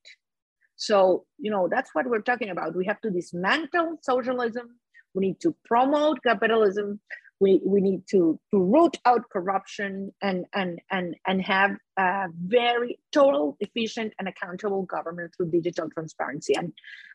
So, 0.77 1.27
you 1.39 1.51
know, 1.51 1.69
that's 1.71 1.91
what 1.95 2.07
we're 2.07 2.23
talking 2.23 2.51
about. 2.51 2.77
We 2.77 2.87
have 2.87 3.01
to 3.03 3.11
dismantle 3.11 3.99
socialism. 4.03 4.79
We 5.15 5.27
need 5.27 5.41
to 5.41 5.55
promote 5.65 6.23
capitalism 6.23 7.01
we, 7.41 7.61
we 7.65 7.81
need 7.81 8.03
to, 8.11 8.39
to 8.53 8.59
root 8.59 8.97
out 9.05 9.23
corruption 9.31 10.13
and, 10.21 10.47
and, 10.55 10.81
and, 10.91 11.17
and 11.27 11.43
have 11.43 11.73
a 11.97 12.27
very 12.35 12.99
total, 13.13 13.57
efficient, 13.61 14.13
and 14.19 14.29
accountable 14.29 14.83
government 14.83 15.33
through 15.37 15.51
digital 15.51 15.89
transparency. 15.91 16.55
And, 16.55 16.73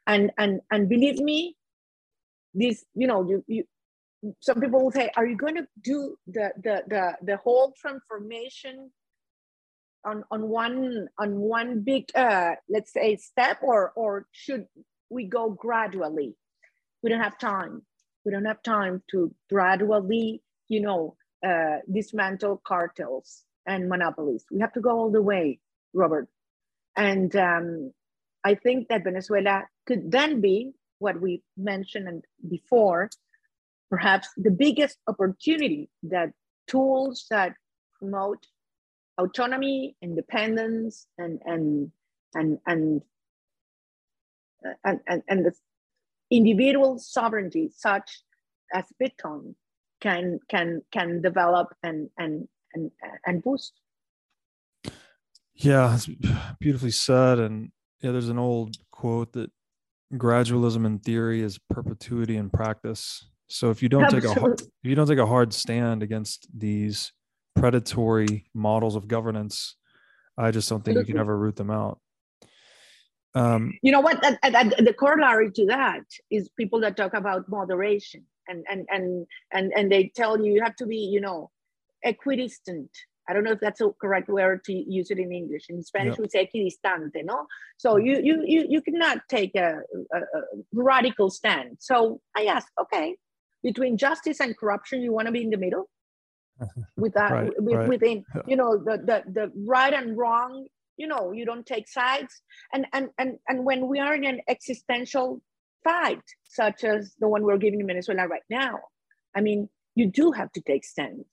and, 0.07 0.31
and, 0.37 0.61
and 0.71 0.87
believe 0.87 1.19
me, 1.19 1.55
this, 2.53 2.85
you 2.93 3.07
know, 3.07 3.27
you, 3.27 3.43
you, 3.47 3.63
some 4.39 4.61
people 4.61 4.83
will 4.83 4.91
say, 4.91 5.09
are 5.17 5.25
you 5.25 5.35
going 5.35 5.55
to 5.55 5.67
do 5.81 6.15
the, 6.27 6.51
the, 6.63 6.83
the, 6.87 7.17
the 7.21 7.37
whole 7.37 7.73
transformation 7.77 8.91
on, 10.05 10.23
on 10.31 10.49
one 10.49 11.07
on 11.17 11.39
one 11.39 11.81
big 11.81 12.09
uh, 12.15 12.51
let's 12.69 12.91
say 12.91 13.15
step 13.15 13.59
or 13.61 13.91
or 13.95 14.27
should 14.31 14.65
we 15.09 15.25
go 15.25 15.49
gradually 15.49 16.35
we 17.01 17.09
don't 17.09 17.21
have 17.21 17.37
time 17.37 17.83
we 18.25 18.31
don't 18.31 18.45
have 18.45 18.63
time 18.63 19.03
to 19.11 19.33
gradually, 19.49 20.41
you 20.67 20.81
know, 20.81 21.15
uh, 21.45 21.77
dismantle 21.91 22.61
cartels 22.65 23.43
and 23.65 23.89
monopolies. 23.89 24.45
We 24.51 24.59
have 24.61 24.73
to 24.73 24.81
go 24.81 24.91
all 24.91 25.11
the 25.11 25.21
way, 25.21 25.59
Robert. 25.93 26.27
And 26.95 27.35
um, 27.35 27.91
I 28.43 28.55
think 28.55 28.87
that 28.89 29.03
Venezuela 29.03 29.63
could 29.85 30.11
then 30.11 30.41
be 30.41 30.73
what 30.99 31.19
we 31.19 31.43
mentioned 31.57 32.23
before, 32.49 33.09
perhaps 33.89 34.29
the 34.37 34.51
biggest 34.51 34.97
opportunity 35.07 35.89
that 36.03 36.29
tools 36.67 37.25
that 37.29 37.53
promote 37.99 38.45
autonomy, 39.17 39.95
independence, 40.01 41.07
and 41.17 41.39
and 41.45 41.91
and 42.33 42.57
and 42.65 43.01
and, 44.83 44.99
and, 45.07 45.23
and 45.27 45.45
the 45.45 45.51
individual 46.33 46.97
sovereignty 46.99 47.71
such 47.75 48.23
as 48.73 48.85
Bitcoin 49.01 49.55
can 50.01 50.39
can 50.49 50.81
can 50.91 51.21
develop 51.21 51.69
and 51.83 52.09
and 52.17 52.47
and 52.73 52.91
and 53.25 53.43
boost. 53.43 53.73
Yeah, 55.55 55.93
it's 55.93 56.09
beautifully 56.59 56.91
said. 56.91 57.39
And 57.39 57.71
yeah, 58.01 58.11
there's 58.11 58.29
an 58.29 58.39
old 58.39 58.75
quote 58.91 59.33
that 59.33 59.51
gradualism 60.13 60.85
in 60.85 60.99
theory 60.99 61.41
is 61.41 61.59
perpetuity 61.69 62.37
in 62.37 62.49
practice. 62.49 63.29
So 63.47 63.69
if 63.69 63.83
you 63.83 63.89
don't 63.89 64.05
Absolutely. 64.05 64.29
take 64.29 64.37
a 64.37 64.41
hard, 64.41 64.61
if 64.61 64.89
you 64.89 64.95
don't 64.95 65.07
take 65.07 65.19
a 65.19 65.25
hard 65.25 65.53
stand 65.53 66.01
against 66.01 66.47
these 66.57 67.13
predatory 67.55 68.45
models 68.53 68.95
of 68.95 69.07
governance, 69.07 69.75
I 70.37 70.51
just 70.51 70.69
don't 70.69 70.83
think 70.83 70.97
Absolutely. 70.97 71.11
you 71.11 71.13
can 71.13 71.21
ever 71.21 71.37
root 71.37 71.55
them 71.55 71.69
out. 71.69 71.99
Um, 73.35 73.73
you 73.81 73.91
know 73.91 74.01
what? 74.01 74.21
the 74.21 74.95
corollary 74.97 75.51
to 75.51 75.65
that 75.67 76.03
is 76.29 76.49
people 76.49 76.79
that 76.81 76.95
talk 76.97 77.13
about 77.13 77.49
moderation, 77.49 78.25
and 78.47 78.63
and 78.69 78.87
and 78.89 79.25
and 79.51 79.73
and 79.75 79.91
they 79.91 80.11
tell 80.15 80.39
you 80.43 80.53
you 80.53 80.61
have 80.61 80.75
to 80.77 80.85
be, 80.85 80.97
you 80.97 81.21
know, 81.21 81.49
equidistant. 82.03 82.89
I 83.27 83.33
don't 83.33 83.45
know 83.45 83.53
if 83.53 83.61
that's 83.61 83.79
a 83.81 83.89
correct 84.01 84.27
word 84.27 84.65
to 84.65 84.73
use 84.73 85.09
it 85.09 85.17
in 85.17 85.31
English. 85.31 85.67
In 85.69 85.81
Spanish, 85.81 86.17
we 86.17 86.27
say 86.27 86.49
equidistante, 86.53 87.23
no? 87.23 87.47
So 87.77 87.95
you 87.97 88.19
you 88.21 88.43
you 88.45 88.65
you 88.69 88.81
cannot 88.81 89.19
take 89.29 89.55
a, 89.55 89.77
a, 90.13 90.17
a 90.17 90.41
radical 90.73 91.29
stand. 91.29 91.77
So 91.79 92.19
I 92.35 92.45
ask, 92.45 92.67
okay, 92.81 93.15
between 93.63 93.97
justice 93.97 94.41
and 94.41 94.55
corruption, 94.57 95.01
you 95.01 95.13
want 95.13 95.27
to 95.27 95.31
be 95.31 95.41
in 95.41 95.49
the 95.49 95.57
middle. 95.57 95.89
With 96.97 97.13
that, 97.13 97.31
Right, 97.31 97.51
with, 97.57 97.75
right. 97.75 97.89
within, 97.89 98.23
you 98.45 98.55
know, 98.55 98.77
the, 98.77 98.97
the 98.97 99.23
the 99.31 99.51
right 99.65 99.93
and 99.93 100.15
wrong. 100.15 100.67
You 100.97 101.07
know, 101.07 101.31
you 101.31 101.45
don't 101.45 101.65
take 101.65 101.87
sides. 101.87 102.41
And 102.73 102.85
and 102.93 103.09
and 103.17 103.37
and 103.47 103.65
when 103.65 103.87
we 103.87 103.99
are 103.99 104.15
in 104.15 104.25
an 104.25 104.41
existential 104.47 105.41
fight, 105.83 106.23
such 106.43 106.83
as 106.83 107.13
the 107.19 107.27
one 107.27 107.43
we're 107.43 107.57
giving 107.57 107.81
in 107.81 107.87
Venezuela 107.87 108.27
right 108.27 108.43
now, 108.49 108.79
I 109.35 109.41
mean, 109.41 109.69
you 109.95 110.09
do 110.09 110.31
have 110.31 110.51
to 110.53 110.61
take 110.61 110.85
stand. 110.85 111.25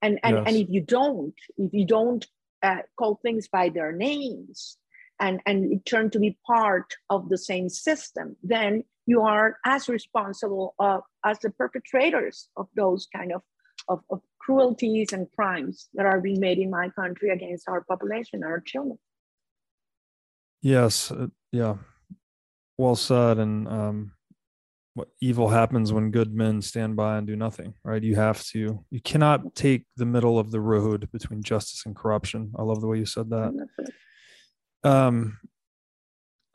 And 0.00 0.18
and 0.22 0.36
and 0.38 0.56
if 0.56 0.68
you 0.68 0.80
don't, 0.80 1.34
if 1.56 1.72
you 1.72 1.86
don't 1.86 2.26
uh, 2.62 2.82
call 2.98 3.20
things 3.22 3.48
by 3.48 3.68
their 3.68 3.92
names, 3.92 4.78
and 5.20 5.40
and 5.46 5.72
it 5.72 5.84
turn 5.84 6.10
to 6.10 6.18
be 6.18 6.38
part 6.46 6.94
of 7.10 7.28
the 7.28 7.38
same 7.38 7.68
system, 7.68 8.36
then 8.42 8.84
you 9.06 9.22
are 9.22 9.58
as 9.64 9.88
responsible 9.88 10.74
of, 10.78 11.02
as 11.24 11.38
the 11.40 11.50
perpetrators 11.50 12.48
of 12.56 12.68
those 12.76 13.08
kind 13.14 13.32
of, 13.32 13.42
of, 13.88 14.00
of 14.10 14.20
cruelties 14.44 15.12
and 15.12 15.28
crimes 15.36 15.88
that 15.94 16.06
are 16.06 16.20
being 16.20 16.40
made 16.40 16.58
in 16.58 16.70
my 16.70 16.88
country 16.90 17.30
against 17.30 17.68
our 17.68 17.82
population, 17.84 18.42
our 18.42 18.60
children. 18.60 18.98
Yes, 20.60 21.10
uh, 21.10 21.28
yeah. 21.52 21.76
Well 22.76 22.96
said. 22.96 23.38
And 23.38 23.68
um, 23.68 24.12
what 24.94 25.08
evil 25.20 25.48
happens 25.48 25.92
when 25.92 26.10
good 26.10 26.34
men 26.34 26.60
stand 26.60 26.96
by 26.96 27.18
and 27.18 27.26
do 27.26 27.36
nothing, 27.36 27.74
right? 27.84 28.02
You 28.02 28.16
have 28.16 28.44
to, 28.46 28.84
you 28.90 29.00
cannot 29.00 29.54
take 29.54 29.86
the 29.96 30.06
middle 30.06 30.38
of 30.38 30.50
the 30.50 30.60
road 30.60 31.08
between 31.12 31.42
justice 31.42 31.84
and 31.86 31.94
corruption. 31.94 32.52
I 32.58 32.62
love 32.62 32.80
the 32.80 32.88
way 32.88 32.98
you 32.98 33.06
said 33.06 33.30
that. 33.30 33.68
Um, 34.82 35.38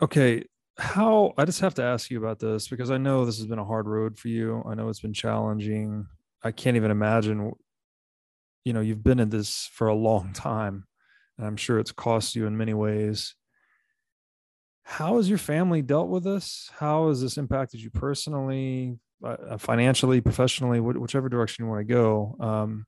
okay. 0.01 0.45
How, 0.77 1.33
I 1.37 1.45
just 1.45 1.61
have 1.61 1.73
to 1.75 1.83
ask 1.83 2.11
you 2.11 2.19
about 2.19 2.39
this 2.39 2.67
because 2.67 2.91
I 2.91 2.97
know 2.97 3.25
this 3.25 3.37
has 3.37 3.47
been 3.47 3.59
a 3.59 3.65
hard 3.65 3.87
road 3.87 4.19
for 4.19 4.27
you. 4.27 4.63
I 4.69 4.75
know 4.75 4.89
it's 4.89 4.99
been 4.99 5.13
challenging. 5.13 6.05
I 6.43 6.51
can't 6.51 6.77
even 6.77 6.91
imagine, 6.91 7.53
you 8.67 8.73
know, 8.73 8.81
you've 8.81 9.03
been 9.03 9.21
in 9.21 9.29
this 9.29 9.69
for 9.71 9.87
a 9.87 9.95
long 9.95 10.33
time 10.33 10.83
and 11.37 11.47
I'm 11.47 11.55
sure 11.55 11.79
it's 11.79 11.93
cost 11.93 12.35
you 12.35 12.47
in 12.47 12.57
many 12.57 12.73
ways. 12.73 13.33
How 14.83 15.15
has 15.15 15.29
your 15.29 15.37
family 15.37 15.81
dealt 15.81 16.09
with 16.09 16.25
this? 16.25 16.69
How 16.77 17.07
has 17.07 17.21
this 17.21 17.37
impacted 17.37 17.79
you 17.79 17.89
personally 17.89 18.99
uh, 19.23 19.57
financially 19.57 20.19
professionally 20.19 20.79
wh- 20.79 21.01
whichever 21.01 21.29
direction 21.29 21.63
you 21.63 21.71
want 21.71 21.87
to 21.87 21.93
go? 21.93 22.35
Um, 22.41 22.85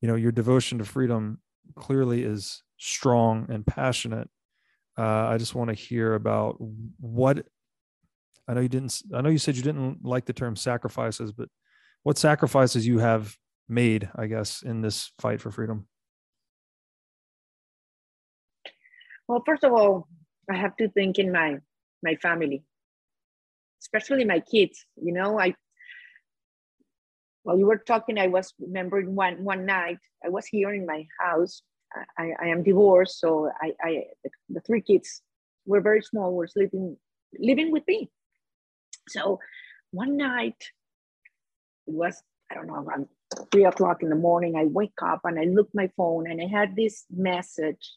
you 0.00 0.06
know 0.06 0.14
your 0.14 0.30
devotion 0.30 0.78
to 0.78 0.84
freedom 0.84 1.40
clearly 1.74 2.22
is 2.22 2.62
strong 2.76 3.46
and 3.48 3.66
passionate. 3.66 4.30
Uh, 4.96 5.26
i 5.28 5.36
just 5.36 5.54
want 5.54 5.68
to 5.68 5.74
hear 5.74 6.14
about 6.14 6.56
what 6.98 7.44
i 8.48 8.54
know 8.54 8.62
you 8.62 8.68
didn't 8.68 9.02
i 9.14 9.20
know 9.20 9.28
you 9.28 9.36
said 9.36 9.54
you 9.54 9.62
didn't 9.62 10.02
like 10.02 10.24
the 10.24 10.32
term 10.32 10.56
sacrifices 10.56 11.32
but 11.32 11.50
what 12.02 12.16
sacrifices 12.16 12.86
you 12.86 12.98
have 12.98 13.36
made 13.68 14.08
i 14.14 14.26
guess 14.26 14.62
in 14.62 14.80
this 14.80 15.12
fight 15.18 15.40
for 15.40 15.50
freedom 15.50 15.86
Well, 19.28 19.42
first 19.44 19.64
of 19.64 19.72
all, 19.72 20.08
I 20.50 20.56
have 20.56 20.76
to 20.76 20.88
think 20.88 21.18
in 21.18 21.32
my 21.32 21.58
my 22.02 22.14
family, 22.16 22.64
especially 23.82 24.24
my 24.24 24.40
kids. 24.40 24.84
You 24.96 25.12
know, 25.12 25.38
I 25.38 25.54
while 27.42 27.58
you 27.58 27.66
were 27.66 27.78
talking, 27.78 28.18
I 28.18 28.28
was 28.28 28.54
remembering 28.60 29.14
one 29.14 29.42
one 29.42 29.66
night 29.66 29.98
I 30.24 30.28
was 30.28 30.46
here 30.46 30.72
in 30.72 30.86
my 30.86 31.06
house. 31.20 31.62
I, 32.18 32.32
I 32.42 32.46
am 32.48 32.62
divorced, 32.62 33.20
so 33.20 33.50
I, 33.60 33.72
I 33.82 34.04
the, 34.22 34.30
the 34.50 34.60
three 34.60 34.82
kids 34.82 35.22
were 35.66 35.80
very 35.80 36.02
small, 36.02 36.34
were 36.34 36.46
sleeping 36.46 36.96
living 37.38 37.72
with 37.72 37.84
me. 37.88 38.10
So 39.08 39.40
one 39.90 40.16
night 40.16 40.70
it 41.86 41.94
was 41.94 42.22
I 42.50 42.54
don't 42.54 42.68
know 42.68 42.74
around 42.74 43.08
three 43.50 43.64
o'clock 43.64 44.02
in 44.02 44.08
the 44.08 44.16
morning. 44.16 44.56
I 44.56 44.64
wake 44.64 45.02
up 45.02 45.20
and 45.24 45.38
I 45.38 45.44
look 45.44 45.68
my 45.74 45.90
phone 45.96 46.30
and 46.30 46.40
I 46.40 46.46
had 46.46 46.76
this 46.76 47.04
message 47.10 47.94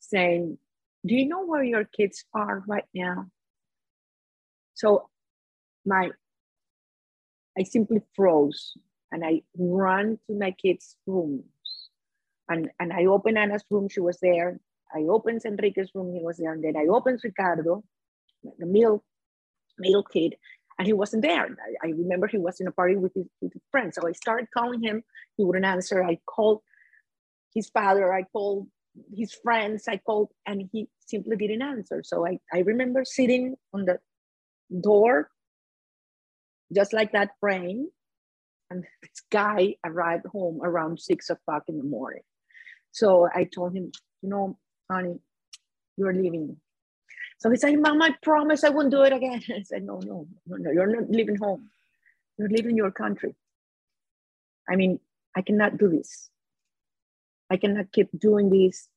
saying, 0.00 0.58
Do 1.06 1.14
you 1.14 1.28
know 1.28 1.46
where 1.46 1.62
your 1.62 1.84
kids 1.84 2.24
are 2.34 2.62
right 2.66 2.88
now? 2.94 3.26
So 4.74 5.08
my 5.84 6.10
I 7.58 7.64
simply 7.64 8.00
froze 8.14 8.76
and 9.12 9.24
I 9.24 9.42
ran 9.56 10.18
to 10.26 10.34
my 10.34 10.52
kids' 10.52 10.96
rooms. 11.06 11.44
And, 12.48 12.70
and 12.78 12.92
I 12.92 13.06
opened 13.06 13.38
Anna's 13.38 13.64
room, 13.70 13.88
she 13.88 14.00
was 14.00 14.18
there. 14.20 14.58
I 14.94 15.00
opened 15.02 15.42
Enrique's 15.44 15.90
room, 15.94 16.14
he 16.14 16.20
was 16.22 16.38
there. 16.38 16.52
And 16.52 16.64
then 16.64 16.76
I 16.76 16.86
opened 16.86 17.20
Ricardo, 17.22 17.84
the 18.58 18.66
middle, 18.66 19.04
middle 19.78 20.02
kid, 20.02 20.36
and 20.78 20.86
he 20.86 20.92
wasn't 20.92 21.22
there. 21.22 21.44
I, 21.44 21.88
I 21.88 21.90
remember 21.90 22.26
he 22.26 22.38
was 22.38 22.60
in 22.60 22.66
a 22.66 22.72
party 22.72 22.96
with 22.96 23.12
his, 23.14 23.26
with 23.40 23.52
his 23.52 23.62
friends. 23.70 23.96
So 23.96 24.08
I 24.08 24.12
started 24.12 24.48
calling 24.56 24.82
him, 24.82 25.02
he 25.36 25.44
wouldn't 25.44 25.64
answer. 25.64 26.02
I 26.02 26.18
called 26.26 26.60
his 27.54 27.68
father, 27.68 28.12
I 28.12 28.24
called 28.24 28.68
his 29.16 29.34
friends, 29.42 29.84
I 29.88 29.98
called, 29.98 30.30
and 30.46 30.68
he 30.72 30.88
simply 31.06 31.36
didn't 31.36 31.62
answer. 31.62 32.02
So 32.04 32.26
I, 32.26 32.38
I 32.52 32.60
remember 32.60 33.04
sitting 33.04 33.56
on 33.72 33.84
the 33.84 33.98
door, 34.80 35.30
just 36.74 36.92
like 36.92 37.12
that, 37.12 37.30
praying. 37.40 37.88
And 38.70 38.84
this 39.02 39.22
guy 39.30 39.76
arrived 39.84 40.26
home 40.26 40.60
around 40.62 41.00
six 41.00 41.30
o'clock 41.30 41.64
in 41.68 41.78
the 41.78 41.84
morning. 41.84 42.22
So 42.92 43.28
I 43.32 43.44
told 43.44 43.74
him, 43.74 43.92
you 44.22 44.28
know, 44.28 44.58
honey, 44.90 45.18
you're 45.96 46.14
leaving. 46.14 46.56
So 47.40 47.50
he 47.50 47.56
said, 47.56 47.78
Mom, 47.80 48.02
I 48.02 48.14
promise 48.22 48.64
I 48.64 48.68
won't 48.68 48.90
do 48.90 49.02
it 49.02 49.14
again. 49.14 49.42
I 49.56 49.62
said, 49.62 49.82
no, 49.82 49.98
no, 50.04 50.26
no, 50.46 50.56
no, 50.56 50.70
you're 50.70 50.86
not 50.86 51.10
leaving 51.10 51.36
home. 51.36 51.70
You're 52.38 52.50
leaving 52.50 52.76
your 52.76 52.90
country. 52.90 53.34
I 54.68 54.76
mean, 54.76 55.00
I 55.34 55.40
cannot 55.40 55.78
do 55.78 55.88
this. 55.88 56.28
I 57.50 57.56
cannot 57.56 57.92
keep 57.92 58.08
doing 58.18 58.50
this. 58.50 58.88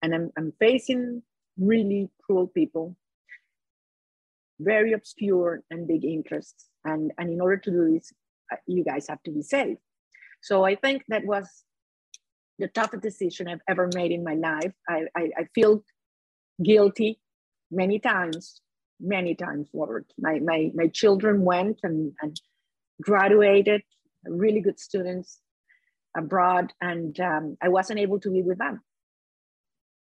And 0.00 0.14
I'm, 0.14 0.30
I'm 0.38 0.52
facing 0.60 1.22
really 1.58 2.08
cruel 2.24 2.46
people, 2.46 2.96
very 4.60 4.92
obscure 4.92 5.62
and 5.70 5.86
big 5.86 6.04
interests. 6.04 6.68
And, 6.84 7.12
and 7.18 7.30
in 7.30 7.40
order 7.40 7.56
to 7.56 7.70
do 7.70 7.92
this, 7.94 8.12
uh, 8.52 8.56
you 8.66 8.84
guys 8.84 9.08
have 9.08 9.22
to 9.24 9.32
be 9.32 9.42
safe. 9.42 9.78
So 10.40 10.64
I 10.64 10.76
think 10.76 11.02
that 11.08 11.24
was 11.24 11.48
the 12.58 12.68
toughest 12.68 13.02
decision 13.02 13.48
I've 13.48 13.60
ever 13.68 13.88
made 13.92 14.12
in 14.12 14.22
my 14.22 14.34
life. 14.34 14.72
I, 14.88 15.02
I, 15.16 15.30
I 15.36 15.44
feel 15.54 15.84
guilty 16.62 17.18
many 17.72 18.00
times, 18.00 18.62
many 19.00 19.34
times, 19.36 19.68
Robert. 19.74 20.06
My, 20.18 20.40
my, 20.40 20.72
my 20.74 20.88
children 20.88 21.44
went 21.44 21.80
and, 21.84 22.14
and 22.22 22.40
graduated, 23.02 23.82
really 24.26 24.60
good 24.60 24.80
students 24.80 25.40
abroad, 26.16 26.72
and 26.80 27.18
um, 27.20 27.56
I 27.62 27.68
wasn't 27.70 28.00
able 28.00 28.20
to 28.20 28.30
be 28.30 28.42
with 28.42 28.58
them. 28.58 28.82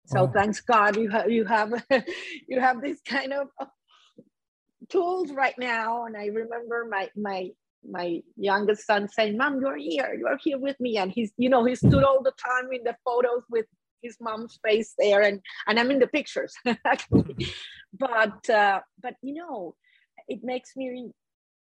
So 0.07 0.25
Wow. 0.25 0.33
thanks 0.35 0.61
God 0.61 0.97
you 0.97 1.09
have 1.09 1.31
you 1.31 1.45
have 1.45 1.73
you 2.47 2.59
have 2.61 2.81
this 2.81 3.01
kind 3.07 3.33
of 3.33 3.49
of 3.59 3.67
tools 4.89 5.31
right 5.31 5.55
now. 5.57 6.05
And 6.05 6.17
I 6.17 6.27
remember 6.27 6.87
my 6.89 7.09
my 7.15 7.51
my 7.89 8.21
youngest 8.37 8.85
son 8.87 9.07
saying, 9.09 9.37
"Mom, 9.37 9.61
you're 9.61 9.77
here. 9.77 10.15
You're 10.19 10.39
here 10.43 10.59
with 10.59 10.79
me." 10.79 10.97
And 10.97 11.11
he's 11.11 11.33
you 11.37 11.49
know 11.49 11.65
he 11.65 11.75
stood 11.75 12.03
all 12.03 12.23
the 12.23 12.33
time 12.33 12.71
in 12.73 12.83
the 12.83 12.95
photos 13.05 13.43
with 13.49 13.65
his 14.05 14.17
mom's 14.21 14.59
face 14.63 14.93
there, 14.97 15.21
and 15.21 15.41
and 15.67 15.79
I'm 15.79 15.91
in 15.91 15.99
the 15.99 16.07
pictures 16.07 16.53
actually. 16.85 17.47
but 17.93 18.49
uh, 18.49 18.79
but 19.01 19.15
you 19.21 19.33
know, 19.33 19.75
it 20.27 20.39
makes 20.43 20.75
me 20.75 21.11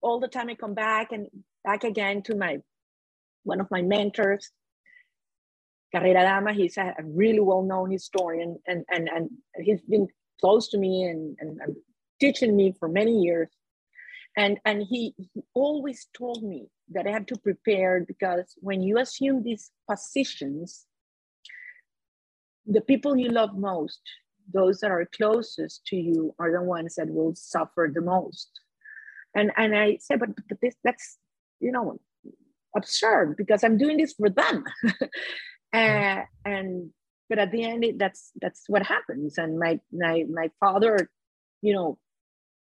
all 0.01 0.21
the 0.21 0.29
time 0.29 0.49
I 0.49 0.55
come 0.55 0.75
back 0.75 1.13
and 1.13 1.27
back 1.65 1.85
again 1.85 2.23
to 2.23 2.35
my 2.35 2.59
one 3.45 3.61
of 3.61 3.71
my 3.71 3.83
mentors, 3.83 4.51
Carrera 5.95 6.23
Damas. 6.23 6.57
He's 6.57 6.77
a, 6.77 6.95
really 7.03 7.41
well-known 7.41 7.91
historian, 7.91 8.59
and 8.67 8.85
and 8.91 9.09
and 9.09 9.31
he's 9.57 9.83
been 9.83 10.09
close 10.41 10.69
to 10.69 10.79
me 10.79 11.05
and, 11.05 11.37
and, 11.41 11.59
and 11.61 11.77
teaching 12.21 12.57
me 12.57 12.75
for 12.79 12.89
many 12.89 13.21
years. 13.21 13.49
And 14.37 14.59
and 14.65 14.83
he, 14.83 15.15
he 15.17 15.43
always 15.55 16.07
told 16.17 16.43
me 16.43 16.69
that 16.91 17.07
I 17.07 17.11
have 17.11 17.27
to 17.27 17.39
prepare 17.39 18.05
because 18.07 18.55
when 18.59 18.83
you 18.83 18.99
assume 18.99 19.43
these 19.43 19.71
positions, 19.91 20.87
the 22.69 22.83
people 22.83 23.17
you 23.17 23.31
love 23.31 23.57
most, 23.57 24.01
those 24.53 24.81
that 24.81 24.91
are 24.91 25.09
closest 25.17 25.85
to 25.87 25.97
you, 25.97 26.35
are 26.39 26.53
the 26.53 26.63
ones 26.63 26.95
that 26.97 27.09
will 27.09 27.35
suffer 27.35 27.91
the 27.93 28.03
most. 28.03 28.49
And 29.35 29.51
and 29.57 29.77
I 29.77 29.99
said, 30.01 30.21
but, 30.21 30.31
but 30.49 30.59
this 30.61 30.75
that's 30.85 31.19
you 31.61 31.73
know 31.73 31.99
absurd 32.77 33.37
because 33.37 33.65
I'm 33.65 33.79
doing 33.79 33.97
this 33.97 34.15
for 34.15 34.31
them. 34.31 34.65
uh, 35.73 36.23
and 36.45 36.91
but 37.29 37.39
at 37.39 37.51
the 37.51 37.65
end, 37.65 37.85
it, 37.85 37.99
that's 37.99 38.31
that's 38.41 38.65
what 38.69 38.83
happens. 38.83 39.39
And 39.39 39.59
my 39.59 39.81
my 39.93 40.25
my 40.31 40.51
father, 40.61 41.11
you 41.63 41.73
know, 41.73 41.99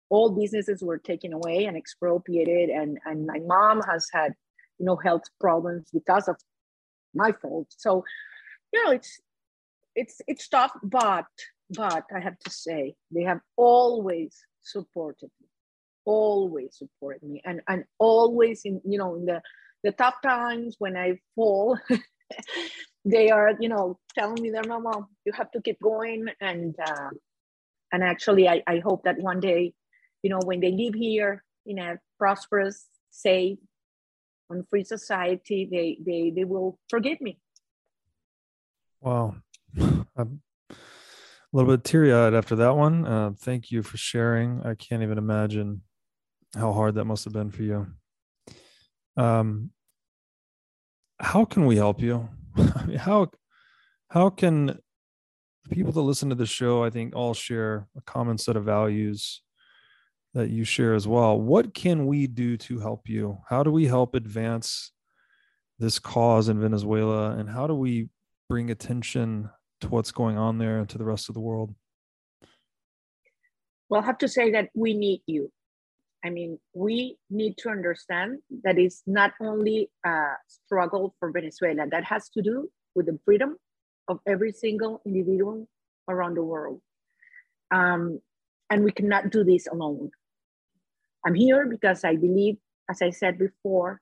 all 0.10 0.32
businesses 0.32 0.82
were 0.82 0.98
taken 0.98 1.34
away 1.34 1.66
and 1.66 1.78
expropriated, 1.78 2.70
and 2.70 2.98
and 3.06 3.26
my 3.26 3.40
mom 3.46 3.82
has 3.90 4.08
had, 4.14 4.34
you 4.80 4.86
know, 4.86 4.96
health 4.96 5.24
problems 5.40 5.90
because 5.94 6.28
of 6.28 6.38
my 7.14 7.32
fault. 7.32 7.68
So, 7.78 8.04
you 8.74 8.84
know, 8.84 8.92
it's 8.92 9.20
it's 9.98 10.22
it's 10.28 10.48
tough, 10.48 10.72
but 10.84 11.26
but 11.72 12.06
I 12.16 12.20
have 12.22 12.38
to 12.40 12.50
say 12.50 12.96
they 13.12 13.24
have 13.24 13.42
always 13.58 14.38
supported 14.62 15.32
me, 15.42 15.48
always 16.06 16.78
supported 16.78 17.28
me. 17.28 17.42
And 17.44 17.62
and 17.68 17.84
always 17.98 18.62
in 18.64 18.80
you 18.86 19.00
know 19.00 19.16
in 19.16 19.26
the 19.26 19.42
the 19.84 19.92
tough 19.92 20.22
times 20.24 20.76
when 20.78 20.96
I 20.96 21.20
fall, 21.36 21.78
they 23.06 23.32
are 23.32 23.54
you 23.60 23.70
know 23.70 24.00
telling 24.18 24.42
me 24.42 24.52
that 24.52 24.68
mama 24.68 25.08
you 25.26 25.34
have 25.34 25.52
to 25.52 25.62
keep 25.62 25.82
going. 25.82 26.28
And 26.40 26.76
uh, 26.80 27.10
and 27.92 28.04
actually 28.04 28.48
I, 28.48 28.62
I 28.68 28.80
hope 28.80 29.04
that 29.04 29.18
one 29.18 29.40
day 29.40 29.74
you 30.22 30.30
know 30.30 30.40
when 30.46 30.60
they 30.60 30.72
live 30.72 30.94
here 30.94 31.44
in 31.66 31.80
a 31.80 32.00
prosperous 32.20 32.86
safe 33.10 33.58
and 34.50 34.64
free 34.70 34.84
society 34.84 35.68
they 35.70 35.98
they 36.06 36.30
they 36.30 36.44
will 36.44 36.78
forgive 36.88 37.20
me. 37.20 37.40
Wow 39.02 39.36
i'm 40.18 40.42
a 40.70 40.76
little 41.54 41.72
bit 41.72 41.84
teary-eyed 41.84 42.34
after 42.34 42.58
that 42.58 42.76
one. 42.76 43.06
Uh, 43.06 43.32
thank 43.40 43.72
you 43.72 43.82
for 43.82 43.96
sharing. 43.96 44.62
I 44.66 44.76
can't 44.76 45.02
even 45.02 45.18
imagine 45.18 45.82
how 46.56 46.74
hard 46.74 46.96
that 46.96 47.06
must 47.06 47.24
have 47.24 47.34
been 47.34 47.52
for 47.52 47.64
you. 47.64 47.88
Um 49.16 49.72
how 51.20 51.46
can 51.46 51.66
we 51.66 51.78
help 51.78 52.02
you? 52.02 52.30
I 52.58 52.86
mean, 52.86 52.98
how 52.98 53.32
how 54.10 54.30
can 54.30 54.78
people 55.70 55.92
that 55.92 56.02
listen 56.02 56.30
to 56.30 56.36
the 56.36 56.46
show 56.46 56.82
i 56.82 56.90
think 56.90 57.14
all 57.14 57.34
share 57.34 57.90
a 57.98 58.02
common 58.02 58.38
set 58.38 58.56
of 58.56 58.64
values 58.64 59.42
that 60.34 60.50
you 60.50 60.64
share 60.64 60.94
as 60.94 61.08
well? 61.08 61.40
What 61.40 61.74
can 61.74 62.06
we 62.06 62.28
do 62.28 62.58
to 62.58 62.80
help 62.80 63.10
you? 63.10 63.40
How 63.50 63.64
do 63.64 63.72
we 63.72 63.86
help 63.86 64.14
advance 64.14 64.92
this 65.80 65.98
cause 65.98 66.48
in 66.48 66.60
venezuela? 66.60 67.32
And 67.32 67.50
how 67.50 67.66
do 67.66 67.74
we 67.74 68.10
bring 68.48 68.70
attention 68.70 69.50
to 69.82 69.88
what's 69.90 70.12
going 70.12 70.38
on 70.38 70.58
there 70.58 70.80
and 70.80 70.90
to 70.90 70.98
the 70.98 71.06
rest 71.06 71.30
of 71.30 71.34
the 71.34 71.42
world 71.42 71.74
well 73.90 74.02
i 74.02 74.06
have 74.06 74.18
to 74.18 74.28
say 74.28 74.52
that 74.52 74.70
we 74.74 74.94
need 74.94 75.22
you 75.26 75.52
I 76.26 76.30
mean, 76.30 76.60
we 76.74 77.18
need 77.30 77.58
to 77.60 77.70
understand 77.70 78.40
that 78.64 78.78
it's 78.78 79.04
not 79.06 79.32
only 79.40 79.90
a 80.06 80.34
struggle 80.48 81.16
for 81.20 81.32
Venezuela, 81.32 81.88
that 81.90 82.04
has 82.04 82.30
to 82.30 82.42
do 82.42 82.70
with 82.96 83.06
the 83.06 83.20
freedom 83.24 83.56
of 84.08 84.20
every 84.28 84.52
single 84.52 85.02
individual 85.06 85.68
around 86.10 86.36
the 86.36 86.44
world. 86.44 86.82
Um, 87.72 88.20
and 88.70 88.84
we 88.84 88.92
cannot 88.92 89.30
do 89.30 89.44
this 89.44 89.68
alone. 89.68 90.12
I'm 91.26 91.36
here 91.36 91.66
because 91.66 92.04
I 92.04 92.16
believe, 92.16 92.58
as 92.90 93.02
I 93.02 93.12
said 93.12 93.38
before, 93.38 94.02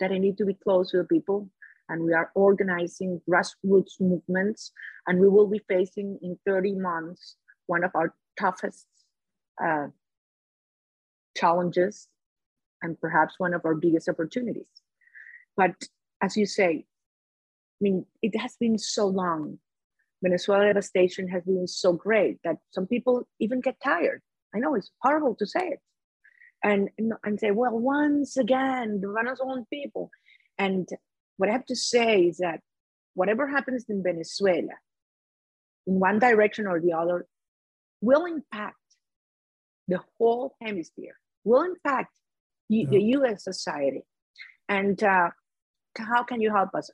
that 0.00 0.10
I 0.10 0.18
need 0.18 0.38
to 0.38 0.44
be 0.44 0.54
close 0.54 0.90
to 0.90 0.98
the 0.98 1.04
people. 1.04 1.48
And 1.88 2.02
we 2.04 2.12
are 2.14 2.30
organizing 2.34 3.20
grassroots 3.28 4.00
movements. 4.00 4.72
And 5.06 5.20
we 5.20 5.28
will 5.28 5.48
be 5.48 5.60
facing 5.68 6.18
in 6.22 6.38
30 6.46 6.76
months 6.76 7.36
one 7.66 7.84
of 7.84 7.90
our 7.94 8.14
toughest 8.38 8.86
uh, 9.62 9.88
challenges 11.36 12.08
and 12.82 13.00
perhaps 13.00 13.34
one 13.38 13.54
of 13.54 13.64
our 13.64 13.74
biggest 13.74 14.08
opportunities. 14.08 14.66
But 15.56 15.74
as 16.20 16.36
you 16.36 16.46
say, 16.46 16.84
I 16.84 17.80
mean, 17.80 18.06
it 18.22 18.38
has 18.38 18.56
been 18.58 18.78
so 18.78 19.06
long. 19.06 19.58
Venezuela 20.22 20.66
devastation 20.66 21.28
has 21.28 21.42
been 21.44 21.66
so 21.66 21.92
great 21.92 22.38
that 22.44 22.58
some 22.70 22.86
people 22.86 23.26
even 23.40 23.60
get 23.60 23.76
tired. 23.82 24.22
I 24.54 24.58
know 24.58 24.74
it's 24.74 24.90
horrible 25.00 25.34
to 25.36 25.46
say 25.46 25.68
it. 25.68 25.80
And, 26.64 26.90
and 27.24 27.40
say, 27.40 27.50
well, 27.50 27.76
once 27.76 28.36
again, 28.36 29.00
the 29.00 29.12
Venezuelan 29.12 29.66
people. 29.68 30.10
And 30.58 30.88
what 31.36 31.48
I 31.48 31.52
have 31.52 31.66
to 31.66 31.76
say 31.76 32.22
is 32.24 32.38
that 32.38 32.60
whatever 33.14 33.46
happens 33.46 33.84
in 33.88 34.02
Venezuela, 34.02 34.74
in 35.86 36.00
one 36.00 36.18
direction 36.18 36.66
or 36.66 36.80
the 36.80 36.92
other, 36.92 37.26
will 38.00 38.24
impact 38.26 38.76
the 39.88 40.00
whole 40.18 40.54
hemisphere 40.60 41.16
will 41.44 41.62
impact 41.62 42.16
yeah. 42.68 42.86
the 42.88 43.00
US 43.16 43.44
society. 43.44 44.02
And 44.68 45.02
uh, 45.02 45.30
how 45.96 46.22
can 46.22 46.40
you 46.40 46.50
help 46.50 46.74
us? 46.74 46.90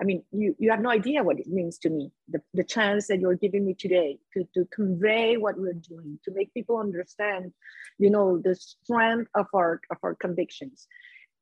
I 0.00 0.04
mean, 0.04 0.24
you, 0.30 0.54
you 0.58 0.70
have 0.70 0.80
no 0.80 0.90
idea 0.90 1.22
what 1.22 1.40
it 1.40 1.46
means 1.46 1.78
to 1.78 1.88
me, 1.88 2.12
the, 2.28 2.42
the 2.52 2.64
chance 2.64 3.06
that 3.06 3.18
you're 3.18 3.36
giving 3.36 3.64
me 3.64 3.72
today 3.72 4.18
to, 4.34 4.46
to 4.52 4.66
convey 4.66 5.38
what 5.38 5.58
we're 5.58 5.72
doing, 5.72 6.18
to 6.24 6.32
make 6.32 6.52
people 6.52 6.76
understand, 6.76 7.52
you 7.98 8.10
know, 8.10 8.38
the 8.38 8.54
strength 8.54 9.30
of 9.34 9.46
our, 9.54 9.80
of 9.90 9.96
our 10.02 10.14
convictions, 10.14 10.86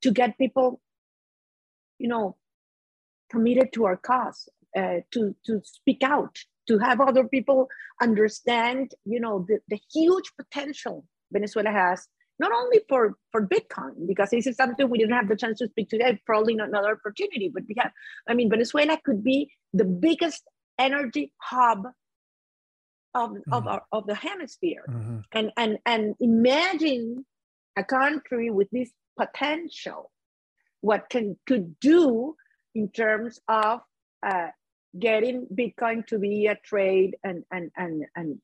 to 0.02 0.12
get 0.12 0.38
people, 0.38 0.80
you 2.04 2.10
know, 2.14 2.36
committed 3.32 3.68
to 3.72 3.80
our 3.88 3.96
cause, 3.96 4.40
uh, 4.80 4.98
to, 5.12 5.34
to 5.46 5.52
speak 5.64 6.02
out, 6.02 6.34
to 6.68 6.74
have 6.86 7.00
other 7.00 7.24
people 7.34 7.60
understand, 8.02 8.92
you 9.06 9.20
know, 9.24 9.46
the, 9.48 9.56
the 9.68 9.80
huge 9.94 10.28
potential 10.40 11.06
Venezuela 11.32 11.70
has 11.70 12.06
not 12.38 12.52
only 12.52 12.80
for 12.90 13.02
for 13.32 13.40
Bitcoin 13.54 13.94
because 14.10 14.30
this 14.30 14.46
is 14.46 14.56
something 14.56 14.90
we 14.90 14.98
didn't 14.98 15.14
have 15.20 15.28
the 15.28 15.36
chance 15.42 15.58
to 15.60 15.68
speak 15.68 15.88
today. 15.88 16.20
Probably 16.26 16.54
not 16.60 16.68
another 16.68 16.92
opportunity, 16.98 17.48
but 17.54 17.62
we 17.68 17.74
have. 17.78 17.92
I 18.28 18.34
mean, 18.34 18.50
Venezuela 18.50 18.98
could 19.06 19.22
be 19.32 19.38
the 19.72 19.88
biggest 20.06 20.42
energy 20.78 21.32
hub 21.50 21.82
of 23.14 23.30
mm-hmm. 23.30 23.52
of, 23.56 23.66
our, 23.72 23.82
of 23.92 24.06
the 24.10 24.16
hemisphere, 24.28 24.84
mm-hmm. 24.88 25.18
and 25.32 25.52
and 25.56 25.78
and 25.86 26.14
imagine 26.20 27.24
a 27.76 27.84
country 27.84 28.50
with 28.50 28.68
this 28.72 28.90
potential, 29.16 30.10
what 30.84 31.08
can 31.08 31.34
could 31.46 31.80
do 31.80 32.36
in 32.74 32.90
terms 32.90 33.40
of 33.48 33.80
uh, 34.26 34.48
getting 34.98 35.46
Bitcoin 35.46 36.06
to 36.06 36.18
be 36.18 36.46
a 36.46 36.56
trade 36.56 37.16
and 37.24 37.42
and 37.50 37.70
and 37.76 38.04
and 38.14 38.38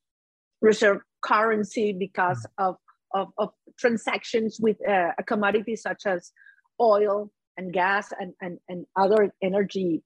reserve 0.59 1.01
currency 1.21 1.93
because 1.93 2.39
mm-hmm. 2.39 2.69
of 2.69 2.75
of, 3.13 3.27
of 3.37 3.49
transactions 3.77 4.57
with 4.59 4.77
uh, 4.87 5.11
a 5.19 5.23
commodity 5.23 5.75
such 5.75 6.07
as 6.07 6.31
oil 6.81 7.29
and 7.57 7.73
gas 7.73 8.11
and, 8.19 8.33
and, 8.41 8.57
and 8.69 8.85
other 8.95 9.31
energy 9.43 10.01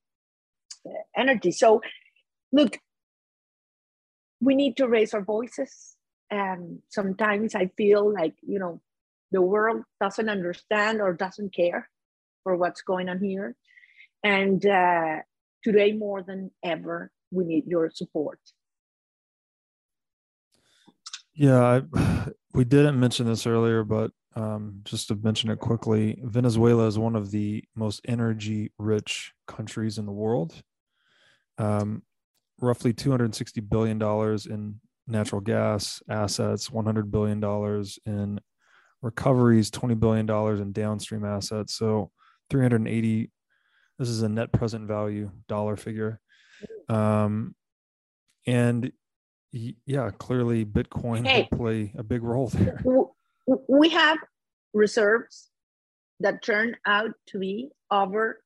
uh, 0.85 1.03
energy. 1.15 1.51
So 1.51 1.81
look 2.51 2.77
we 4.41 4.55
need 4.55 4.75
to 4.77 4.87
raise 4.87 5.13
our 5.13 5.23
voices. 5.23 5.95
And 6.29 6.79
sometimes 6.89 7.55
i 7.55 7.67
feel 7.77 8.11
like 8.11 8.35
you 8.41 8.59
know 8.59 8.81
the 9.31 9.41
world 9.41 9.83
doesn't 10.01 10.27
understand 10.27 10.99
or 10.99 11.13
doesn't 11.13 11.53
care 11.53 11.87
for 12.45 12.55
what's 12.55 12.81
going 12.81 13.09
on 13.09 13.19
here 13.19 13.57
and 14.23 14.65
uh, 14.65 15.17
today 15.65 15.91
more 15.91 16.23
than 16.23 16.49
ever 16.63 17.11
we 17.31 17.43
need 17.43 17.65
your 17.67 17.91
support 17.91 18.39
yeah 21.33 21.81
I, 21.93 22.29
we 22.55 22.63
didn't 22.63 22.99
mention 22.99 23.27
this 23.27 23.45
earlier, 23.45 23.83
but 23.83 24.11
um, 24.35 24.79
just 24.85 25.09
to 25.09 25.15
mention 25.15 25.49
it 25.49 25.59
quickly, 25.59 26.17
Venezuela 26.23 26.87
is 26.87 26.97
one 26.97 27.15
of 27.15 27.31
the 27.31 27.63
most 27.75 28.01
energy 28.07 28.71
rich 28.79 29.33
countries 29.45 29.97
in 29.97 30.05
the 30.05 30.11
world. 30.11 30.63
Um, 31.57 32.03
roughly 32.59 32.93
$260 32.93 33.69
billion 33.69 34.01
in 34.49 34.79
natural 35.07 35.41
gas 35.41 36.01
assets, 36.09 36.69
$100 36.69 37.11
billion 37.11 37.43
in 38.05 38.39
recoveries, 39.01 39.69
$20 39.71 39.99
billion 39.99 40.29
in 40.61 40.71
downstream 40.71 41.25
assets. 41.25 41.75
So 41.75 42.11
380, 42.49 43.31
this 43.99 44.09
is 44.09 44.21
a 44.21 44.29
net 44.29 44.51
present 44.51 44.87
value 44.87 45.31
dollar 45.47 45.75
figure. 45.75 46.19
Um, 46.89 47.55
and 48.45 48.91
yeah, 49.51 50.11
clearly 50.11 50.65
Bitcoin 50.65 51.25
hey, 51.25 51.47
will 51.49 51.57
play 51.57 51.93
a 51.97 52.03
big 52.03 52.21
role 52.23 52.49
there. 52.49 52.83
We 53.67 53.89
have 53.89 54.17
reserves 54.73 55.51
that 56.19 56.41
turn 56.41 56.77
out 56.87 57.11
to 57.27 57.37
be 57.37 57.69
over 57.91 58.41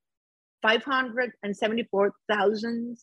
574,000 0.61 2.97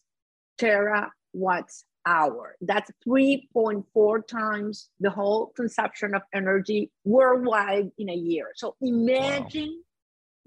terawatts 0.61 1.85
hour. 2.07 2.57
That's 2.61 2.91
3.4 3.07 4.27
times 4.27 4.89
the 5.01 5.11
whole 5.11 5.53
consumption 5.57 6.15
of 6.15 6.23
energy 6.33 6.91
worldwide 7.05 7.91
in 7.99 8.09
a 8.09 8.15
year. 8.15 8.47
So 8.55 8.77
imagine 8.81 9.83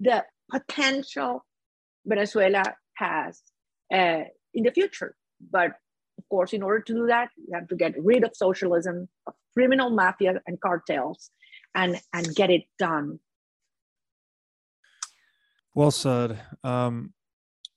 the 0.00 0.24
potential 0.50 1.44
Venezuela 2.06 2.74
has 2.94 3.42
uh, 3.92 4.24
in 4.54 4.64
the 4.64 4.70
future. 4.72 5.14
But 5.50 5.72
of 6.18 6.28
course, 6.28 6.52
in 6.52 6.62
order 6.62 6.80
to 6.80 6.92
do 6.92 7.06
that, 7.06 7.30
you 7.36 7.54
have 7.54 7.68
to 7.68 7.76
get 7.76 7.94
rid 8.02 8.24
of 8.24 8.32
socialism, 8.34 9.08
of 9.26 9.34
criminal 9.54 9.90
mafia 9.90 10.40
and 10.46 10.60
cartels, 10.60 11.30
and 11.74 12.00
and 12.12 12.34
get 12.34 12.50
it 12.50 12.62
done. 12.78 13.20
Well 15.74 15.90
said, 15.90 16.40
um, 16.64 17.14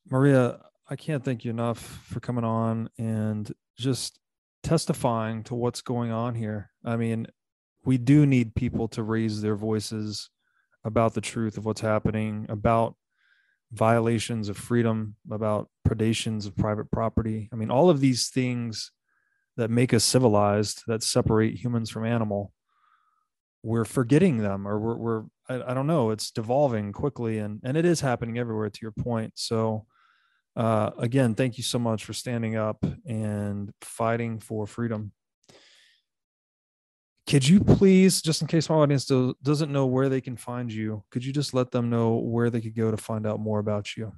Maria. 0.10 0.60
I 0.90 0.98
can't 0.98 1.24
thank 1.24 1.46
you 1.46 1.50
enough 1.50 1.80
for 1.80 2.20
coming 2.20 2.44
on 2.44 2.90
and 2.98 3.52
just 3.78 4.20
testifying 4.64 5.42
to 5.44 5.56
what's 5.56 5.82
going 5.82 6.12
on 6.12 6.36
here. 6.36 6.72
I 6.84 6.98
mean, 6.98 7.28
we 7.86 7.98
do 7.98 8.26
need 8.26 8.54
people 8.54 8.90
to 8.90 9.02
raise 9.02 9.42
their 9.42 9.56
voices 9.56 10.30
about 10.86 11.14
the 11.14 11.22
truth 11.22 11.58
of 11.58 11.66
what's 11.66 11.82
happening, 11.82 12.46
about 12.50 12.96
violations 13.72 14.50
of 14.50 14.58
freedom, 14.58 15.16
about 15.32 15.70
predations 15.88 16.46
of 16.46 16.56
private 16.56 16.92
property. 16.92 17.50
I 17.52 17.56
mean, 17.56 17.72
all 17.72 17.90
of 17.90 18.00
these 18.00 18.30
things 18.30 18.92
that 19.58 19.70
make 19.70 19.94
us 19.94 20.04
civilized, 20.04 20.84
that 20.88 21.04
separate 21.04 21.56
humans 21.56 21.90
from 21.90 22.06
animal, 22.06 22.54
we're 23.64 23.86
forgetting 23.86 24.40
them 24.40 24.68
or 24.68 24.78
we're, 24.78 24.96
we're 24.96 25.24
I, 25.48 25.72
I, 25.72 25.74
don't 25.74 25.88
know 25.88 26.12
it's 26.12 26.32
devolving 26.32 26.92
quickly 26.92 27.40
and 27.40 27.62
and 27.64 27.78
it 27.78 27.86
is 27.86 28.02
happening 28.02 28.38
everywhere 28.38 28.70
to 28.70 28.80
your 28.82 28.92
point 28.92 29.34
so 29.36 29.86
uh, 30.56 30.92
again 31.00 31.34
thank 31.34 31.58
you 31.58 31.64
so 31.64 31.80
much 31.80 32.04
for 32.04 32.14
standing 32.14 32.58
up 32.58 32.86
and 33.06 33.72
fighting 33.82 34.40
for 34.40 34.68
freedom 34.68 35.14
could 37.28 37.48
you 37.48 37.60
please 37.60 38.22
just 38.22 38.42
in 38.42 38.48
case 38.48 38.70
my 38.70 38.76
audience 38.76 39.06
do, 39.06 39.36
doesn't 39.44 39.72
know 39.72 39.86
where 39.86 40.10
they 40.10 40.22
can 40.22 40.36
find 40.36 40.72
you 40.72 41.04
could 41.10 41.24
you 41.24 41.32
just 41.32 41.54
let 41.54 41.72
them 41.72 41.90
know 41.90 42.16
where 42.16 42.50
they 42.50 42.62
could 42.62 42.76
go 42.76 42.92
to 42.92 42.98
find 42.98 43.26
out 43.26 43.40
more 43.40 43.60
about 43.60 43.96
you 43.96 44.12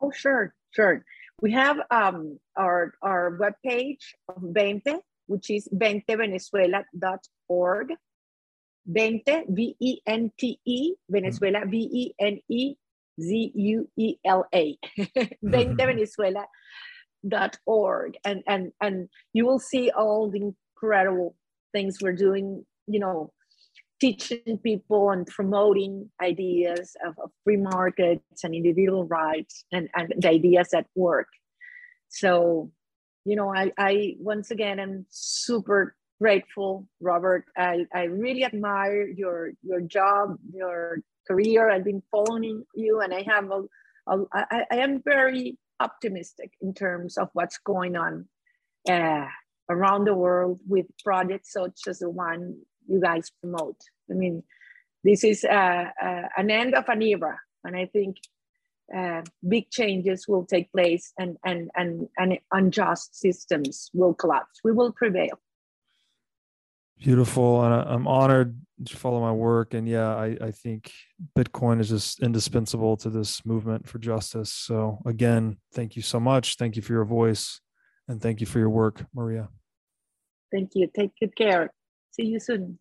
oh 0.00 0.10
sure 0.10 0.54
sure 0.70 1.04
we 1.40 1.52
have 1.52 1.78
um, 1.90 2.38
our 2.56 2.94
our 3.02 3.38
webpage 3.38 4.14
of 4.28 4.42
Vente 4.42 5.00
which 5.28 5.50
is 5.50 5.68
ventevenezuela.org. 5.72 7.94
Vente, 8.90 9.44
V-E-N-T-E, 9.48 10.94
Venezuela, 11.10 11.66
V-E-N-E-Z-U-E-L-A. 11.66 12.38
Ventevenezuela.org. 15.44 18.16
And, 18.24 18.42
and, 18.46 18.72
and 18.80 19.10
you 19.34 19.44
will 19.44 19.58
see 19.58 19.90
all 19.90 20.30
the 20.30 20.54
incredible 20.82 21.34
things 21.72 21.98
we're 22.00 22.12
doing, 22.12 22.64
you 22.86 23.00
know, 23.00 23.32
teaching 24.00 24.58
people 24.62 25.10
and 25.10 25.26
promoting 25.26 26.08
ideas 26.22 26.96
of, 27.04 27.14
of 27.22 27.30
free 27.44 27.56
markets 27.56 28.44
and 28.44 28.54
individual 28.54 29.04
rights 29.06 29.64
and, 29.72 29.88
and 29.94 30.14
the 30.18 30.28
ideas 30.28 30.68
that 30.72 30.86
work. 30.94 31.28
So 32.08 32.70
you 33.28 33.36
know, 33.36 33.54
I, 33.54 33.72
I 33.76 34.14
once 34.20 34.50
again 34.50 34.80
am 34.80 35.04
super 35.10 35.94
grateful, 36.18 36.88
Robert. 36.98 37.44
I, 37.58 37.84
I 37.94 38.04
really 38.04 38.42
admire 38.42 39.06
your 39.06 39.52
your 39.62 39.82
job, 39.82 40.38
your 40.50 41.00
career. 41.26 41.70
I've 41.70 41.84
been 41.84 42.02
following 42.10 42.64
you, 42.74 43.00
and 43.02 43.12
I 43.12 43.22
have 43.28 43.50
a, 43.50 43.64
a 44.10 44.24
I, 44.32 44.64
I 44.70 44.76
am 44.76 45.02
very 45.04 45.58
optimistic 45.78 46.52
in 46.62 46.72
terms 46.72 47.18
of 47.18 47.28
what's 47.34 47.58
going 47.58 47.96
on 47.96 48.26
uh, 48.88 49.26
around 49.68 50.04
the 50.04 50.14
world 50.14 50.60
with 50.66 50.86
projects 51.04 51.52
such 51.52 51.80
as 51.86 51.98
the 51.98 52.10
one 52.10 52.56
you 52.86 53.00
guys 53.00 53.30
promote. 53.40 53.76
I 54.10 54.14
mean, 54.14 54.42
this 55.04 55.24
is 55.24 55.44
uh, 55.44 55.90
uh, 56.02 56.22
an 56.36 56.50
end 56.50 56.74
of 56.74 56.88
an 56.88 57.02
era, 57.02 57.38
and 57.64 57.76
I 57.76 57.86
think 57.86 58.16
uh, 58.94 59.22
big 59.46 59.70
changes 59.70 60.26
will 60.26 60.44
take 60.44 60.72
place 60.72 61.12
and, 61.18 61.36
and, 61.44 61.70
and, 61.76 62.08
and 62.16 62.38
unjust 62.52 63.18
systems 63.18 63.90
will 63.92 64.14
collapse. 64.14 64.60
We 64.64 64.72
will 64.72 64.92
prevail. 64.92 65.38
Beautiful. 66.98 67.62
And 67.64 67.74
I'm 67.74 68.08
honored 68.08 68.58
to 68.86 68.96
follow 68.96 69.20
my 69.20 69.32
work. 69.32 69.74
And 69.74 69.88
yeah, 69.88 70.16
I, 70.16 70.36
I 70.40 70.50
think 70.50 70.92
Bitcoin 71.36 71.80
is 71.80 71.90
just 71.90 72.20
indispensable 72.22 72.96
to 72.98 73.10
this 73.10 73.44
movement 73.44 73.88
for 73.88 73.98
justice. 73.98 74.52
So, 74.52 74.98
again, 75.06 75.58
thank 75.74 75.94
you 75.94 76.02
so 76.02 76.18
much. 76.18 76.56
Thank 76.56 76.74
you 76.74 76.82
for 76.82 76.92
your 76.92 77.04
voice 77.04 77.60
and 78.08 78.20
thank 78.20 78.40
you 78.40 78.46
for 78.46 78.58
your 78.58 78.70
work, 78.70 79.04
Maria. 79.14 79.48
Thank 80.52 80.72
you. 80.74 80.88
Take 80.94 81.12
good 81.20 81.36
care. 81.36 81.72
See 82.12 82.24
you 82.24 82.40
soon. 82.40 82.78